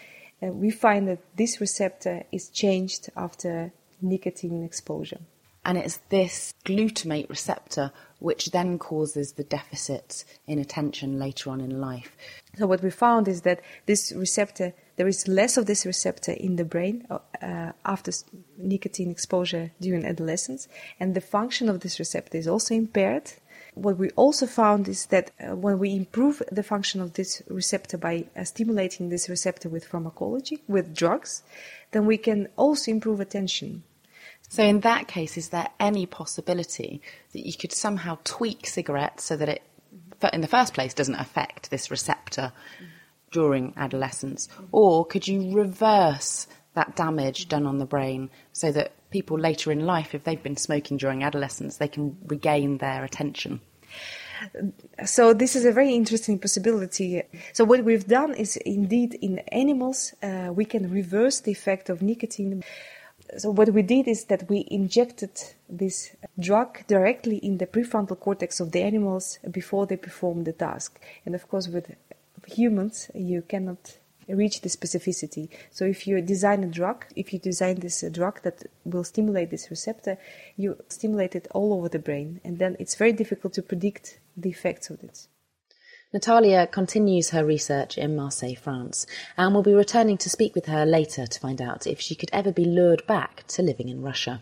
and 0.40 0.61
we 0.61 0.70
find 0.70 1.09
that 1.09 1.20
this 1.37 1.61
receptor 1.61 2.24
is 2.31 2.48
changed 2.48 3.11
after 3.16 3.72
nicotine 4.01 4.62
exposure. 4.62 5.20
And 5.64 5.77
it's 5.77 5.98
this 6.09 6.55
glutamate 6.64 7.29
receptor 7.29 7.92
which 8.20 8.53
then 8.53 8.79
causes 8.79 9.33
the 9.33 9.44
deficits 9.44 10.24
in 10.46 10.59
attention 10.59 11.18
later 11.18 11.51
on 11.51 11.61
in 11.61 11.81
life. 11.81 12.16
So, 12.57 12.66
what 12.66 12.83
we 12.83 12.90
found 12.90 13.29
is 13.29 13.42
that 13.42 13.61
this 13.87 14.12
receptor, 14.12 14.72
there 14.96 15.07
is 15.07 15.29
less 15.29 15.57
of 15.57 15.66
this 15.66 15.85
receptor 15.85 16.33
in 16.33 16.57
the 16.57 16.64
brain 16.64 17.07
uh, 17.11 17.72
after 17.85 18.12
nicotine 18.57 19.11
exposure 19.11 19.70
during 19.81 20.05
adolescence, 20.05 20.68
and 20.98 21.14
the 21.14 21.20
function 21.20 21.68
of 21.68 21.81
this 21.81 21.98
receptor 21.98 22.38
is 22.38 22.48
also 22.48 22.74
impaired 22.74 23.33
what 23.79 23.99
we 23.99 24.11
also 24.11 24.47
found 24.47 24.88
is 24.88 25.07
that 25.07 25.31
uh, 25.41 25.57
when 25.57 25.79
we 25.79 25.95
improve 25.95 26.43
the 26.51 26.62
function 26.62 27.01
of 27.01 27.14
this 27.14 27.43
receptor 27.49 27.97
by 27.97 28.27
uh, 28.37 28.45
stimulating 28.45 29.09
this 29.09 29.29
receptor 29.29 29.69
with 29.69 29.87
pharmacology, 29.87 30.62
with 30.69 30.95
drugs, 30.95 31.43
then 31.93 32.07
we 32.07 32.19
can 32.19 32.49
also 32.57 32.91
improve 32.91 33.21
attention. 33.21 33.83
So, 34.49 34.62
in 34.62 34.81
that 34.81 35.09
case, 35.09 35.37
is 35.37 35.51
there 35.51 35.69
any 35.79 36.07
possibility 36.07 37.03
that 37.33 37.47
you 37.47 37.53
could 37.53 37.73
somehow 37.73 38.19
tweak 38.25 38.67
cigarettes 38.67 39.25
so 39.25 39.37
that 39.37 39.49
it, 39.49 39.62
in 40.33 40.41
the 40.41 40.49
first 40.49 40.75
place, 40.75 40.95
doesn't 40.95 41.14
affect 41.14 41.71
this 41.71 41.91
receptor 41.91 42.53
during 43.31 43.75
adolescence? 43.77 44.49
Or 44.73 45.05
could 45.05 45.29
you 45.29 45.55
reverse 45.55 46.47
that 46.74 46.96
damage 46.96 47.48
done 47.48 47.66
on 47.66 47.78
the 47.78 47.87
brain 47.87 48.31
so 48.52 48.70
that 48.72 48.92
people 49.11 49.38
later 49.38 49.72
in 49.72 49.87
life, 49.87 50.14
if 50.14 50.24
they've 50.24 50.42
been 50.42 50.57
smoking 50.57 50.96
during 50.96 51.24
adolescence, 51.24 51.76
they 51.76 51.88
can 51.88 52.16
regain 52.26 52.78
their 52.78 53.04
attention? 53.04 53.61
So 55.04 55.35
this 55.35 55.57
is 55.57 55.64
a 55.64 55.72
very 55.72 55.94
interesting 55.94 56.38
possibility. 56.38 57.22
So 57.52 57.64
what 57.64 57.85
we've 57.85 58.07
done 58.07 58.35
is 58.35 58.57
indeed 58.59 59.14
in 59.14 59.40
animals 59.50 60.14
uh, 60.22 60.52
we 60.54 60.64
can 60.64 60.90
reverse 60.90 61.40
the 61.40 61.50
effect 61.50 61.88
of 61.88 62.02
nicotine. 62.02 62.62
So 63.37 63.50
what 63.50 63.70
we 63.70 63.83
did 63.83 64.07
is 64.07 64.24
that 64.26 64.48
we 64.48 64.66
injected 64.70 65.31
this 65.68 66.14
drug 66.38 66.87
directly 66.87 67.38
in 67.38 67.59
the 67.59 67.66
prefrontal 67.66 68.18
cortex 68.18 68.61
of 68.61 68.72
the 68.72 68.83
animals 68.83 69.38
before 69.50 69.87
they 69.87 69.96
perform 69.96 70.44
the 70.44 70.52
task. 70.52 71.00
And 71.26 71.35
of 71.35 71.48
course 71.48 71.68
with 71.68 71.94
humans 72.46 73.11
you 73.14 73.42
cannot 73.42 73.98
reach 74.29 74.61
the 74.61 74.69
specificity. 74.69 75.49
So 75.71 75.85
if 75.85 76.07
you 76.07 76.21
design 76.21 76.64
a 76.64 76.69
drug, 76.69 77.07
if 77.17 77.33
you 77.33 77.38
design 77.38 77.77
this 77.77 78.03
uh, 78.03 78.09
drug 78.09 78.43
that 78.43 78.64
will 78.85 79.05
stimulate 79.05 79.51
this 79.51 79.71
receptor, 79.71 80.19
you 80.57 80.77
stimulate 80.88 81.35
it 81.35 81.49
all 81.53 81.73
over 81.73 81.88
the 81.88 81.99
brain, 81.99 82.41
and 82.45 82.59
then 82.59 82.77
it's 82.79 82.95
very 82.95 83.12
difficult 83.12 83.55
to 83.55 83.62
predict 83.62 84.21
the 84.37 84.51
effects 84.51 84.91
of 84.91 85.03
it. 85.03 85.27
Natalia 86.12 86.67
continues 86.67 87.31
her 87.31 87.45
research 87.45 87.99
in 87.99 88.17
Marseille, 88.17 88.55
France, 88.55 89.07
and 89.37 89.55
will 89.55 89.62
be 89.62 89.75
returning 89.75 90.17
to 90.19 90.31
speak 90.31 90.55
with 90.55 90.64
her 90.64 90.87
later 90.87 91.27
to 91.27 91.41
find 91.41 91.61
out 91.61 91.87
if 91.87 92.01
she 92.01 92.14
could 92.14 92.31
ever 92.33 92.51
be 92.51 92.64
lured 92.64 93.07
back 93.07 93.47
to 93.49 93.62
living 93.62 93.91
in 93.91 94.01
Russia. 94.01 94.41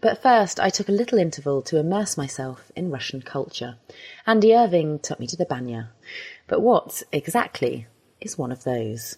But 0.00 0.22
first, 0.22 0.58
I 0.58 0.70
took 0.70 0.88
a 0.88 0.92
little 0.92 1.18
interval 1.18 1.60
to 1.62 1.76
immerse 1.76 2.16
myself 2.16 2.72
in 2.74 2.90
Russian 2.90 3.20
culture. 3.20 3.76
Andy 4.26 4.54
Irving 4.54 4.98
took 4.98 5.20
me 5.20 5.26
to 5.26 5.36
the 5.36 5.44
Banya. 5.44 5.90
But 6.48 6.62
what, 6.62 7.02
exactly, 7.12 7.86
is 8.20 8.38
one 8.38 8.52
of 8.52 8.64
those? 8.64 9.16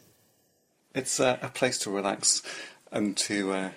It's 0.95 1.21
uh, 1.21 1.39
a 1.43 1.49
place 1.49 1.79
to 1.81 1.91
relax 1.91 2.43
and 2.91 3.17
to 3.17 3.53
uh, 3.53 3.71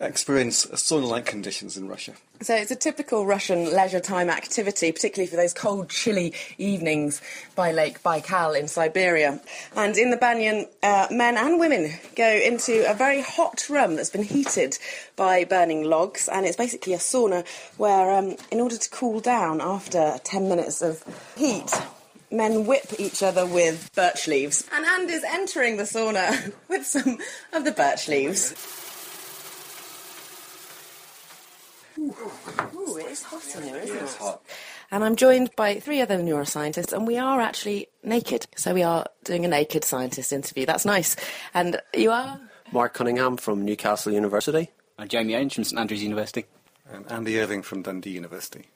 experience 0.00 0.66
sauna-like 0.66 1.26
conditions 1.26 1.76
in 1.76 1.86
Russia. 1.88 2.14
So 2.40 2.54
it's 2.54 2.70
a 2.70 2.76
typical 2.76 3.26
Russian 3.26 3.70
leisure 3.70 4.00
time 4.00 4.30
activity, 4.30 4.92
particularly 4.92 5.28
for 5.28 5.36
those 5.36 5.52
cold, 5.52 5.90
chilly 5.90 6.32
evenings 6.56 7.20
by 7.54 7.70
Lake 7.72 8.02
Baikal 8.02 8.58
in 8.58 8.66
Siberia. 8.66 9.40
And 9.76 9.98
in 9.98 10.10
the 10.10 10.16
Banyan, 10.16 10.66
uh, 10.82 11.08
men 11.10 11.36
and 11.36 11.60
women 11.60 11.92
go 12.16 12.26
into 12.26 12.90
a 12.90 12.94
very 12.94 13.20
hot 13.20 13.68
room 13.68 13.96
that's 13.96 14.08
been 14.08 14.22
heated 14.22 14.78
by 15.16 15.44
burning 15.44 15.84
logs, 15.84 16.28
and 16.28 16.46
it's 16.46 16.56
basically 16.56 16.94
a 16.94 16.98
sauna 16.98 17.46
where, 17.76 18.14
um, 18.14 18.36
in 18.50 18.60
order 18.60 18.78
to 18.78 18.90
cool 18.90 19.20
down 19.20 19.60
after 19.60 20.18
10 20.24 20.48
minutes 20.48 20.80
of 20.80 21.04
heat, 21.36 21.70
men 22.30 22.66
whip 22.66 22.86
each 22.98 23.22
other 23.22 23.46
with 23.46 23.90
birch 23.94 24.26
leaves. 24.26 24.68
And 24.72 24.84
Andy's 24.84 25.24
entering 25.24 25.76
the 25.76 25.84
sauna 25.84 26.52
with 26.68 26.86
some 26.86 27.18
of 27.52 27.64
the 27.64 27.72
birch 27.72 28.08
leaves. 28.08 28.54
Ooh, 31.98 32.96
it 32.96 33.06
is 33.06 33.22
hot 33.22 33.42
in 33.56 33.62
here, 33.64 33.76
isn't 33.76 33.96
it? 33.96 34.02
It's 34.02 34.16
hot. 34.16 34.42
And 34.90 35.04
I'm 35.04 35.16
joined 35.16 35.54
by 35.54 35.78
three 35.78 36.00
other 36.00 36.18
neuroscientists, 36.18 36.92
and 36.92 37.06
we 37.06 37.16
are 37.18 37.40
actually 37.40 37.88
naked. 38.02 38.46
So 38.56 38.74
we 38.74 38.82
are 38.82 39.06
doing 39.22 39.44
a 39.44 39.48
naked 39.48 39.84
scientist 39.84 40.32
interview. 40.32 40.66
That's 40.66 40.84
nice. 40.84 41.14
And 41.54 41.80
you 41.94 42.10
are? 42.10 42.40
Mark 42.72 42.94
Cunningham 42.94 43.36
from 43.36 43.64
Newcastle 43.64 44.12
University. 44.12 44.70
I'm 44.98 45.08
Jamie 45.08 45.34
Ainge 45.34 45.54
from 45.54 45.64
St 45.64 45.78
Andrews 45.78 46.02
University. 46.02 46.46
And 46.90 47.10
Andy 47.10 47.38
Irving 47.38 47.62
from 47.62 47.82
Dundee 47.82 48.10
University. 48.10 48.66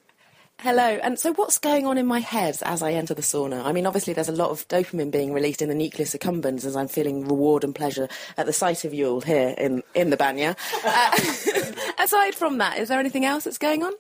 Hello. 0.61 0.83
And 1.03 1.19
so, 1.19 1.33
what's 1.35 1.59
going 1.59 1.85
on 1.85 1.99
in 1.99 2.07
my 2.07 2.21
head 2.21 2.57
as 2.63 2.81
I 2.81 2.93
enter 2.93 3.13
the 3.13 3.23
sauna? 3.23 3.65
I 3.65 3.73
mean, 3.73 3.87
obviously, 3.87 4.15
there's 4.15 4.29
a 4.29 4.33
lot 4.33 4.51
of 4.51 4.67
dopamine 4.69 5.11
being 5.11 5.33
released 5.33 5.61
in 5.61 5.69
the 5.69 5.75
nucleus 5.75 6.15
accumbens 6.15 6.65
as 6.65 6.75
I'm 6.75 6.89
feeling 6.89 7.27
reward 7.27 7.65
and 7.65 7.75
pleasure 7.75 8.09
at 8.39 8.47
the 8.47 8.53
sight 8.53 8.85
of 8.85 8.95
you 8.95 9.09
all 9.09 9.21
here 9.21 9.55
in, 9.59 9.83
in 9.95 10.11
the 10.11 10.17
Banya. 10.17 10.57
Uh, 10.87 11.11
aside 11.99 12.35
from 12.35 12.59
that, 12.59 12.79
is 12.79 12.89
there 12.89 13.01
anything 13.01 13.25
else 13.25 13.45
that's 13.45 13.59
going 13.59 13.83
on? 13.83 13.93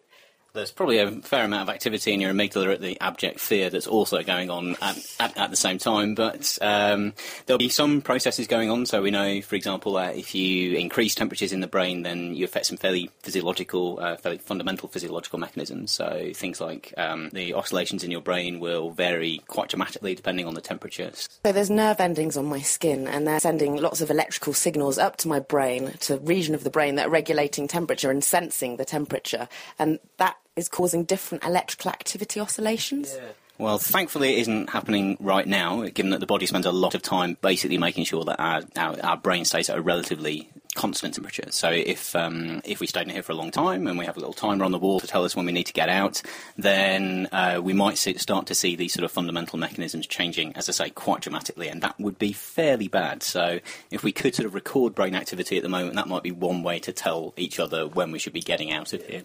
There's 0.54 0.70
probably 0.70 0.98
a 0.98 1.10
fair 1.10 1.44
amount 1.44 1.68
of 1.68 1.74
activity 1.74 2.12
in 2.12 2.20
your 2.20 2.32
amygdala 2.32 2.74
at 2.74 2.80
the 2.80 2.96
abject 3.00 3.40
fear 3.40 3.70
that's 3.70 3.88
also 3.88 4.22
going 4.22 4.50
on 4.50 4.76
at, 4.80 4.96
at, 5.18 5.36
at 5.36 5.50
the 5.50 5.56
same 5.56 5.78
time, 5.78 6.14
but 6.14 6.56
um, 6.62 7.12
there'll 7.44 7.58
be 7.58 7.68
some 7.68 8.00
processes 8.00 8.46
going 8.46 8.70
on. 8.70 8.86
So 8.86 9.02
we 9.02 9.10
know, 9.10 9.40
for 9.42 9.56
example, 9.56 9.94
that 9.94 10.16
if 10.16 10.32
you 10.32 10.76
increase 10.76 11.16
temperatures 11.16 11.52
in 11.52 11.58
the 11.58 11.66
brain, 11.66 12.02
then 12.02 12.36
you 12.36 12.44
affect 12.44 12.66
some 12.66 12.76
fairly 12.76 13.10
physiological, 13.18 13.98
uh, 14.00 14.16
fairly 14.16 14.38
fundamental 14.38 14.88
physiological 14.88 15.40
mechanisms. 15.40 15.90
So 15.90 16.30
things 16.34 16.60
like 16.60 16.94
um, 16.96 17.30
the 17.32 17.54
oscillations 17.54 18.04
in 18.04 18.12
your 18.12 18.20
brain 18.20 18.60
will 18.60 18.90
vary 18.90 19.42
quite 19.48 19.70
dramatically 19.70 20.14
depending 20.14 20.46
on 20.46 20.54
the 20.54 20.60
temperatures. 20.60 21.28
So 21.44 21.50
there's 21.50 21.68
nerve 21.68 21.98
endings 21.98 22.36
on 22.36 22.46
my 22.46 22.60
skin, 22.60 23.08
and 23.08 23.26
they're 23.26 23.40
sending 23.40 23.74
lots 23.74 24.00
of 24.00 24.08
electrical 24.08 24.52
signals 24.52 24.98
up 24.98 25.16
to 25.16 25.28
my 25.28 25.40
brain, 25.40 25.94
to 26.02 26.18
region 26.18 26.54
of 26.54 26.62
the 26.62 26.70
brain 26.70 26.94
that 26.94 27.08
are 27.08 27.10
regulating 27.10 27.66
temperature 27.66 28.12
and 28.12 28.22
sensing 28.22 28.76
the 28.76 28.84
temperature, 28.84 29.48
and 29.80 29.98
that 30.18 30.36
is 30.56 30.68
causing 30.68 31.04
different 31.04 31.44
electrical 31.44 31.90
activity 31.90 32.40
oscillations. 32.40 33.16
Well, 33.56 33.78
thankfully, 33.78 34.34
it 34.34 34.40
isn't 34.40 34.70
happening 34.70 35.16
right 35.20 35.46
now, 35.46 35.82
given 35.88 36.10
that 36.10 36.18
the 36.18 36.26
body 36.26 36.46
spends 36.46 36.66
a 36.66 36.72
lot 36.72 36.96
of 36.96 37.02
time 37.02 37.36
basically 37.40 37.78
making 37.78 38.04
sure 38.04 38.24
that 38.24 38.40
our, 38.40 38.62
our, 38.76 39.00
our 39.00 39.16
brain 39.16 39.44
stays 39.44 39.70
at 39.70 39.78
a 39.78 39.82
relatively 39.82 40.50
constant 40.74 41.14
temperature. 41.14 41.46
So 41.50 41.70
if 41.70 42.16
um, 42.16 42.60
if 42.64 42.80
we 42.80 42.88
stayed 42.88 43.02
in 43.02 43.10
here 43.10 43.22
for 43.22 43.30
a 43.30 43.36
long 43.36 43.52
time 43.52 43.86
and 43.86 43.96
we 43.96 44.06
have 44.06 44.16
a 44.16 44.20
little 44.20 44.34
timer 44.34 44.64
on 44.64 44.72
the 44.72 44.78
wall 44.78 44.98
to 44.98 45.06
tell 45.06 45.24
us 45.24 45.36
when 45.36 45.46
we 45.46 45.52
need 45.52 45.66
to 45.66 45.72
get 45.72 45.88
out, 45.88 46.20
then 46.56 47.28
uh, 47.30 47.60
we 47.62 47.72
might 47.72 47.96
see, 47.96 48.18
start 48.18 48.46
to 48.46 48.56
see 48.56 48.74
these 48.74 48.92
sort 48.92 49.04
of 49.04 49.12
fundamental 49.12 49.56
mechanisms 49.56 50.04
changing, 50.04 50.56
as 50.56 50.68
I 50.68 50.72
say, 50.72 50.90
quite 50.90 51.20
dramatically, 51.20 51.68
and 51.68 51.80
that 51.82 51.98
would 52.00 52.18
be 52.18 52.32
fairly 52.32 52.88
bad. 52.88 53.22
So 53.22 53.60
if 53.92 54.02
we 54.02 54.10
could 54.10 54.34
sort 54.34 54.46
of 54.46 54.54
record 54.54 54.96
brain 54.96 55.14
activity 55.14 55.56
at 55.56 55.62
the 55.62 55.68
moment, 55.68 55.94
that 55.94 56.08
might 56.08 56.24
be 56.24 56.32
one 56.32 56.64
way 56.64 56.80
to 56.80 56.92
tell 56.92 57.34
each 57.36 57.60
other 57.60 57.86
when 57.86 58.10
we 58.10 58.18
should 58.18 58.32
be 58.32 58.40
getting 58.40 58.72
out 58.72 58.92
of 58.92 59.06
here. 59.06 59.22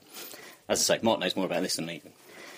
As 0.70 0.80
I 0.90 0.96
say, 0.96 1.00
Mark 1.02 1.20
knows 1.20 1.36
more 1.36 1.46
about 1.48 1.64
this 1.64 1.76
than 1.76 1.88
me. 1.88 2.02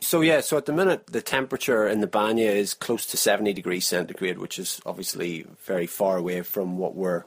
So 0.02 0.22
yeah, 0.22 0.42
so 0.42 0.58
at 0.58 0.66
the 0.66 0.74
minute 0.74 1.08
the 1.08 1.22
temperature 1.22 1.88
in 1.88 2.02
the 2.02 2.08
Banya 2.08 2.50
is 2.50 2.74
close 2.74 3.06
to 3.08 3.18
70 3.18 3.54
degrees 3.54 3.88
centigrade, 3.88 4.38
which 4.38 4.60
is 4.60 4.82
obviously 4.86 5.46
very 5.64 5.88
far 5.88 6.18
away 6.18 6.42
from 6.42 6.78
what 6.78 6.96
we're 6.96 7.24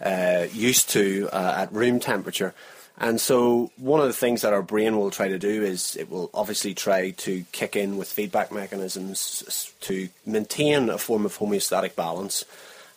uh, 0.00 0.46
used 0.52 0.88
to 0.90 1.28
uh, 1.32 1.54
at 1.58 1.72
room 1.72 2.00
temperature. 2.00 2.54
And 2.96 3.20
so 3.20 3.72
one 3.76 4.00
of 4.00 4.06
the 4.06 4.12
things 4.12 4.42
that 4.42 4.52
our 4.52 4.62
brain 4.62 4.96
will 4.96 5.10
try 5.10 5.28
to 5.28 5.38
do 5.38 5.62
is 5.62 5.96
it 5.96 6.08
will 6.08 6.30
obviously 6.32 6.74
try 6.74 7.10
to 7.10 7.44
kick 7.50 7.74
in 7.74 7.96
with 7.96 8.08
feedback 8.08 8.52
mechanisms 8.52 9.74
to 9.80 10.08
maintain 10.24 10.88
a 10.88 10.98
form 10.98 11.26
of 11.26 11.36
homeostatic 11.36 11.96
balance. 11.96 12.44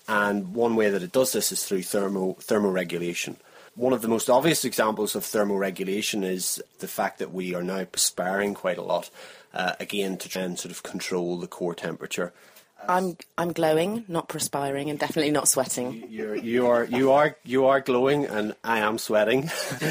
And 0.08 0.54
one 0.54 0.76
way 0.76 0.92
that 0.92 1.02
it 1.02 1.12
does 1.12 1.34
this 1.34 1.52
is 1.52 1.66
through 1.66 1.84
thermo 1.84 2.38
thermoregulation. 2.40 3.38
One 3.78 3.94
of 3.94 4.02
the 4.02 4.08
most 4.08 4.28
obvious 4.28 4.66
examples 4.66 5.16
of 5.16 5.22
thermoregulation 5.22 6.26
is 6.26 6.60
the 6.80 6.88
fact 6.88 7.20
that 7.20 7.32
we 7.32 7.54
are 7.54 7.62
now 7.62 7.84
perspiring 7.84 8.56
quite 8.56 8.80
a 8.80 8.82
lot, 8.82 9.12
uh, 9.54 9.74
again 9.80 10.18
to 10.18 10.28
try 10.28 10.42
and 10.42 10.58
sort 10.58 10.72
of 10.72 10.82
control 10.82 11.38
the 11.38 11.46
core 11.46 11.76
temperature. 11.76 12.34
I'm 12.88 13.18
I'm 13.38 13.54
glowing, 13.54 14.04
not 14.08 14.30
perspiring, 14.30 14.90
and 14.90 14.98
definitely 14.98 15.30
not 15.30 15.48
sweating. 15.48 16.08
You're, 16.10 16.36
you 16.36 16.66
are 16.66 16.86
you 16.86 17.12
are 17.12 17.38
you 17.44 17.68
are 17.68 17.80
glowing, 17.80 18.26
and 18.26 18.56
I 18.64 18.80
am 18.80 18.98
sweating. 18.98 19.48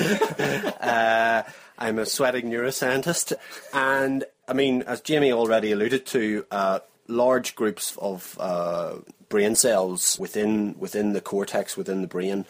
uh, 0.80 1.45
I'm 1.78 2.01
a 2.01 2.07
sweating 2.07 2.51
neuroscientist, 2.51 3.34
and 3.72 4.24
I 4.49 4.53
mean, 4.53 4.82
as 4.82 5.01
Jamie 5.01 5.32
already 5.32 5.70
alluded 5.70 6.07
to, 6.07 6.45
uh, 6.51 6.80
large 7.07 7.55
groups 7.55 7.97
of 7.99 8.37
uh, 8.41 8.95
brain 9.28 9.55
cells 9.55 10.18
within 10.18 10.74
within 10.76 11.12
the 11.12 11.20
cortex 11.20 11.76
within 11.76 12.01
the 12.01 12.09
brain 12.09 12.47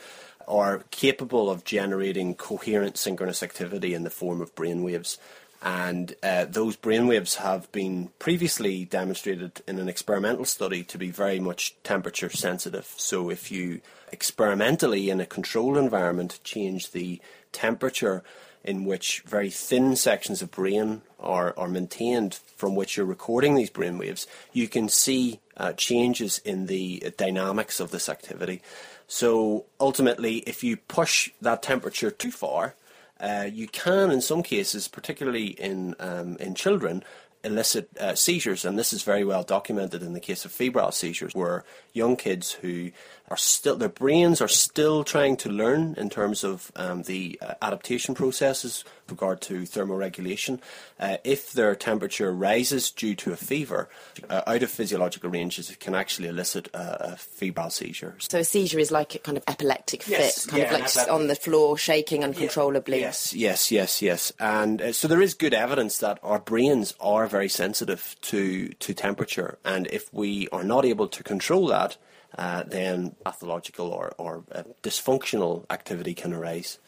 are 0.46 0.84
capable 0.90 1.50
of 1.50 1.64
generating 1.64 2.34
coherent 2.34 2.96
synchronous 2.96 3.42
activity 3.42 3.94
in 3.94 4.04
the 4.04 4.10
form 4.10 4.40
of 4.40 4.54
brainwaves. 4.54 5.18
And 5.62 6.14
uh, 6.22 6.44
those 6.44 6.76
brainwaves 6.76 7.36
have 7.36 7.70
been 7.72 8.10
previously 8.18 8.84
demonstrated 8.84 9.62
in 9.66 9.78
an 9.78 9.88
experimental 9.88 10.44
study 10.44 10.84
to 10.84 10.98
be 10.98 11.10
very 11.10 11.40
much 11.40 11.74
temperature 11.82 12.30
sensitive. 12.30 12.92
So, 12.96 13.30
if 13.30 13.50
you 13.50 13.80
experimentally 14.12 15.10
in 15.10 15.20
a 15.20 15.26
controlled 15.26 15.76
environment 15.76 16.38
change 16.44 16.92
the 16.92 17.20
temperature 17.52 18.22
in 18.62 18.84
which 18.84 19.22
very 19.26 19.48
thin 19.48 19.96
sections 19.96 20.42
of 20.42 20.50
brain 20.50 21.00
are, 21.20 21.54
are 21.56 21.68
maintained 21.68 22.34
from 22.56 22.74
which 22.74 22.96
you're 22.96 23.06
recording 23.06 23.54
these 23.54 23.70
brainwaves, 23.70 24.26
you 24.52 24.68
can 24.68 24.88
see 24.88 25.40
uh, 25.56 25.72
changes 25.72 26.38
in 26.44 26.66
the 26.66 27.12
dynamics 27.16 27.80
of 27.80 27.90
this 27.92 28.08
activity. 28.08 28.60
So 29.06 29.66
ultimately, 29.78 30.38
if 30.38 30.64
you 30.64 30.76
push 30.76 31.30
that 31.40 31.62
temperature 31.62 32.10
too 32.10 32.32
far, 32.32 32.74
uh, 33.20 33.48
you 33.50 33.66
can, 33.68 34.10
in 34.10 34.20
some 34.20 34.42
cases, 34.42 34.88
particularly 34.88 35.46
in 35.46 35.94
um, 36.00 36.36
in 36.38 36.54
children, 36.54 37.02
elicit 37.44 37.88
uh, 37.98 38.14
seizures, 38.14 38.64
and 38.64 38.78
this 38.78 38.92
is 38.92 39.02
very 39.02 39.24
well 39.24 39.42
documented 39.42 40.02
in 40.02 40.12
the 40.12 40.20
case 40.20 40.44
of 40.44 40.52
febrile 40.52 40.92
seizures, 40.92 41.34
where 41.34 41.64
young 41.92 42.16
kids 42.16 42.52
who 42.52 42.90
are 43.28 43.36
still 43.36 43.76
their 43.76 43.88
brains 43.88 44.40
are 44.40 44.48
still 44.48 45.04
trying 45.04 45.36
to 45.36 45.48
learn 45.48 45.94
in 45.96 46.08
terms 46.08 46.44
of 46.44 46.70
um, 46.76 47.02
the 47.02 47.38
uh, 47.42 47.54
adaptation 47.60 48.14
processes 48.14 48.84
with 49.04 49.12
regard 49.12 49.40
to 49.40 49.62
thermoregulation. 49.62 50.60
Uh, 50.98 51.16
if 51.24 51.52
their 51.52 51.74
temperature 51.74 52.32
rises 52.32 52.90
due 52.90 53.14
to 53.14 53.32
a 53.32 53.36
fever, 53.36 53.88
uh, 54.28 54.42
out 54.46 54.62
of 54.62 54.70
physiological 54.70 55.30
ranges, 55.30 55.70
it 55.70 55.80
can 55.80 55.94
actually 55.94 56.28
elicit 56.28 56.68
a, 56.74 57.12
a 57.12 57.16
febrile 57.16 57.70
seizure. 57.70 58.14
So 58.18 58.38
a 58.38 58.44
seizure 58.44 58.78
is 58.78 58.90
like 58.90 59.14
a 59.14 59.18
kind 59.18 59.36
of 59.36 59.44
epileptic 59.48 60.02
fit, 60.04 60.18
Yes, 60.18 60.46
kind 60.46 60.62
yeah, 60.62 60.74
of 60.74 60.96
like 60.96 61.08
on 61.08 61.26
the 61.26 61.34
floor, 61.34 61.76
shaking 61.76 62.24
uncontrollably. 62.24 63.00
Yes, 63.00 63.34
yes, 63.34 63.70
yes, 63.70 64.02
yes. 64.02 64.32
And 64.38 64.80
uh, 64.80 64.92
so 64.92 65.08
there 65.08 65.22
is 65.22 65.34
good 65.34 65.54
evidence 65.54 65.98
that 65.98 66.18
our 66.22 66.38
brains 66.38 66.94
are 67.00 67.26
very 67.26 67.48
sensitive 67.48 68.16
to, 68.22 68.68
to 68.68 68.94
temperature. 68.94 69.58
And 69.64 69.88
if 69.88 70.12
we 70.12 70.48
are 70.48 70.64
not 70.64 70.84
able 70.84 71.08
to 71.08 71.22
control 71.22 71.66
that, 71.68 71.96
uh, 72.38 72.62
then 72.64 73.14
pathological 73.24 73.88
or, 73.88 74.12
or 74.18 74.44
uh, 74.52 74.62
dysfunctional 74.82 75.64
activity 75.70 76.14
can 76.14 76.32
arise. 76.32 76.78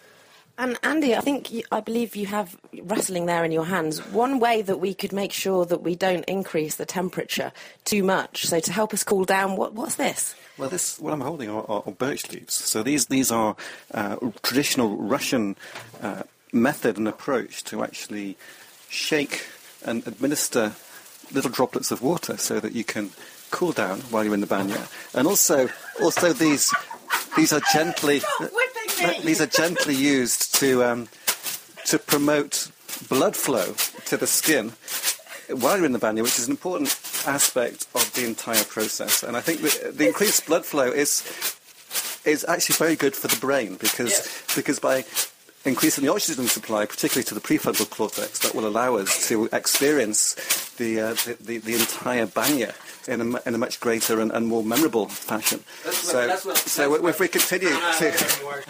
And 0.61 0.77
Andy, 0.83 1.15
I 1.15 1.21
think 1.21 1.53
you, 1.53 1.63
I 1.71 1.81
believe 1.81 2.17
you 2.17 2.27
have 2.27 2.57
wrestling 2.83 3.27
there 3.27 3.45
in 3.45 3.53
your 3.53 3.65
hands. 3.65 4.05
One 4.07 4.41
way 4.41 4.61
that 4.63 4.81
we 4.81 4.93
could 4.93 5.13
make 5.13 5.33
sure 5.33 5.65
that 5.65 5.83
we 5.83 5.95
don't 5.95 6.25
increase 6.25 6.75
the 6.75 6.85
temperature 6.85 7.53
too 7.85 8.03
much, 8.03 8.45
so 8.47 8.59
to 8.59 8.73
help 8.73 8.93
us 8.93 9.05
cool 9.05 9.25
down, 9.25 9.55
what, 9.55 9.75
what's 9.75 9.95
this? 9.95 10.35
Well, 10.59 10.69
this 10.69 10.99
what 10.99 11.13
I'm 11.13 11.21
holding 11.21 11.49
are, 11.49 11.65
are, 11.69 11.85
are 11.87 11.93
birch 11.93 12.29
leaves. 12.33 12.55
So 12.55 12.83
these 12.83 13.07
these 13.07 13.31
are 13.31 13.55
uh, 13.95 14.17
traditional 14.43 14.97
Russian 14.97 15.55
uh, 16.03 16.25
method 16.53 16.99
and 16.99 17.07
approach 17.07 17.63
to 17.65 17.85
actually 17.85 18.37
shake 18.89 19.47
and 19.85 20.05
administer 20.09 20.73
little 21.31 21.53
droplets 21.53 21.93
of 21.93 22.03
water 22.03 22.37
so 22.37 22.59
that 22.59 22.73
you 22.73 22.83
can 22.83 23.11
cool 23.51 23.73
down 23.73 24.01
while 24.11 24.25
you're 24.25 24.35
in 24.35 24.41
the 24.41 24.47
banya. 24.47 24.87
And 25.15 25.27
also, 25.27 25.69
also 26.01 26.33
these 26.33 26.73
these 27.37 27.53
are 27.53 27.63
gently 27.73 28.21
these 29.23 29.41
are 29.41 29.47
gently 29.47 29.95
used 29.95 30.55
to 30.57 30.85
um, 30.85 31.09
to 31.87 31.99
promote 31.99 32.71
blood 33.09 33.37
flow 33.37 33.75
to 34.07 34.17
the 34.17 34.27
skin 34.27 34.73
while 35.61 35.77
you're 35.77 35.87
in 35.87 35.93
the 35.93 35.99
banya, 35.99 36.23
which 36.23 36.39
is 36.39 36.47
an 36.47 36.53
important 36.53 36.89
aspect 37.27 37.87
of 37.95 38.13
the 38.15 38.27
entire 38.27 38.65
process. 38.65 39.23
And 39.23 39.37
I 39.37 39.41
think 39.41 39.61
the, 39.63 39.93
the 39.93 40.07
increased 40.09 40.47
blood 40.47 40.65
flow 40.65 40.91
is 40.91 41.23
is 42.25 42.45
actually 42.47 42.77
very 42.77 42.97
good 42.97 43.15
for 43.15 43.29
the 43.29 43.37
brain 43.37 43.77
because 43.77 44.45
because 44.55 44.79
by 44.79 45.05
increasing 45.65 46.05
the 46.05 46.13
oxygen 46.13 46.47
supply, 46.47 46.87
particularly 46.87 47.25
to 47.25 47.35
the 47.35 47.41
prefrontal 47.41 47.89
cortex, 47.89 48.39
that 48.41 48.55
will 48.55 48.67
allow 48.67 48.97
us 48.97 49.29
to 49.29 49.49
experience 49.53 50.35
the 50.77 51.01
uh, 51.01 51.15
the, 51.15 51.37
the, 51.41 51.59
the 51.59 51.75
entire 51.75 52.27
banya 52.27 52.75
in 53.07 53.21
a, 53.21 53.49
in 53.49 53.55
a 53.55 53.59
much 53.59 53.81
greater 53.81 54.21
and, 54.21 54.31
and 54.33 54.47
more 54.47 54.63
memorable 54.63 55.09
fashion. 55.09 55.61
so, 55.91 56.37
so 56.37 57.07
if 57.07 57.21
we 57.21 57.29
continue 57.29 57.69
to. 57.71 58.65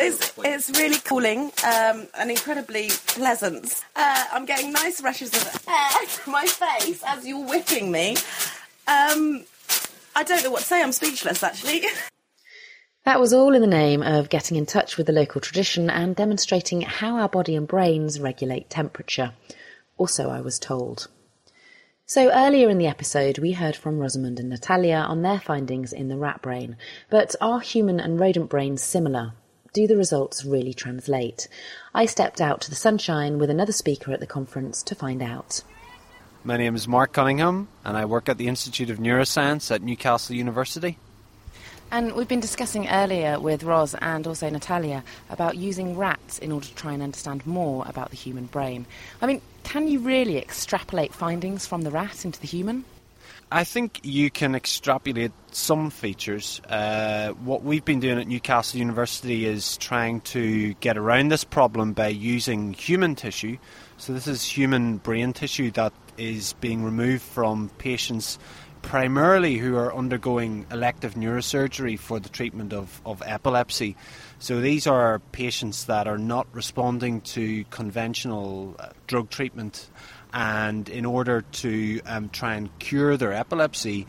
It's, 0.00 0.32
it's 0.38 0.70
really 0.70 0.98
cooling 0.98 1.52
um, 1.64 2.08
and 2.18 2.30
incredibly 2.30 2.88
pleasant. 3.06 3.84
Uh, 3.94 4.24
I'm 4.32 4.44
getting 4.44 4.72
nice 4.72 5.00
rushes 5.00 5.32
of 5.32 5.64
air 5.68 6.08
to 6.08 6.30
my 6.30 6.44
face 6.44 7.04
as 7.06 7.24
you're 7.24 7.46
whipping 7.46 7.92
me. 7.92 8.16
Um, 8.88 9.44
I 10.16 10.24
don't 10.24 10.42
know 10.42 10.50
what 10.50 10.60
to 10.60 10.66
say. 10.66 10.82
I'm 10.82 10.92
speechless, 10.92 11.42
actually. 11.42 11.84
That 13.06 13.20
was 13.20 13.32
all 13.32 13.54
in 13.54 13.60
the 13.60 13.68
name 13.68 14.02
of 14.02 14.30
getting 14.30 14.56
in 14.56 14.66
touch 14.66 14.96
with 14.96 15.06
the 15.06 15.12
local 15.12 15.40
tradition 15.40 15.88
and 15.88 16.16
demonstrating 16.16 16.80
how 16.80 17.18
our 17.18 17.28
body 17.28 17.54
and 17.54 17.64
brains 17.68 18.18
regulate 18.18 18.68
temperature. 18.68 19.32
Also, 19.96 20.28
I 20.28 20.40
was 20.40 20.58
told. 20.58 21.06
So 22.04 22.32
earlier 22.32 22.68
in 22.68 22.78
the 22.78 22.88
episode, 22.88 23.38
we 23.38 23.52
heard 23.52 23.76
from 23.76 24.00
Rosamund 24.00 24.40
and 24.40 24.48
Natalia 24.48 24.96
on 24.96 25.22
their 25.22 25.38
findings 25.38 25.92
in 25.92 26.08
the 26.08 26.16
rat 26.16 26.42
brain. 26.42 26.76
But 27.08 27.36
are 27.40 27.60
human 27.60 28.00
and 28.00 28.18
rodent 28.18 28.50
brains 28.50 28.82
similar? 28.82 29.34
Do 29.72 29.86
the 29.86 29.96
results 29.96 30.44
really 30.44 30.74
translate? 30.74 31.46
I 31.94 32.06
stepped 32.06 32.40
out 32.40 32.60
to 32.62 32.70
the 32.70 32.74
sunshine 32.74 33.38
with 33.38 33.50
another 33.50 33.70
speaker 33.70 34.10
at 34.10 34.18
the 34.18 34.26
conference 34.26 34.82
to 34.82 34.96
find 34.96 35.22
out. 35.22 35.62
My 36.42 36.56
name 36.56 36.74
is 36.74 36.88
Mark 36.88 37.12
Cunningham, 37.12 37.68
and 37.84 37.96
I 37.96 38.04
work 38.04 38.28
at 38.28 38.36
the 38.36 38.48
Institute 38.48 38.90
of 38.90 38.98
Neuroscience 38.98 39.72
at 39.72 39.80
Newcastle 39.80 40.34
University. 40.34 40.98
And 41.90 42.14
we've 42.14 42.28
been 42.28 42.40
discussing 42.40 42.88
earlier 42.88 43.38
with 43.38 43.62
Ros 43.62 43.94
and 43.94 44.26
also 44.26 44.50
Natalia 44.50 45.04
about 45.30 45.56
using 45.56 45.96
rats 45.96 46.38
in 46.38 46.50
order 46.50 46.66
to 46.66 46.74
try 46.74 46.92
and 46.92 47.02
understand 47.02 47.46
more 47.46 47.84
about 47.86 48.10
the 48.10 48.16
human 48.16 48.46
brain. 48.46 48.86
I 49.22 49.26
mean, 49.26 49.40
can 49.62 49.86
you 49.86 50.00
really 50.00 50.36
extrapolate 50.36 51.14
findings 51.14 51.66
from 51.66 51.82
the 51.82 51.90
rat 51.90 52.24
into 52.24 52.40
the 52.40 52.46
human? 52.48 52.84
I 53.50 53.62
think 53.62 54.00
you 54.02 54.28
can 54.28 54.56
extrapolate 54.56 55.30
some 55.52 55.90
features. 55.90 56.60
Uh, 56.68 57.30
what 57.30 57.62
we've 57.62 57.84
been 57.84 58.00
doing 58.00 58.18
at 58.18 58.26
Newcastle 58.26 58.80
University 58.80 59.46
is 59.46 59.76
trying 59.76 60.20
to 60.22 60.74
get 60.74 60.98
around 60.98 61.28
this 61.28 61.44
problem 61.44 61.92
by 61.92 62.08
using 62.08 62.72
human 62.72 63.14
tissue. 63.14 63.56
So, 63.98 64.12
this 64.12 64.26
is 64.26 64.44
human 64.44 64.96
brain 64.96 65.32
tissue 65.32 65.70
that 65.72 65.92
is 66.18 66.54
being 66.54 66.82
removed 66.82 67.22
from 67.22 67.68
patients 67.78 68.38
primarily 68.86 69.56
who 69.56 69.76
are 69.76 69.92
undergoing 69.92 70.64
elective 70.70 71.14
neurosurgery 71.14 71.98
for 71.98 72.20
the 72.20 72.28
treatment 72.28 72.72
of, 72.72 73.00
of 73.04 73.20
epilepsy. 73.26 73.96
So 74.38 74.60
these 74.60 74.86
are 74.86 75.18
patients 75.32 75.86
that 75.86 76.06
are 76.06 76.18
not 76.18 76.46
responding 76.52 77.20
to 77.22 77.64
conventional 77.64 78.76
uh, 78.78 78.90
drug 79.08 79.28
treatment, 79.28 79.90
and 80.32 80.88
in 80.88 81.04
order 81.04 81.42
to 81.42 82.00
um, 82.06 82.28
try 82.28 82.54
and 82.54 82.78
cure 82.78 83.16
their 83.16 83.32
epilepsy, 83.32 84.06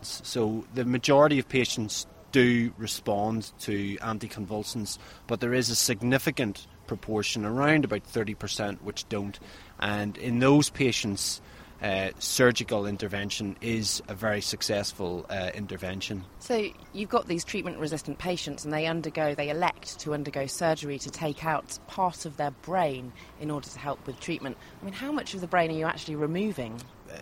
so 0.00 0.64
the 0.72 0.86
majority 0.86 1.38
of 1.38 1.46
patients 1.46 2.06
do 2.32 2.72
respond 2.78 3.52
to 3.60 3.96
anticonvulsants, 3.96 4.96
but 5.26 5.40
there 5.40 5.52
is 5.52 5.68
a 5.68 5.76
significant 5.76 6.66
proportion, 6.86 7.44
around 7.44 7.84
about 7.84 8.04
30%, 8.04 8.80
which 8.80 9.06
don't. 9.10 9.38
And 9.78 10.16
in 10.16 10.38
those 10.38 10.70
patients, 10.70 11.42
uh, 11.84 12.10
surgical 12.18 12.86
intervention 12.86 13.56
is 13.60 14.02
a 14.08 14.14
very 14.14 14.40
successful 14.40 15.26
uh, 15.28 15.50
intervention. 15.54 16.24
So 16.38 16.68
you've 16.94 17.10
got 17.10 17.28
these 17.28 17.44
treatment-resistant 17.44 18.16
patients, 18.16 18.64
and 18.64 18.72
they 18.72 18.86
undergo, 18.86 19.34
they 19.34 19.50
elect 19.50 20.00
to 20.00 20.14
undergo 20.14 20.46
surgery 20.46 20.98
to 21.00 21.10
take 21.10 21.44
out 21.44 21.78
part 21.86 22.24
of 22.24 22.38
their 22.38 22.52
brain 22.52 23.12
in 23.38 23.50
order 23.50 23.68
to 23.68 23.78
help 23.78 24.06
with 24.06 24.18
treatment. 24.18 24.56
I 24.80 24.84
mean, 24.86 24.94
how 24.94 25.12
much 25.12 25.34
of 25.34 25.42
the 25.42 25.46
brain 25.46 25.70
are 25.70 25.74
you 25.74 25.84
actually 25.84 26.16
removing? 26.16 26.80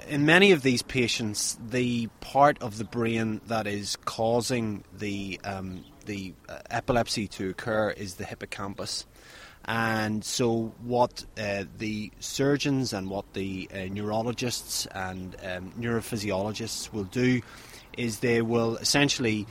In 0.09 0.27
many 0.27 0.53
of 0.53 0.63
these 0.63 0.83
patients, 0.83 1.59
the 1.61 2.07
part 2.21 2.63
of 2.63 2.79
the 2.79 2.85
brain 2.85 3.41
that 3.49 3.67
is 3.67 3.97
causing 4.05 4.85
the 4.97 5.41
um, 5.43 5.85
the 6.07 6.35
uh, 6.49 6.59
epilepsy 6.71 7.29
to 7.29 7.51
occur 7.51 7.91
is 7.91 8.15
the 8.15 8.25
hippocampus. 8.25 9.07
And 9.65 10.25
so, 10.25 10.75
what 10.83 11.25
uh, 11.39 11.65
the 11.79 12.11
surgeons 12.19 12.93
and 12.93 13.09
what 13.09 13.33
the 13.33 13.69
uh, 13.73 13.85
neurologists 13.85 14.87
and 14.87 15.37
um, 15.45 15.73
neurophysiologists 15.79 16.93
will 16.93 17.05
do 17.05 17.43
is 17.97 18.19
they 18.19 18.43
will 18.43 18.77
essentially 18.79 19.47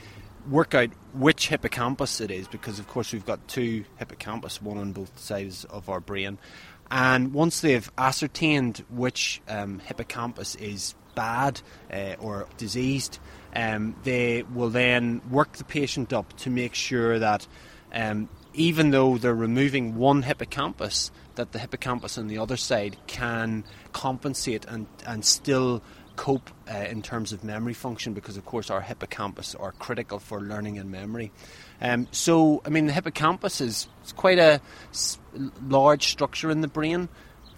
work 0.50 0.74
out 0.74 0.90
which 1.14 1.48
hippocampus 1.48 2.20
it 2.20 2.30
is, 2.30 2.48
because 2.48 2.78
of 2.78 2.88
course 2.88 3.12
we've 3.12 3.24
got 3.24 3.46
two 3.48 3.84
hippocampus, 3.96 4.60
one 4.60 4.76
on 4.76 4.92
both 4.92 5.18
sides 5.18 5.64
of 5.64 5.88
our 5.88 6.00
brain. 6.00 6.38
And 6.90 7.32
once 7.32 7.60
they've 7.60 7.90
ascertained 7.96 8.84
which 8.90 9.40
um, 9.48 9.78
hippocampus 9.78 10.56
is 10.56 10.94
bad 11.14 11.60
uh, 11.90 12.16
or 12.18 12.46
diseased, 12.58 13.18
um, 13.54 13.96
they 14.04 14.42
will 14.42 14.70
then 14.70 15.22
work 15.30 15.52
the 15.54 15.64
patient 15.64 16.12
up 16.12 16.36
to 16.38 16.50
make 16.50 16.74
sure 16.74 17.18
that 17.18 17.46
um, 17.94 18.28
even 18.54 18.90
though 18.90 19.18
they're 19.18 19.34
removing 19.34 19.96
one 19.96 20.22
hippocampus, 20.22 21.10
that 21.34 21.52
the 21.52 21.58
hippocampus 21.58 22.18
on 22.18 22.28
the 22.28 22.38
other 22.38 22.56
side 22.56 22.96
can 23.06 23.64
compensate 23.92 24.64
and, 24.66 24.86
and 25.06 25.24
still 25.24 25.82
cope 26.16 26.50
uh, 26.70 26.76
in 26.76 27.02
terms 27.02 27.32
of 27.32 27.42
memory 27.42 27.74
function 27.74 28.12
because, 28.12 28.36
of 28.36 28.44
course, 28.44 28.70
our 28.70 28.80
hippocampus 28.80 29.54
are 29.54 29.72
critical 29.72 30.18
for 30.18 30.40
learning 30.40 30.78
and 30.78 30.90
memory. 30.90 31.32
Um, 31.80 32.06
so, 32.10 32.62
I 32.64 32.68
mean, 32.68 32.86
the 32.86 32.92
hippocampus 32.92 33.60
is 33.60 33.88
quite 34.16 34.38
a 34.38 34.60
large 35.66 36.08
structure 36.08 36.50
in 36.50 36.60
the 36.60 36.68
brain. 36.68 37.08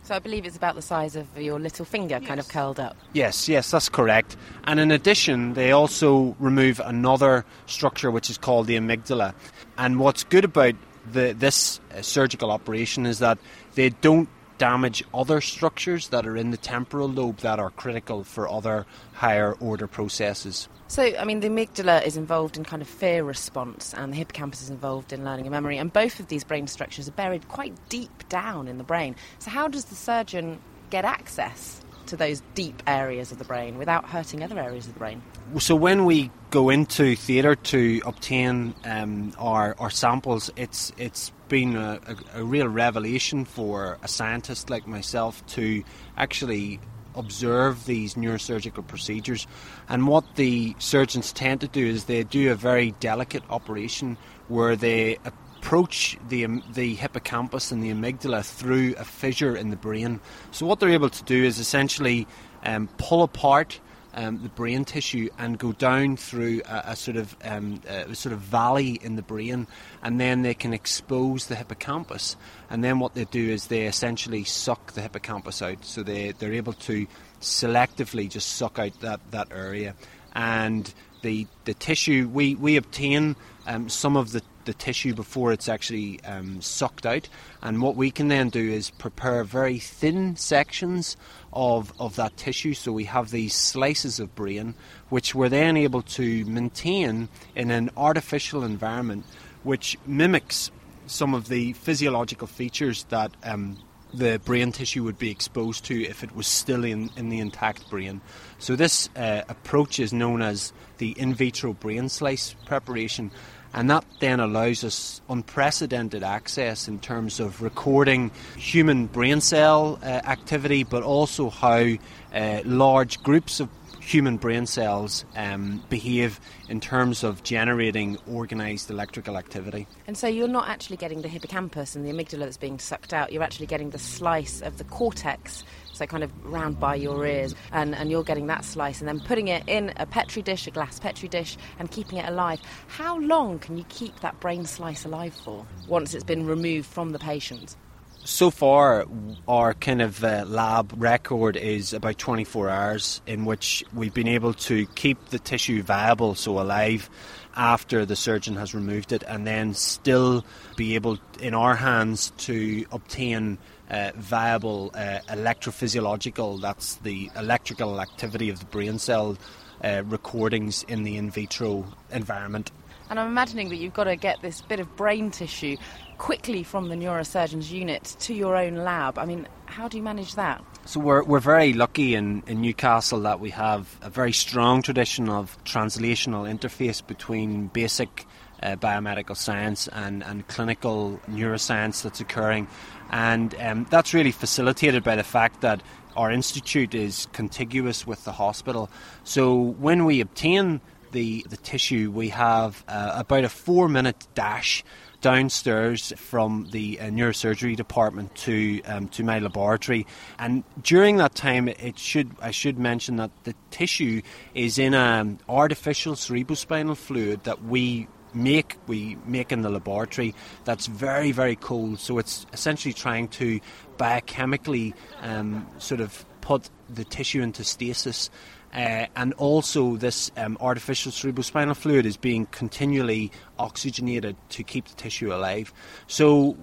So 0.04 0.14
I 0.14 0.18
believe 0.18 0.44
it's 0.44 0.56
about 0.56 0.74
the 0.74 0.82
size 0.82 1.16
of 1.16 1.26
your 1.38 1.58
little 1.58 1.86
finger, 1.86 2.20
kind 2.20 2.38
of 2.38 2.46
curled 2.48 2.78
up. 2.78 2.94
Yes, 3.14 3.48
yes, 3.48 3.70
that's 3.70 3.88
correct. 3.88 4.36
And 4.64 4.78
in 4.78 4.90
addition, 4.90 5.54
they 5.54 5.72
also 5.72 6.36
remove 6.38 6.78
another 6.84 7.46
structure 7.64 8.10
which 8.10 8.28
is 8.28 8.36
called 8.36 8.66
the 8.66 8.76
amygdala. 8.76 9.32
And 9.76 9.98
what's 9.98 10.24
good 10.24 10.44
about 10.44 10.74
the, 11.10 11.34
this 11.36 11.80
uh, 11.92 12.02
surgical 12.02 12.50
operation 12.50 13.06
is 13.06 13.18
that 13.18 13.38
they 13.74 13.90
don't 13.90 14.28
damage 14.58 15.02
other 15.12 15.40
structures 15.40 16.08
that 16.08 16.26
are 16.26 16.36
in 16.36 16.50
the 16.50 16.56
temporal 16.56 17.08
lobe 17.08 17.38
that 17.38 17.58
are 17.58 17.70
critical 17.70 18.22
for 18.22 18.48
other 18.48 18.86
higher 19.12 19.52
order 19.54 19.86
processes. 19.86 20.68
So, 20.86 21.02
I 21.18 21.24
mean, 21.24 21.40
the 21.40 21.48
amygdala 21.48 22.06
is 22.06 22.16
involved 22.16 22.56
in 22.56 22.64
kind 22.64 22.80
of 22.80 22.88
fear 22.88 23.24
response, 23.24 23.92
and 23.94 24.12
the 24.12 24.16
hippocampus 24.16 24.62
is 24.62 24.70
involved 24.70 25.12
in 25.12 25.24
learning 25.24 25.46
and 25.46 25.50
memory, 25.50 25.78
and 25.78 25.92
both 25.92 26.20
of 26.20 26.28
these 26.28 26.44
brain 26.44 26.66
structures 26.66 27.08
are 27.08 27.12
buried 27.12 27.48
quite 27.48 27.74
deep 27.88 28.28
down 28.28 28.68
in 28.68 28.78
the 28.78 28.84
brain. 28.84 29.16
So, 29.38 29.50
how 29.50 29.66
does 29.66 29.86
the 29.86 29.96
surgeon 29.96 30.60
get 30.90 31.04
access 31.04 31.83
to 32.06 32.16
those 32.16 32.42
deep 32.54 32.82
areas 32.86 33.32
of 33.32 33.38
the 33.38 33.44
brain 33.44 33.78
without 33.78 34.04
hurting 34.04 34.42
other 34.42 34.58
areas 34.58 34.86
of 34.86 34.94
the 34.94 34.98
brain? 34.98 35.22
So 35.58 35.74
when 35.74 36.04
we 36.04 36.30
go 36.50 36.70
into 36.70 37.16
theatre 37.16 37.54
to 37.54 38.02
obtain 38.06 38.74
um, 38.84 39.32
our, 39.38 39.74
our 39.78 39.90
samples, 39.90 40.50
it's 40.56 40.92
it's 40.96 41.32
been 41.48 41.76
a, 41.76 42.00
a, 42.06 42.40
a, 42.40 42.44
real 42.44 42.68
revelation 42.68 43.44
for 43.44 43.98
a 44.02 44.08
scientist 44.08 44.70
like 44.70 44.86
myself 44.86 45.44
to 45.46 45.84
actually 46.16 46.80
observe 47.14 47.84
these 47.86 48.14
neurosurgical 48.14 48.86
procedures. 48.86 49.46
And 49.88 50.08
what 50.08 50.36
the 50.36 50.74
surgeons 50.78 51.32
tend 51.32 51.60
to 51.60 51.68
do 51.68 51.86
is 51.86 52.04
they 52.04 52.24
do 52.24 52.50
a 52.50 52.54
very 52.54 52.92
delicate 53.00 53.42
operation 53.50 54.16
where 54.48 54.76
they 54.76 55.18
approach 55.64 56.18
the 56.28 56.46
the 56.74 56.94
hippocampus 56.94 57.72
and 57.72 57.82
the 57.82 57.90
amygdala 57.90 58.44
through 58.44 58.94
a 58.98 59.04
fissure 59.04 59.56
in 59.56 59.70
the 59.70 59.76
brain. 59.76 60.20
So 60.50 60.66
what 60.66 60.78
they're 60.78 60.90
able 60.90 61.08
to 61.08 61.24
do 61.24 61.42
is 61.42 61.58
essentially 61.58 62.26
um, 62.64 62.86
pull 62.98 63.22
apart 63.22 63.80
um, 64.12 64.42
the 64.42 64.50
brain 64.50 64.84
tissue 64.84 65.30
and 65.38 65.58
go 65.58 65.72
down 65.72 66.18
through 66.18 66.60
a, 66.68 66.82
a 66.88 66.96
sort 66.96 67.16
of 67.16 67.34
um, 67.42 67.80
a 67.88 68.14
sort 68.14 68.34
of 68.34 68.40
valley 68.40 69.00
in 69.02 69.16
the 69.16 69.22
brain, 69.22 69.66
and 70.02 70.20
then 70.20 70.42
they 70.42 70.52
can 70.52 70.74
expose 70.74 71.46
the 71.46 71.54
hippocampus. 71.54 72.36
And 72.68 72.84
then 72.84 72.98
what 72.98 73.14
they 73.14 73.24
do 73.24 73.48
is 73.48 73.68
they 73.68 73.86
essentially 73.86 74.44
suck 74.44 74.92
the 74.92 75.00
hippocampus 75.00 75.62
out. 75.62 75.82
So 75.86 76.02
they 76.02 76.32
they're 76.32 76.52
able 76.52 76.74
to 76.74 77.06
selectively 77.40 78.28
just 78.28 78.56
suck 78.56 78.78
out 78.78 79.00
that 79.00 79.20
that 79.30 79.48
area, 79.50 79.94
and 80.34 80.92
the 81.22 81.46
the 81.64 81.72
tissue 81.72 82.28
we 82.30 82.54
we 82.54 82.76
obtain 82.76 83.34
um, 83.66 83.88
some 83.88 84.18
of 84.18 84.32
the 84.32 84.42
the 84.64 84.74
tissue 84.74 85.14
before 85.14 85.52
it's 85.52 85.68
actually 85.68 86.22
um, 86.24 86.60
sucked 86.60 87.06
out. 87.06 87.28
And 87.62 87.82
what 87.82 87.96
we 87.96 88.10
can 88.10 88.28
then 88.28 88.48
do 88.50 88.70
is 88.70 88.90
prepare 88.90 89.44
very 89.44 89.78
thin 89.78 90.36
sections 90.36 91.16
of, 91.52 91.92
of 91.98 92.16
that 92.16 92.36
tissue. 92.36 92.74
So 92.74 92.92
we 92.92 93.04
have 93.04 93.30
these 93.30 93.54
slices 93.54 94.20
of 94.20 94.34
brain, 94.34 94.74
which 95.08 95.34
we're 95.34 95.48
then 95.48 95.76
able 95.76 96.02
to 96.02 96.44
maintain 96.44 97.28
in 97.54 97.70
an 97.70 97.90
artificial 97.96 98.64
environment, 98.64 99.24
which 99.62 99.96
mimics 100.06 100.70
some 101.06 101.34
of 101.34 101.48
the 101.48 101.72
physiological 101.74 102.46
features 102.46 103.04
that 103.04 103.30
um, 103.42 103.76
the 104.12 104.40
brain 104.44 104.72
tissue 104.72 105.02
would 105.02 105.18
be 105.18 105.30
exposed 105.30 105.84
to 105.86 106.02
if 106.04 106.22
it 106.22 106.34
was 106.34 106.46
still 106.46 106.84
in, 106.84 107.10
in 107.16 107.28
the 107.28 107.40
intact 107.40 107.88
brain. 107.90 108.20
So, 108.58 108.76
this 108.76 109.08
uh, 109.16 109.42
approach 109.48 109.98
is 109.98 110.12
known 110.12 110.40
as 110.40 110.72
the 110.98 111.10
in 111.18 111.34
vitro 111.34 111.72
brain 111.72 112.08
slice 112.08 112.54
preparation, 112.64 113.30
and 113.74 113.90
that 113.90 114.04
then 114.20 114.40
allows 114.40 114.84
us 114.84 115.20
unprecedented 115.28 116.22
access 116.22 116.86
in 116.88 117.00
terms 117.00 117.40
of 117.40 117.60
recording 117.60 118.30
human 118.56 119.06
brain 119.06 119.40
cell 119.40 119.98
uh, 120.02 120.06
activity, 120.06 120.84
but 120.84 121.02
also 121.02 121.50
how 121.50 121.84
uh, 122.32 122.60
large 122.64 123.22
groups 123.22 123.60
of 123.60 123.68
human 124.00 124.36
brain 124.36 124.66
cells 124.66 125.24
um, 125.34 125.82
behave 125.88 126.38
in 126.68 126.78
terms 126.78 127.24
of 127.24 127.42
generating 127.42 128.18
organised 128.30 128.90
electrical 128.90 129.36
activity. 129.36 129.86
And 130.06 130.16
so 130.16 130.26
you're 130.26 130.46
not 130.46 130.68
actually 130.68 130.98
getting 130.98 131.22
the 131.22 131.28
hippocampus 131.28 131.96
and 131.96 132.06
the 132.06 132.12
amygdala 132.12 132.40
that's 132.40 132.58
being 132.58 132.78
sucked 132.78 133.14
out, 133.14 133.32
you're 133.32 133.42
actually 133.42 133.66
getting 133.66 133.90
the 133.90 133.98
slice 133.98 134.60
of 134.60 134.76
the 134.78 134.84
cortex, 134.84 135.64
so 135.94 136.06
kind 136.06 136.22
of 136.22 136.30
round 136.44 136.78
by 136.78 136.94
your 136.94 137.24
ears, 137.26 137.54
and, 137.72 137.94
and 137.94 138.10
you're 138.10 138.24
getting 138.24 138.46
that 138.48 138.64
slice 138.64 139.00
and 139.00 139.08
then 139.08 139.20
putting 139.20 139.48
it 139.48 139.62
in 139.66 139.92
a 139.96 140.06
petri 140.06 140.42
dish, 140.42 140.66
a 140.66 140.70
glass 140.70 140.98
petri 140.98 141.28
dish, 141.28 141.56
and 141.78 141.90
keeping 141.90 142.18
it 142.18 142.28
alive. 142.28 142.60
How 142.88 143.18
long 143.18 143.58
can 143.58 143.78
you 143.78 143.84
keep 143.88 144.20
that 144.20 144.38
brain 144.40 144.66
slice 144.66 145.04
alive 145.04 145.34
for 145.34 145.64
once 145.88 146.14
it's 146.14 146.24
been 146.24 146.46
removed 146.46 146.86
from 146.86 147.10
the 147.10 147.18
patient? 147.18 147.76
so 148.24 148.50
far, 148.50 149.06
our 149.46 149.74
kind 149.74 150.00
of 150.00 150.24
uh, 150.24 150.44
lab 150.46 150.92
record 150.96 151.56
is 151.56 151.92
about 151.92 152.18
24 152.18 152.70
hours, 152.70 153.20
in 153.26 153.44
which 153.44 153.84
we've 153.92 154.14
been 154.14 154.28
able 154.28 154.54
to 154.54 154.86
keep 154.94 155.26
the 155.26 155.38
tissue 155.38 155.82
viable, 155.82 156.34
so 156.34 156.58
alive, 156.60 157.08
after 157.54 158.04
the 158.04 158.16
surgeon 158.16 158.56
has 158.56 158.74
removed 158.74 159.12
it, 159.12 159.22
and 159.28 159.46
then 159.46 159.74
still 159.74 160.44
be 160.76 160.94
able, 160.94 161.18
in 161.40 161.54
our 161.54 161.76
hands, 161.76 162.32
to 162.38 162.86
obtain 162.90 163.58
uh, 163.90 164.12
viable 164.16 164.90
uh, 164.94 165.20
electrophysiological, 165.28 166.60
that's 166.60 166.96
the 166.96 167.30
electrical 167.36 168.00
activity 168.00 168.50
of 168.50 168.58
the 168.60 168.66
brain 168.66 168.98
cell, 168.98 169.36
uh, 169.82 170.02
recordings 170.06 170.82
in 170.84 171.02
the 171.02 171.16
in 171.16 171.30
vitro 171.30 171.84
environment. 172.10 172.70
And 173.10 173.20
I'm 173.20 173.26
imagining 173.26 173.68
that 173.68 173.76
you've 173.76 173.92
got 173.92 174.04
to 174.04 174.16
get 174.16 174.40
this 174.40 174.62
bit 174.62 174.80
of 174.80 174.96
brain 174.96 175.30
tissue 175.30 175.76
quickly 176.16 176.62
from 176.62 176.88
the 176.88 176.94
neurosurgeon's 176.94 177.70
unit 177.70 178.16
to 178.20 178.34
your 178.34 178.56
own 178.56 178.76
lab. 178.76 179.18
I 179.18 179.26
mean, 179.26 179.46
how 179.66 179.88
do 179.88 179.96
you 179.96 180.02
manage 180.02 180.36
that? 180.36 180.64
So 180.86 181.00
we're, 181.00 181.22
we're 181.22 181.40
very 181.40 181.72
lucky 181.72 182.14
in, 182.14 182.42
in 182.46 182.60
Newcastle 182.60 183.20
that 183.20 183.40
we 183.40 183.50
have 183.50 183.98
a 184.02 184.10
very 184.10 184.32
strong 184.32 184.82
tradition 184.82 185.28
of 185.28 185.62
translational 185.64 186.48
interface 186.50 187.06
between 187.06 187.68
basic 187.68 188.26
uh, 188.62 188.76
biomedical 188.76 189.36
science 189.36 189.88
and, 189.88 190.22
and 190.24 190.46
clinical 190.48 191.20
neuroscience 191.28 192.02
that's 192.02 192.20
occurring. 192.20 192.68
And 193.10 193.54
um, 193.60 193.86
that's 193.90 194.14
really 194.14 194.32
facilitated 194.32 195.04
by 195.04 195.16
the 195.16 195.22
fact 195.22 195.60
that 195.60 195.82
our 196.16 196.30
institute 196.30 196.94
is 196.94 197.28
contiguous 197.32 198.06
with 198.06 198.24
the 198.24 198.32
hospital. 198.32 198.88
So 199.24 199.54
when 199.60 200.04
we 200.04 200.20
obtain 200.20 200.80
the, 201.12 201.46
the 201.48 201.56
tissue, 201.56 202.10
we 202.10 202.28
have 202.30 202.84
uh, 202.88 203.12
about 203.14 203.44
a 203.44 203.48
four 203.48 203.88
minute 203.88 204.26
dash 204.34 204.84
downstairs 205.24 206.12
from 206.18 206.68
the 206.70 207.00
uh, 207.00 207.04
neurosurgery 207.04 207.74
department 207.74 208.34
to 208.34 208.82
um, 208.82 209.08
to 209.08 209.24
my 209.24 209.38
laboratory, 209.38 210.06
and 210.38 210.64
during 210.82 211.16
that 211.16 211.34
time, 211.34 211.66
it 211.66 211.98
should 211.98 212.30
I 212.42 212.50
should 212.50 212.78
mention 212.78 213.16
that 213.16 213.30
the 213.44 213.54
tissue 213.70 214.20
is 214.54 214.76
in 214.78 214.92
an 214.92 215.40
artificial 215.48 216.12
cerebrospinal 216.12 216.94
fluid 216.94 217.44
that 217.44 217.64
we 217.64 218.06
make 218.34 218.76
we 218.86 219.16
make 219.26 219.52
in 219.52 219.62
the 219.62 219.70
laboratory. 219.70 220.34
That's 220.64 220.86
very 220.86 221.32
very 221.32 221.56
cold 221.56 221.98
so 221.98 222.18
it's 222.18 222.46
essentially 222.52 222.94
trying 222.94 223.28
to 223.28 223.60
biochemically 223.96 224.94
um, 225.22 225.66
sort 225.78 226.00
of 226.00 226.24
put 226.40 226.68
the 226.88 227.04
tissue 227.04 227.40
into 227.42 227.64
stasis 227.64 228.30
uh, 228.74 229.06
and 229.14 229.32
also, 229.34 229.96
this 229.96 230.32
um, 230.36 230.58
artificial 230.60 231.12
cerebrospinal 231.12 231.76
fluid 231.76 232.04
is 232.04 232.16
being 232.16 232.46
continually 232.46 233.30
oxygenated 233.56 234.34
to 234.48 234.64
keep 234.64 234.88
the 234.88 234.94
tissue 234.96 235.32
alive. 235.32 235.72
So, 236.08 236.56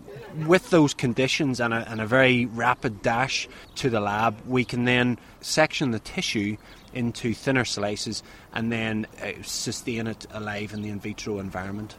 with 0.45 0.71
those 0.71 0.93
conditions 0.93 1.61
and 1.61 1.73
a, 1.73 1.89
and 1.89 2.01
a 2.01 2.05
very 2.05 2.47
rapid 2.47 3.01
dash 3.01 3.47
to 3.75 3.89
the 3.89 4.01
lab, 4.01 4.35
we 4.45 4.65
can 4.65 4.83
then 4.83 5.19
section 5.39 5.91
the 5.91 5.99
tissue 5.99 6.57
into 6.93 7.33
thinner 7.33 7.63
slices 7.63 8.23
and 8.53 8.71
then 8.71 9.07
uh, 9.21 9.31
sustain 9.43 10.07
it 10.07 10.25
alive 10.31 10.73
in 10.73 10.81
the 10.81 10.89
in 10.89 10.99
vitro 10.99 11.39
environment. 11.39 11.95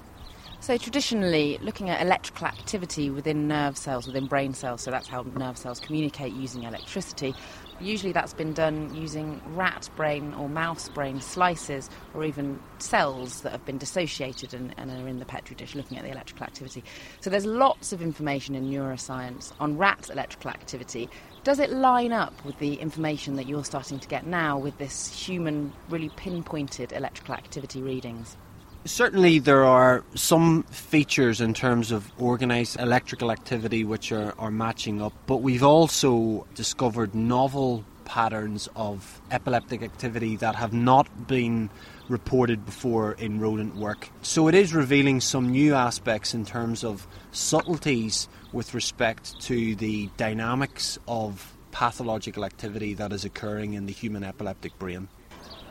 So, 0.60 0.76
traditionally, 0.76 1.58
looking 1.60 1.90
at 1.90 2.00
electrical 2.00 2.46
activity 2.46 3.10
within 3.10 3.48
nerve 3.48 3.76
cells, 3.76 4.06
within 4.06 4.26
brain 4.26 4.54
cells, 4.54 4.82
so 4.82 4.92
that's 4.92 5.08
how 5.08 5.22
nerve 5.36 5.58
cells 5.58 5.80
communicate 5.80 6.34
using 6.34 6.62
electricity, 6.62 7.34
Usually 7.82 8.12
that's 8.12 8.32
been 8.32 8.52
done 8.52 8.94
using 8.94 9.40
rat 9.56 9.88
brain 9.96 10.34
or 10.34 10.48
mouse 10.48 10.88
brain 10.88 11.20
slices 11.20 11.90
or 12.14 12.24
even 12.24 12.60
cells 12.78 13.40
that 13.40 13.50
have 13.50 13.64
been 13.64 13.78
dissociated 13.78 14.54
and, 14.54 14.72
and, 14.76 14.90
are 14.90 15.08
in 15.08 15.18
the 15.18 15.24
petri 15.24 15.56
dish 15.56 15.74
looking 15.74 15.98
at 15.98 16.04
the 16.04 16.10
electrical 16.10 16.44
activity. 16.44 16.84
So 17.20 17.28
there's 17.28 17.46
lots 17.46 17.92
of 17.92 18.00
information 18.00 18.54
in 18.54 18.70
neuroscience 18.70 19.52
on 19.58 19.76
rat 19.78 20.10
electrical 20.12 20.50
activity. 20.50 21.08
Does 21.44 21.58
it 21.58 21.72
line 21.72 22.12
up 22.12 22.32
with 22.44 22.56
the 22.60 22.74
information 22.74 23.34
that 23.34 23.48
you're 23.48 23.64
starting 23.64 23.98
to 23.98 24.06
get 24.06 24.28
now 24.28 24.58
with 24.58 24.78
this 24.78 25.08
human, 25.08 25.72
really 25.90 26.08
pinpointed 26.10 26.92
electrical 26.92 27.34
activity 27.34 27.82
readings? 27.82 28.36
Certainly, 28.84 29.40
there 29.40 29.64
are 29.64 30.04
some 30.14 30.62
features 30.64 31.40
in 31.40 31.52
terms 31.52 31.90
of 31.90 32.12
organised 32.20 32.78
electrical 32.78 33.32
activity 33.32 33.82
which 33.82 34.12
are, 34.12 34.34
are 34.38 34.52
matching 34.52 35.02
up, 35.02 35.12
but 35.26 35.38
we've 35.38 35.64
also 35.64 36.46
discovered 36.54 37.12
novel 37.12 37.84
patterns 38.04 38.68
of 38.76 39.20
epileptic 39.32 39.82
activity 39.82 40.36
that 40.36 40.54
have 40.54 40.72
not 40.72 41.26
been 41.26 41.70
reported 42.12 42.64
before 42.64 43.12
in 43.14 43.40
rodent 43.40 43.74
work. 43.74 44.08
So 44.20 44.46
it 44.46 44.54
is 44.54 44.72
revealing 44.72 45.20
some 45.20 45.50
new 45.50 45.74
aspects 45.74 46.34
in 46.34 46.44
terms 46.44 46.84
of 46.84 47.06
subtleties 47.32 48.28
with 48.52 48.74
respect 48.74 49.40
to 49.42 49.74
the 49.74 50.10
dynamics 50.16 50.98
of 51.08 51.56
pathological 51.72 52.44
activity 52.44 52.94
that 52.94 53.12
is 53.12 53.24
occurring 53.24 53.72
in 53.72 53.86
the 53.86 53.92
human 53.92 54.22
epileptic 54.22 54.78
brain. 54.78 55.08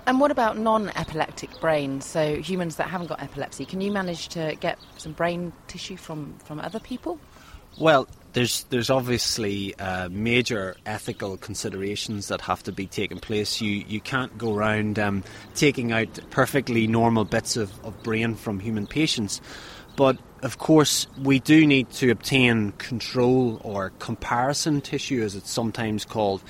And 0.07 0.19
what 0.19 0.31
about 0.31 0.57
non 0.57 0.89
epileptic 0.95 1.61
brains? 1.61 2.05
So, 2.05 2.37
humans 2.37 2.77
that 2.77 2.89
haven't 2.89 3.07
got 3.07 3.21
epilepsy, 3.21 3.65
can 3.65 3.81
you 3.81 3.91
manage 3.91 4.29
to 4.29 4.57
get 4.59 4.79
some 4.97 5.13
brain 5.13 5.53
tissue 5.67 5.95
from, 5.95 6.33
from 6.43 6.59
other 6.59 6.79
people? 6.79 7.19
Well, 7.79 8.07
there's 8.33 8.63
there's 8.65 8.89
obviously 8.89 9.75
uh, 9.75 10.09
major 10.09 10.75
ethical 10.85 11.37
considerations 11.37 12.27
that 12.29 12.41
have 12.41 12.63
to 12.63 12.71
be 12.71 12.87
taken 12.87 13.19
place. 13.19 13.61
You 13.61 13.83
you 13.87 13.99
can't 13.99 14.37
go 14.37 14.55
around 14.55 14.99
um, 14.99 15.23
taking 15.55 15.91
out 15.91 16.19
perfectly 16.29 16.87
normal 16.87 17.25
bits 17.25 17.57
of, 17.57 17.71
of 17.83 18.01
brain 18.03 18.35
from 18.35 18.59
human 18.59 18.87
patients. 18.87 19.41
But 19.97 20.17
of 20.41 20.57
course, 20.57 21.07
we 21.21 21.39
do 21.39 21.67
need 21.67 21.89
to 21.91 22.09
obtain 22.09 22.71
control 22.73 23.59
or 23.63 23.91
comparison 23.99 24.81
tissue, 24.81 25.21
as 25.21 25.35
it's 25.35 25.51
sometimes 25.51 26.05
called, 26.05 26.41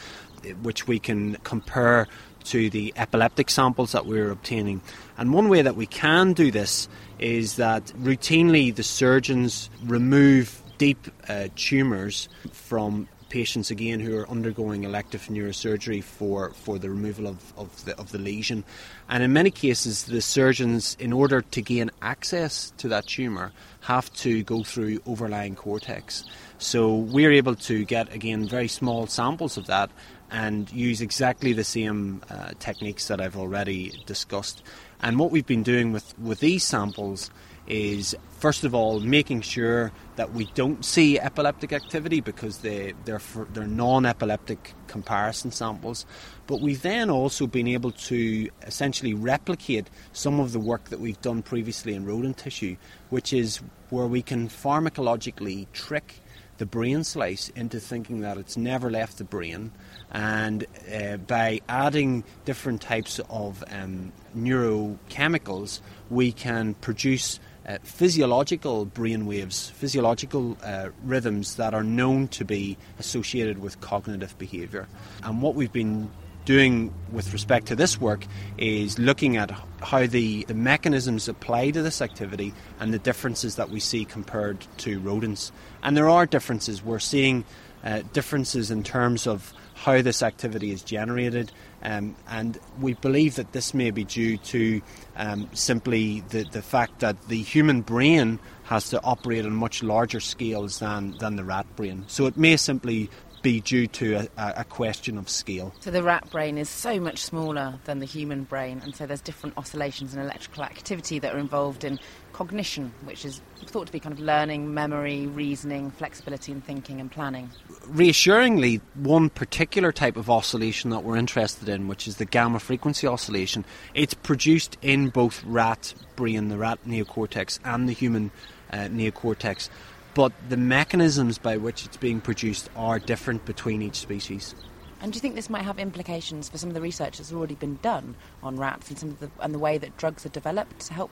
which 0.62 0.88
we 0.88 1.00
can 1.00 1.36
compare 1.44 2.08
to 2.46 2.70
the 2.70 2.94
epileptic 2.96 3.50
samples 3.50 3.92
that 3.92 4.06
we're 4.06 4.32
obtaining. 4.32 4.82
And 5.18 5.34
one 5.34 5.50
way 5.50 5.62
that 5.62 5.76
we 5.76 5.86
can 5.86 6.34
do 6.34 6.52
this 6.52 6.88
is 7.20 7.58
that 7.58 7.86
routinely 8.00 8.74
the 8.74 8.84
surgeons 8.84 9.70
remove 9.84 10.61
deep 10.82 11.12
uh, 11.30 11.48
tumours 11.56 12.28
from 12.52 13.08
patients 13.30 13.70
again 13.70 14.00
who 14.00 14.18
are 14.18 14.28
undergoing 14.28 14.84
elective 14.84 15.22
neurosurgery 15.28 16.04
for, 16.04 16.50
for 16.54 16.80
the 16.80 16.90
removal 16.90 17.28
of, 17.28 17.54
of, 17.56 17.86
the, 17.86 17.96
of 18.00 18.12
the 18.12 18.18
lesion. 18.18 18.64
And 19.08 19.22
in 19.22 19.32
many 19.32 19.52
cases, 19.52 20.06
the 20.06 20.22
surgeons, 20.22 20.98
in 21.00 21.14
order 21.14 21.44
to 21.44 21.62
gain 21.62 21.92
access 22.02 22.74
to 22.78 22.88
that 22.88 23.06
tumour, 23.06 23.52
have 23.82 24.12
to 24.26 24.42
go 24.42 24.64
through 24.64 25.02
overlying 25.06 25.56
cortex. 25.56 26.24
So 26.58 26.96
we're 26.96 27.32
able 27.32 27.54
to 27.70 27.86
get, 27.86 28.12
again, 28.12 28.48
very 28.48 28.68
small 28.68 29.06
samples 29.06 29.58
of 29.58 29.68
that 29.68 29.92
and 30.32 30.72
use 30.74 31.00
exactly 31.00 31.54
the 31.54 31.64
same 31.64 32.24
uh, 32.28 32.54
techniques 32.58 33.08
that 33.08 33.22
I've 33.22 33.38
already 33.38 34.02
discussed. 34.08 34.64
And 35.00 35.20
what 35.20 35.30
we've 35.30 35.46
been 35.46 35.64
doing 35.64 35.92
with, 35.92 36.18
with 36.18 36.40
these 36.40 36.64
samples 36.64 37.30
is 37.72 38.14
first 38.40 38.66
of 38.66 38.76
all 38.76 39.00
making 39.00 39.40
sure 39.40 39.94
that 40.18 40.34
we 40.34 40.46
don't 40.56 40.84
see 40.84 41.18
epileptic 41.18 41.72
activity 41.72 42.20
because 42.20 42.58
they, 42.58 42.94
they're, 43.06 43.22
they're 43.54 43.66
non 43.66 44.06
epileptic 44.06 44.74
comparison 44.88 45.52
samples. 45.52 46.06
But 46.48 46.60
we've 46.60 46.82
then 46.82 47.10
also 47.10 47.48
been 47.48 47.70
able 47.70 47.92
to 47.92 48.50
essentially 48.64 49.14
replicate 49.14 49.90
some 50.12 50.42
of 50.42 50.52
the 50.52 50.60
work 50.60 50.90
that 50.90 51.00
we've 51.00 51.22
done 51.22 51.42
previously 51.42 51.96
in 51.96 52.06
rodent 52.06 52.38
tissue, 52.38 52.76
which 53.10 53.32
is 53.32 53.62
where 53.90 54.08
we 54.08 54.22
can 54.22 54.50
pharmacologically 54.50 55.68
trick 55.72 56.16
the 56.58 56.66
brain 56.66 57.04
slice 57.04 57.50
into 57.56 57.80
thinking 57.80 58.20
that 58.22 58.38
it's 58.38 58.58
never 58.58 58.92
left 58.92 59.18
the 59.18 59.24
brain. 59.24 59.72
And 60.12 60.68
uh, 60.94 61.18
by 61.18 61.62
adding 61.70 62.24
different 62.46 62.82
types 62.82 63.20
of 63.30 63.64
um, 63.72 64.12
neurochemicals, 64.38 65.80
we 66.10 66.32
can 66.32 66.76
produce 66.76 67.40
uh, 67.68 67.78
physiological 67.84 68.86
brain 68.86 69.26
waves, 69.26 69.70
physiological 69.70 70.58
uh, 70.64 70.90
rhythms 71.04 71.56
that 71.56 71.74
are 71.74 71.84
known 71.84 72.28
to 72.30 72.46
be 72.46 72.78
associated 73.00 73.60
with 73.60 73.80
cognitive 73.82 74.38
behaviour. 74.38 74.88
And 75.24 75.42
what 75.42 75.56
we've 75.56 75.72
been 75.72 76.10
doing 76.46 76.94
with 77.12 77.34
respect 77.34 77.68
to 77.68 77.76
this 77.76 78.02
work 78.02 78.26
is 78.58 78.98
looking 78.98 79.38
at 79.38 79.52
how 79.82 80.08
the, 80.08 80.44
the 80.46 80.54
mechanisms 80.54 81.28
apply 81.28 81.72
to 81.72 81.82
this 81.82 82.02
activity 82.02 82.54
and 82.80 82.94
the 82.94 83.00
differences 83.00 83.56
that 83.58 83.70
we 83.70 83.80
see 83.80 84.06
compared 84.06 84.66
to 84.78 85.00
rodents. 85.00 85.52
And 85.84 85.96
there 85.96 86.10
are 86.10 86.26
differences. 86.26 86.84
We're 86.84 87.00
seeing 87.00 87.46
uh, 87.84 88.02
differences 88.14 88.72
in 88.72 88.84
terms 88.84 89.28
of 89.28 89.54
how 89.82 90.02
this 90.04 90.22
activity 90.22 90.72
is 90.72 90.84
generated, 90.84 91.52
um, 91.82 92.16
and 92.30 92.60
we 92.80 92.94
believe 92.94 93.36
that 93.36 93.52
this 93.52 93.74
may 93.74 93.90
be 93.90 94.04
due 94.04 94.38
to 94.38 94.80
um, 95.16 95.50
simply 95.54 96.22
the, 96.30 96.44
the 96.44 96.62
fact 96.62 97.00
that 97.00 97.20
the 97.30 97.42
human 97.42 97.82
brain 97.82 98.40
has 98.64 98.92
to 98.92 99.02
operate 99.04 99.44
on 99.44 99.54
much 99.54 99.82
larger 99.82 100.20
scales 100.20 100.78
than, 100.78 101.18
than 101.18 101.36
the 101.36 101.44
rat 101.44 101.66
brain. 101.76 102.04
So 102.08 102.28
it 102.28 102.38
may 102.38 102.58
simply 102.58 103.10
be 103.42 103.60
due 103.60 103.88
to 103.88 104.28
a, 104.38 104.54
a, 104.58 104.64
question 104.64 105.18
of 105.18 105.28
scale. 105.28 105.74
So 105.80 105.90
the 105.90 106.04
rat 106.04 106.30
brain 106.30 106.60
is 106.60 106.70
so 106.70 107.00
much 107.00 107.18
smaller 107.18 107.80
than 107.86 107.98
the 107.98 108.06
human 108.06 108.44
brain, 108.44 108.82
and 108.84 108.96
so 108.96 109.08
there's 109.08 109.22
different 109.22 109.58
oscillations 109.58 110.14
and 110.14 110.22
electrical 110.22 110.64
activity 110.64 111.18
that 111.18 111.34
are 111.34 111.40
involved 111.40 111.84
in 111.84 112.00
cognition, 112.34 112.94
which 113.04 113.26
is 113.26 113.42
thought 113.66 113.88
to 113.88 113.92
be 113.92 114.00
kind 114.00 114.14
of 114.14 114.20
learning, 114.20 114.74
memory, 114.74 115.28
reasoning, 115.28 115.92
flexibility 115.92 116.52
in 116.52 116.62
thinking 116.62 117.00
and 117.00 117.12
planning. 117.12 117.50
Reassuringly, 117.88 118.82
one 118.96 119.30
particular 119.30 119.92
type 119.92 120.18
of 120.18 120.30
oscillation 120.30 120.90
that 120.90 121.04
we're 121.04 121.18
interested 121.18 121.70
in, 121.70 121.88
which 121.88 122.08
is 122.08 122.18
the 122.18 122.26
gamma 122.26 122.60
frequency 122.60 123.08
oscillation, 123.08 123.66
it's 123.94 124.14
produced 124.14 124.78
in 124.82 125.10
both 125.10 125.44
rat 125.44 125.94
brain, 126.16 126.50
the 126.50 126.58
rat 126.58 126.80
neocortex, 126.86 127.60
and 127.64 127.88
the 127.88 127.94
human 127.94 128.32
uh, 128.72 128.78
neocortex 128.78 129.70
but 130.14 130.34
the 130.50 130.58
mechanisms 130.58 131.38
by 131.38 131.58
which 131.58 131.86
it's 131.86 131.98
being 131.98 132.22
produced 132.22 132.70
are 132.76 133.00
different 133.00 133.46
between 133.46 133.82
each 133.82 133.96
species. 133.96 134.56
And 135.02 135.12
do 135.12 135.18
you 135.18 135.22
think 135.22 135.36
this 135.36 135.50
might 135.50 135.64
have 135.64 135.80
implications 135.80 136.48
for 136.48 136.58
some 136.58 136.70
of 136.70 136.76
the 136.76 136.82
research 136.82 137.18
that's 137.18 137.34
already 137.34 137.56
been 137.56 137.80
done 137.82 138.16
on 138.44 138.58
rats 138.58 138.90
and 138.90 139.00
some 139.00 139.10
of 139.10 139.20
the 139.20 139.32
and 139.40 139.54
the 139.54 139.60
way 139.60 139.78
that 139.80 139.98
drugs 139.98 140.26
are 140.26 140.30
developed 140.30 140.80
to 140.82 140.94
help 140.94 141.10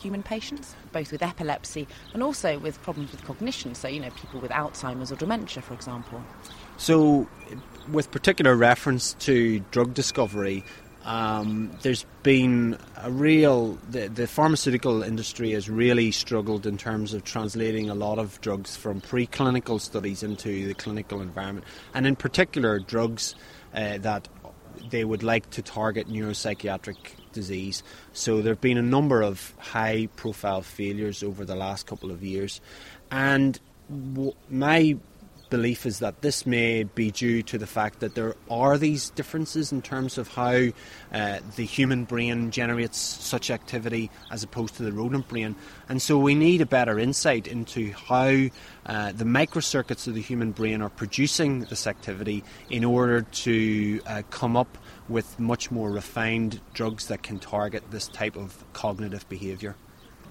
human 0.00 0.22
patients, 0.22 0.74
both 0.92 1.12
with 1.12 1.22
epilepsy 1.22 1.86
and 2.14 2.22
also 2.22 2.58
with 2.58 2.82
problems 2.82 3.12
with 3.12 3.24
cognition? 3.24 3.74
So 3.74 3.88
you 3.88 4.00
know, 4.00 4.10
people 4.10 4.40
with 4.40 4.50
Alzheimer's 4.50 5.12
or 5.12 5.16
dementia, 5.16 5.62
for 5.62 5.74
example. 5.74 6.22
So, 6.76 7.28
with 7.92 8.10
particular 8.10 8.56
reference 8.56 9.14
to 9.20 9.60
drug 9.70 9.92
discovery, 9.92 10.64
um, 11.04 11.70
there's 11.82 12.04
been 12.22 12.78
a 12.98 13.10
real 13.10 13.78
the, 13.88 14.08
the, 14.08 14.26
pharmaceutical 14.26 15.02
industry 15.02 15.52
has 15.52 15.70
really 15.70 16.10
struggled 16.10 16.66
in 16.66 16.76
terms 16.76 17.14
of 17.14 17.24
translating 17.24 17.88
a 17.88 17.94
lot 17.94 18.18
of 18.18 18.38
drugs 18.42 18.76
from 18.76 19.00
preclinical 19.00 19.80
studies 19.80 20.22
into 20.22 20.66
the 20.66 20.74
clinical 20.74 21.22
environment, 21.22 21.66
and 21.94 22.06
in 22.06 22.16
particular 22.16 22.78
drugs 22.78 23.34
uh, 23.74 23.98
that 23.98 24.28
they 24.90 25.04
would 25.04 25.22
like 25.22 25.50
to 25.50 25.62
target 25.62 26.08
neuropsychiatric 26.08 26.96
disease. 27.32 27.82
So 28.12 28.42
there 28.42 28.52
have 28.52 28.60
been 28.60 28.78
a 28.78 28.82
number 28.82 29.22
of 29.22 29.54
high-profile 29.58 30.62
failures 30.62 31.22
over 31.22 31.44
the 31.44 31.56
last 31.56 31.86
couple 31.86 32.10
of 32.10 32.22
years, 32.22 32.60
and 33.10 33.58
w- 33.88 34.34
my 34.48 34.96
belief 35.50 35.84
is 35.84 35.98
that 35.98 36.22
this 36.22 36.46
may 36.46 36.84
be 36.84 37.10
due 37.10 37.42
to 37.42 37.58
the 37.58 37.66
fact 37.66 38.00
that 38.00 38.14
there 38.14 38.34
are 38.50 38.78
these 38.78 39.10
differences 39.10 39.72
in 39.72 39.82
terms 39.82 40.16
of 40.16 40.28
how 40.28 40.68
uh, 41.12 41.40
the 41.56 41.64
human 41.64 42.04
brain 42.04 42.50
generates 42.50 42.98
such 42.98 43.50
activity 43.50 44.10
as 44.30 44.42
opposed 44.42 44.76
to 44.76 44.82
the 44.82 44.92
rodent 44.92 45.28
brain. 45.28 45.54
And 45.88 46.00
so 46.00 46.18
we 46.18 46.34
need 46.34 46.60
a 46.60 46.66
better 46.66 46.98
insight 46.98 47.46
into 47.46 47.92
how 47.92 48.46
uh, 48.86 49.12
the 49.12 49.24
microcircuits 49.24 50.06
of 50.06 50.14
the 50.14 50.22
human 50.22 50.52
brain 50.52 50.80
are 50.80 50.88
producing 50.88 51.60
this 51.64 51.86
activity 51.86 52.42
in 52.70 52.84
order 52.84 53.22
to 53.22 54.00
uh, 54.06 54.22
come 54.30 54.56
up 54.56 54.78
with 55.08 55.38
much 55.38 55.70
more 55.70 55.90
refined 55.90 56.60
drugs 56.72 57.08
that 57.08 57.22
can 57.22 57.38
target 57.38 57.82
this 57.90 58.08
type 58.08 58.36
of 58.36 58.64
cognitive 58.72 59.28
behaviour. 59.28 59.76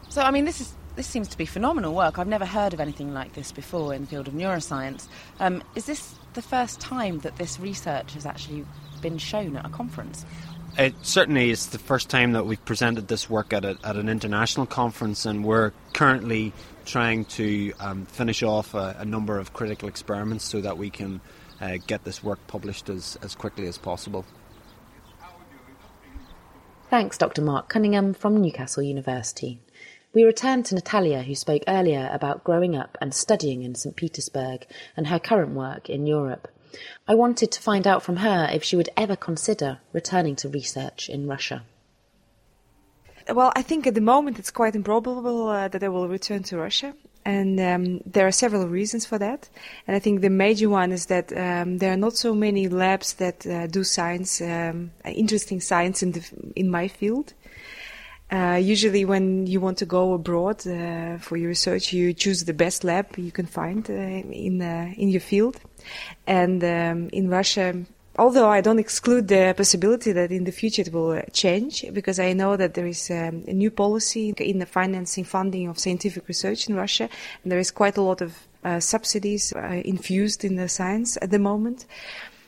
So, 0.10 0.22
I 0.22 0.32
mean, 0.32 0.46
this 0.46 0.62
is 0.62 0.74
this 1.00 1.08
seems 1.08 1.30
to 1.30 1.38
be 1.38 1.46
phenomenal 1.46 1.96
work. 1.96 2.20
I've 2.20 2.28
never 2.28 2.46
heard 2.46 2.74
of 2.74 2.82
anything 2.82 3.14
like 3.14 3.32
this 3.32 3.54
before 3.54 3.94
in 3.94 4.02
the 4.02 4.08
field 4.08 4.28
of 4.28 4.34
neuroscience. 4.34 5.08
Um, 5.40 5.64
is 5.74 5.86
this 5.86 6.16
the 6.34 6.42
first 6.42 6.82
time 6.82 7.20
that 7.20 7.38
this 7.38 7.58
research 7.58 8.16
has 8.16 8.26
actually 8.26 8.66
been 9.02 9.18
shown 9.18 9.56
at 9.56 9.66
a 9.66 9.70
conference? 9.70 10.26
It 10.78 10.94
certainly 11.02 11.52
is 11.52 11.68
the 11.68 11.80
first 11.80 12.10
time 12.10 12.34
that 12.34 12.46
we've 12.46 12.64
presented 12.66 13.08
this 13.08 13.30
work 13.30 13.54
at, 13.54 13.64
a, 13.64 13.78
at 13.82 13.96
an 13.96 14.10
international 14.10 14.66
conference, 14.66 15.26
and 15.26 15.46
we're 15.46 15.72
currently 15.94 16.52
trying 16.84 17.24
to 17.40 17.72
um, 17.80 18.06
finish 18.06 18.44
off 18.44 18.74
a, 18.74 18.98
a, 19.00 19.06
number 19.06 19.40
of 19.40 19.54
critical 19.54 19.88
experiments 19.88 20.44
so 20.44 20.60
that 20.60 20.78
we 20.78 20.90
can 20.90 21.22
uh, 21.62 21.78
get 21.88 22.04
this 22.04 22.22
work 22.22 22.46
published 22.48 22.90
as, 22.90 23.18
as 23.24 23.36
quickly 23.36 23.68
as 23.68 23.78
possible. 23.78 24.26
Thanks, 26.90 27.18
Dr. 27.18 27.42
Mark 27.42 27.70
Cunningham 27.70 28.14
from 28.14 28.42
Newcastle 28.42 28.84
University. 28.84 29.62
We 30.12 30.24
return 30.24 30.64
to 30.64 30.76
Natalia, 30.76 31.22
who 31.22 31.36
spoke 31.36 31.64
earlier 31.68 32.10
about 32.12 32.44
growing 32.44 32.76
up 32.76 32.98
and 33.00 33.14
studying 33.14 33.62
in 33.62 33.76
St. 33.76 33.96
Petersburg 33.96 34.66
and 34.98 35.08
her 35.08 35.20
current 35.20 35.52
work 35.52 35.88
in 35.88 36.08
Europe. 36.08 36.48
I 37.08 37.14
wanted 37.14 37.52
to 37.52 37.62
find 37.62 37.86
out 37.86 38.02
from 38.02 38.18
her 38.18 38.50
if 38.52 38.64
she 38.64 38.76
would 38.76 38.90
ever 38.98 39.16
consider 39.16 39.80
returning 39.94 40.36
to 40.38 40.50
research 40.50 41.10
in 41.10 41.28
Russia. 41.28 41.64
Well, 43.28 43.52
I 43.56 43.62
think 43.62 43.86
at 43.86 43.94
the 43.94 44.02
moment 44.02 44.40
it's 44.40 44.50
quite 44.50 44.76
improbable 44.76 45.50
uh, 45.50 45.68
that 45.68 45.84
I 45.84 45.90
will 45.90 46.08
return 46.08 46.42
to 46.44 46.58
Russia. 46.58 46.96
And 47.24 47.60
um, 47.60 48.02
there 48.06 48.26
are 48.26 48.32
several 48.32 48.68
reasons 48.68 49.06
for 49.06 49.20
that. 49.20 49.50
And 49.86 49.96
I 49.96 50.00
think 50.00 50.22
the 50.22 50.32
major 50.32 50.70
one 50.70 50.92
is 50.92 51.06
that 51.08 51.32
um, 51.38 51.78
there 51.78 51.94
are 51.94 51.98
not 51.98 52.18
so 52.18 52.34
many 52.34 52.68
labs 52.68 53.14
that 53.16 53.46
uh, 53.46 53.68
do 53.68 53.84
science, 53.84 54.42
um, 54.42 54.92
interesting 55.06 55.62
science 55.62 56.02
in, 56.02 56.14
the, 56.14 56.28
in 56.56 56.72
my 56.72 56.88
field. 56.88 57.34
Uh, 58.32 58.60
usually, 58.62 59.06
when 59.06 59.48
you 59.48 59.60
want 59.60 59.78
to 59.80 59.86
go 59.86 60.14
abroad 60.14 60.66
uh, 60.68 61.18
for 61.18 61.36
your 61.36 61.50
research, 61.50 61.92
you 61.92 62.14
choose 62.14 62.46
the 62.46 62.54
best 62.54 62.84
lab 62.84 63.18
you 63.18 63.32
can 63.32 63.48
find 63.48 63.90
uh, 63.90 63.94
in 63.94 64.62
uh, 64.62 64.94
in 64.98 65.10
your 65.10 65.22
field. 65.22 65.60
And 66.28 66.64
um, 66.64 67.10
in 67.12 67.30
Russia, 67.30 67.74
although 68.20 68.48
I 68.48 68.62
don't 68.62 68.78
exclude 68.78 69.28
the 69.28 69.56
possibility 69.58 70.12
that 70.12 70.32
in 70.32 70.44
the 70.44 70.52
future 70.52 70.84
it 70.84 70.94
will 70.94 71.12
uh, 71.12 71.22
change, 71.34 71.86
because 71.92 72.20
I 72.20 72.34
know 72.34 72.56
that 72.56 72.76
there 72.76 72.86
is 72.86 73.10
um, 73.10 73.46
a 73.48 73.54
new 73.54 73.72
policy 73.72 74.30
in 74.38 74.60
the 74.60 74.68
financing 74.68 75.24
funding 75.24 75.68
of 75.68 75.80
scientific 75.80 76.28
research 76.28 76.70
in 76.70 76.76
Russia, 76.76 77.10
and 77.44 77.52
there 77.52 77.60
is 77.60 77.72
quite 77.72 77.98
a 77.98 78.04
lot 78.04 78.22
of 78.22 78.34
subsidies 78.80 79.54
infused 79.86 80.44
in 80.44 80.58
the 80.58 80.68
science 80.68 81.18
at 81.22 81.32
the 81.32 81.40
moment. 81.40 81.86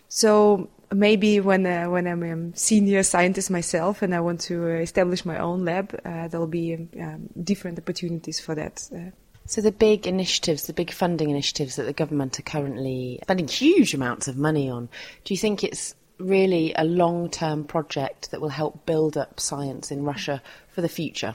So 0.09 0.69
maybe 0.91 1.39
when 1.39 1.65
uh, 1.65 1.85
when 1.85 2.07
I'm 2.07 2.23
a 2.23 2.57
senior 2.57 3.03
scientist 3.03 3.49
myself 3.49 4.01
and 4.01 4.13
I 4.13 4.19
want 4.19 4.41
to 4.41 4.63
uh, 4.63 4.81
establish 4.81 5.25
my 5.25 5.37
own 5.37 5.65
lab, 5.65 5.99
uh, 6.05 6.27
there'll 6.27 6.47
be 6.47 6.89
um, 6.99 7.29
different 7.41 7.79
opportunities 7.79 8.39
for 8.39 8.55
that. 8.55 8.87
Uh. 8.95 9.11
So 9.45 9.61
the 9.61 9.71
big 9.71 10.07
initiatives, 10.07 10.67
the 10.67 10.73
big 10.73 10.91
funding 10.91 11.29
initiatives 11.29 11.75
that 11.75 11.83
the 11.83 11.93
government 11.93 12.39
are 12.39 12.43
currently 12.43 13.19
spending 13.23 13.47
huge 13.47 13.93
amounts 13.93 14.27
of 14.27 14.37
money 14.37 14.69
on, 14.69 14.87
do 15.25 15.33
you 15.33 15.37
think 15.37 15.63
it's 15.63 15.95
really 16.19 16.73
a 16.75 16.83
long-term 16.83 17.65
project 17.65 18.31
that 18.31 18.39
will 18.39 18.49
help 18.49 18.85
build 18.85 19.17
up 19.17 19.39
science 19.39 19.91
in 19.91 20.03
Russia 20.03 20.41
for 20.69 20.81
the 20.81 20.87
future? 20.87 21.33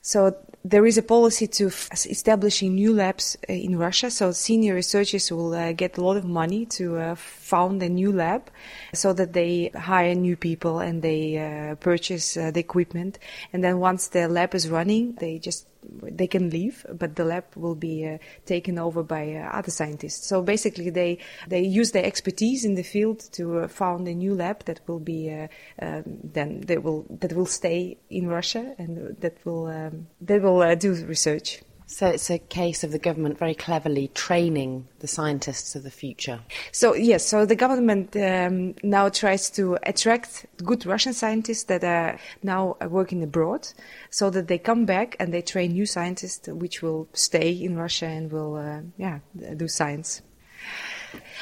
So 0.00 0.36
there 0.70 0.86
is 0.86 0.98
a 0.98 1.02
policy 1.02 1.46
to 1.46 1.66
f- 1.68 2.06
establishing 2.06 2.74
new 2.74 2.92
labs 2.92 3.36
uh, 3.48 3.52
in 3.52 3.78
Russia. 3.78 4.10
So 4.10 4.32
senior 4.32 4.74
researchers 4.74 5.30
will 5.30 5.54
uh, 5.54 5.72
get 5.72 5.98
a 5.98 6.02
lot 6.02 6.16
of 6.16 6.24
money 6.24 6.66
to 6.76 6.84
uh, 6.96 7.14
found 7.14 7.82
a 7.82 7.88
new 7.88 8.12
lab, 8.12 8.50
so 8.92 9.12
that 9.12 9.32
they 9.32 9.70
hire 9.74 10.14
new 10.14 10.36
people 10.36 10.80
and 10.80 11.02
they 11.02 11.38
uh, 11.38 11.74
purchase 11.76 12.34
the 12.34 12.58
equipment. 12.58 13.18
And 13.52 13.62
then 13.62 13.78
once 13.78 14.08
the 14.08 14.28
lab 14.28 14.54
is 14.54 14.68
running, 14.68 15.14
they 15.20 15.38
just 15.38 15.66
they 16.02 16.26
can 16.26 16.50
leave, 16.50 16.84
but 16.92 17.16
the 17.16 17.24
lab 17.24 17.44
will 17.54 17.74
be 17.74 18.06
uh, 18.06 18.18
taken 18.44 18.78
over 18.78 19.02
by 19.02 19.34
uh, 19.34 19.48
other 19.58 19.70
scientists. 19.70 20.26
So 20.26 20.42
basically, 20.42 20.90
they 20.90 21.18
they 21.48 21.62
use 21.62 21.92
their 21.92 22.04
expertise 22.04 22.64
in 22.64 22.74
the 22.74 22.82
field 22.82 23.20
to 23.32 23.60
uh, 23.60 23.68
found 23.68 24.08
a 24.08 24.14
new 24.14 24.34
lab 24.34 24.64
that 24.64 24.80
will 24.86 25.00
be 25.00 25.30
uh, 25.30 25.48
um, 25.80 26.04
then 26.22 26.60
that 26.62 26.82
will 26.82 27.06
that 27.20 27.32
will 27.32 27.46
stay 27.46 27.98
in 28.10 28.28
Russia 28.28 28.74
and 28.78 29.16
that 29.20 29.36
will 29.44 29.66
um, 29.66 30.06
that 30.20 30.42
will 30.42 30.62
uh, 30.62 30.74
do 30.74 30.94
research. 31.06 31.62
So 31.88 32.08
it's 32.08 32.30
a 32.30 32.38
case 32.38 32.82
of 32.82 32.90
the 32.90 32.98
government 32.98 33.38
very 33.38 33.54
cleverly 33.54 34.08
training 34.08 34.88
the 34.98 35.06
scientists 35.06 35.76
of 35.76 35.84
the 35.84 35.90
future. 35.90 36.40
So 36.72 36.94
yes, 36.94 37.24
so 37.24 37.46
the 37.46 37.54
government 37.54 38.16
um, 38.16 38.74
now 38.82 39.08
tries 39.08 39.50
to 39.50 39.78
attract 39.84 40.46
good 40.64 40.84
Russian 40.84 41.12
scientists 41.12 41.64
that 41.64 41.84
are 41.84 42.18
now 42.42 42.76
working 42.88 43.22
abroad, 43.22 43.68
so 44.10 44.30
that 44.30 44.48
they 44.48 44.58
come 44.58 44.84
back 44.84 45.14
and 45.20 45.32
they 45.32 45.42
train 45.42 45.72
new 45.72 45.86
scientists, 45.86 46.48
which 46.48 46.82
will 46.82 47.08
stay 47.12 47.50
in 47.52 47.76
Russia 47.76 48.06
and 48.06 48.32
will 48.32 48.56
uh, 48.56 48.80
yeah 48.98 49.20
do 49.56 49.68
science. 49.68 50.22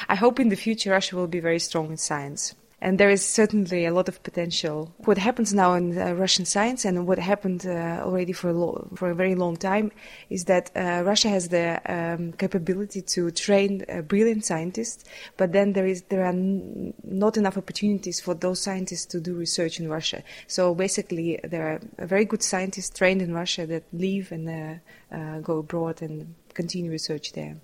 I 0.07 0.15
hope 0.15 0.39
in 0.39 0.49
the 0.49 0.55
future 0.55 0.91
Russia 0.91 1.15
will 1.15 1.27
be 1.27 1.39
very 1.39 1.59
strong 1.59 1.89
in 1.89 1.97
science 1.97 2.53
and 2.85 2.99
there 2.99 3.09
is 3.09 3.25
certainly 3.25 3.87
a 3.87 3.91
lot 3.91 4.07
of 4.07 4.21
potential. 4.21 4.93
What 5.05 5.17
happens 5.17 5.55
now 5.55 5.73
in 5.73 5.97
uh, 5.97 6.13
Russian 6.13 6.45
science 6.45 6.85
and 6.85 7.07
what 7.07 7.17
happened 7.17 7.65
uh, 7.65 8.03
already 8.05 8.31
for 8.31 8.49
a, 8.49 8.53
lo- 8.53 8.87
for 8.93 9.09
a 9.09 9.15
very 9.15 9.33
long 9.33 9.57
time 9.57 9.91
is 10.29 10.45
that 10.45 10.69
uh, 10.75 11.01
Russia 11.03 11.29
has 11.29 11.49
the 11.49 11.81
um, 11.91 12.33
capability 12.33 13.01
to 13.01 13.31
train 13.31 13.83
uh, 13.89 14.01
brilliant 14.01 14.45
scientists, 14.45 15.03
but 15.35 15.51
then 15.51 15.73
there 15.73 15.87
is 15.87 16.03
there 16.09 16.25
are 16.25 16.37
n- 16.51 16.93
not 17.03 17.37
enough 17.37 17.57
opportunities 17.57 18.21
for 18.21 18.35
those 18.35 18.61
scientists 18.61 19.07
to 19.07 19.19
do 19.19 19.33
research 19.33 19.79
in 19.79 19.89
Russia. 19.89 20.21
So 20.45 20.75
basically, 20.75 21.39
there 21.43 21.65
are 21.71 22.05
very 22.05 22.25
good 22.25 22.43
scientists 22.43 22.95
trained 22.95 23.19
in 23.19 23.33
Russia 23.33 23.65
that 23.65 23.83
leave 23.93 24.31
and 24.31 24.45
uh, 24.47 25.15
uh, 25.15 25.39
go 25.39 25.57
abroad 25.57 26.03
and 26.03 26.35
continue 26.53 26.91
research 26.91 27.33
there. 27.33 27.55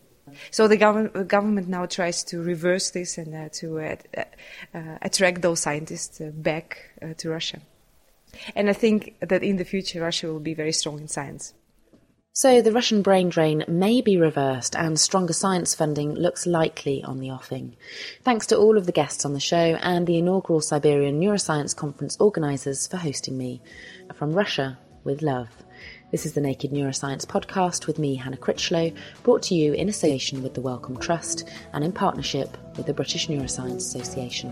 So 0.52 0.68
the 0.68 0.78
gov- 0.78 1.28
government 1.28 1.68
now 1.68 1.86
tries 1.86 2.24
to 2.26 2.42
reverse 2.42 2.92
this 2.92 3.18
and 3.18 3.34
uh, 3.36 3.50
to 3.54 3.80
uh, 3.80 3.96
uh, 4.74 4.98
attract 5.02 5.42
those 5.42 5.60
scientists 5.60 6.22
uh, 6.22 6.32
back 6.34 6.92
uh, 7.02 7.14
to 7.18 7.30
Russia. 7.30 7.60
And 8.56 8.70
I 8.70 8.74
think 8.74 9.16
that 9.20 9.44
in 9.44 9.58
the 9.58 9.66
future, 9.66 10.02
Russia 10.02 10.28
will 10.28 10.40
be 10.40 10.54
very 10.54 10.72
strong 10.72 11.00
in 11.00 11.08
science. 11.08 11.54
So 12.34 12.62
the 12.62 12.72
Russian 12.72 13.02
brain 13.02 13.28
drain 13.28 13.66
may 13.68 14.00
be 14.00 14.16
reversed 14.16 14.74
and 14.74 14.98
stronger 14.98 15.34
science 15.34 15.76
funding 15.76 16.16
looks 16.16 16.48
likely 16.48 17.04
on 17.04 17.20
the 17.20 17.30
offing. 17.30 17.76
Thanks 18.24 18.48
to 18.48 18.58
all 18.58 18.78
of 18.78 18.86
the 18.86 18.94
guests 18.94 19.26
on 19.26 19.34
the 19.34 19.42
show 19.42 19.78
and 19.82 20.08
the 20.08 20.18
inaugural 20.18 20.62
Siberian 20.62 21.20
Neuroscience 21.20 21.76
Conference 21.76 22.16
organisers 22.22 22.88
for 22.88 22.96
hosting 22.96 23.38
me. 23.38 23.62
From 24.16 24.32
Russia, 24.32 24.80
with 25.04 25.22
love. 25.22 25.50
This 26.12 26.26
is 26.26 26.34
the 26.34 26.42
Naked 26.42 26.72
Neuroscience 26.72 27.26
podcast 27.26 27.88
with 27.88 27.98
me, 27.98 28.16
Hannah 28.16 28.36
Critchlow, 28.36 28.92
brought 29.24 29.44
to 29.44 29.56
you 29.56 29.72
in 29.72 29.88
association 29.88 30.44
with 30.44 30.54
the 30.56 30.60
Wellcome 30.60 30.98
Trust 30.98 31.50
and 31.72 31.86
in 31.86 31.94
partnership 31.94 32.58
with 32.76 32.86
the 32.86 32.94
British 32.94 33.28
Neuroscience 33.28 33.78
Association. 33.78 34.52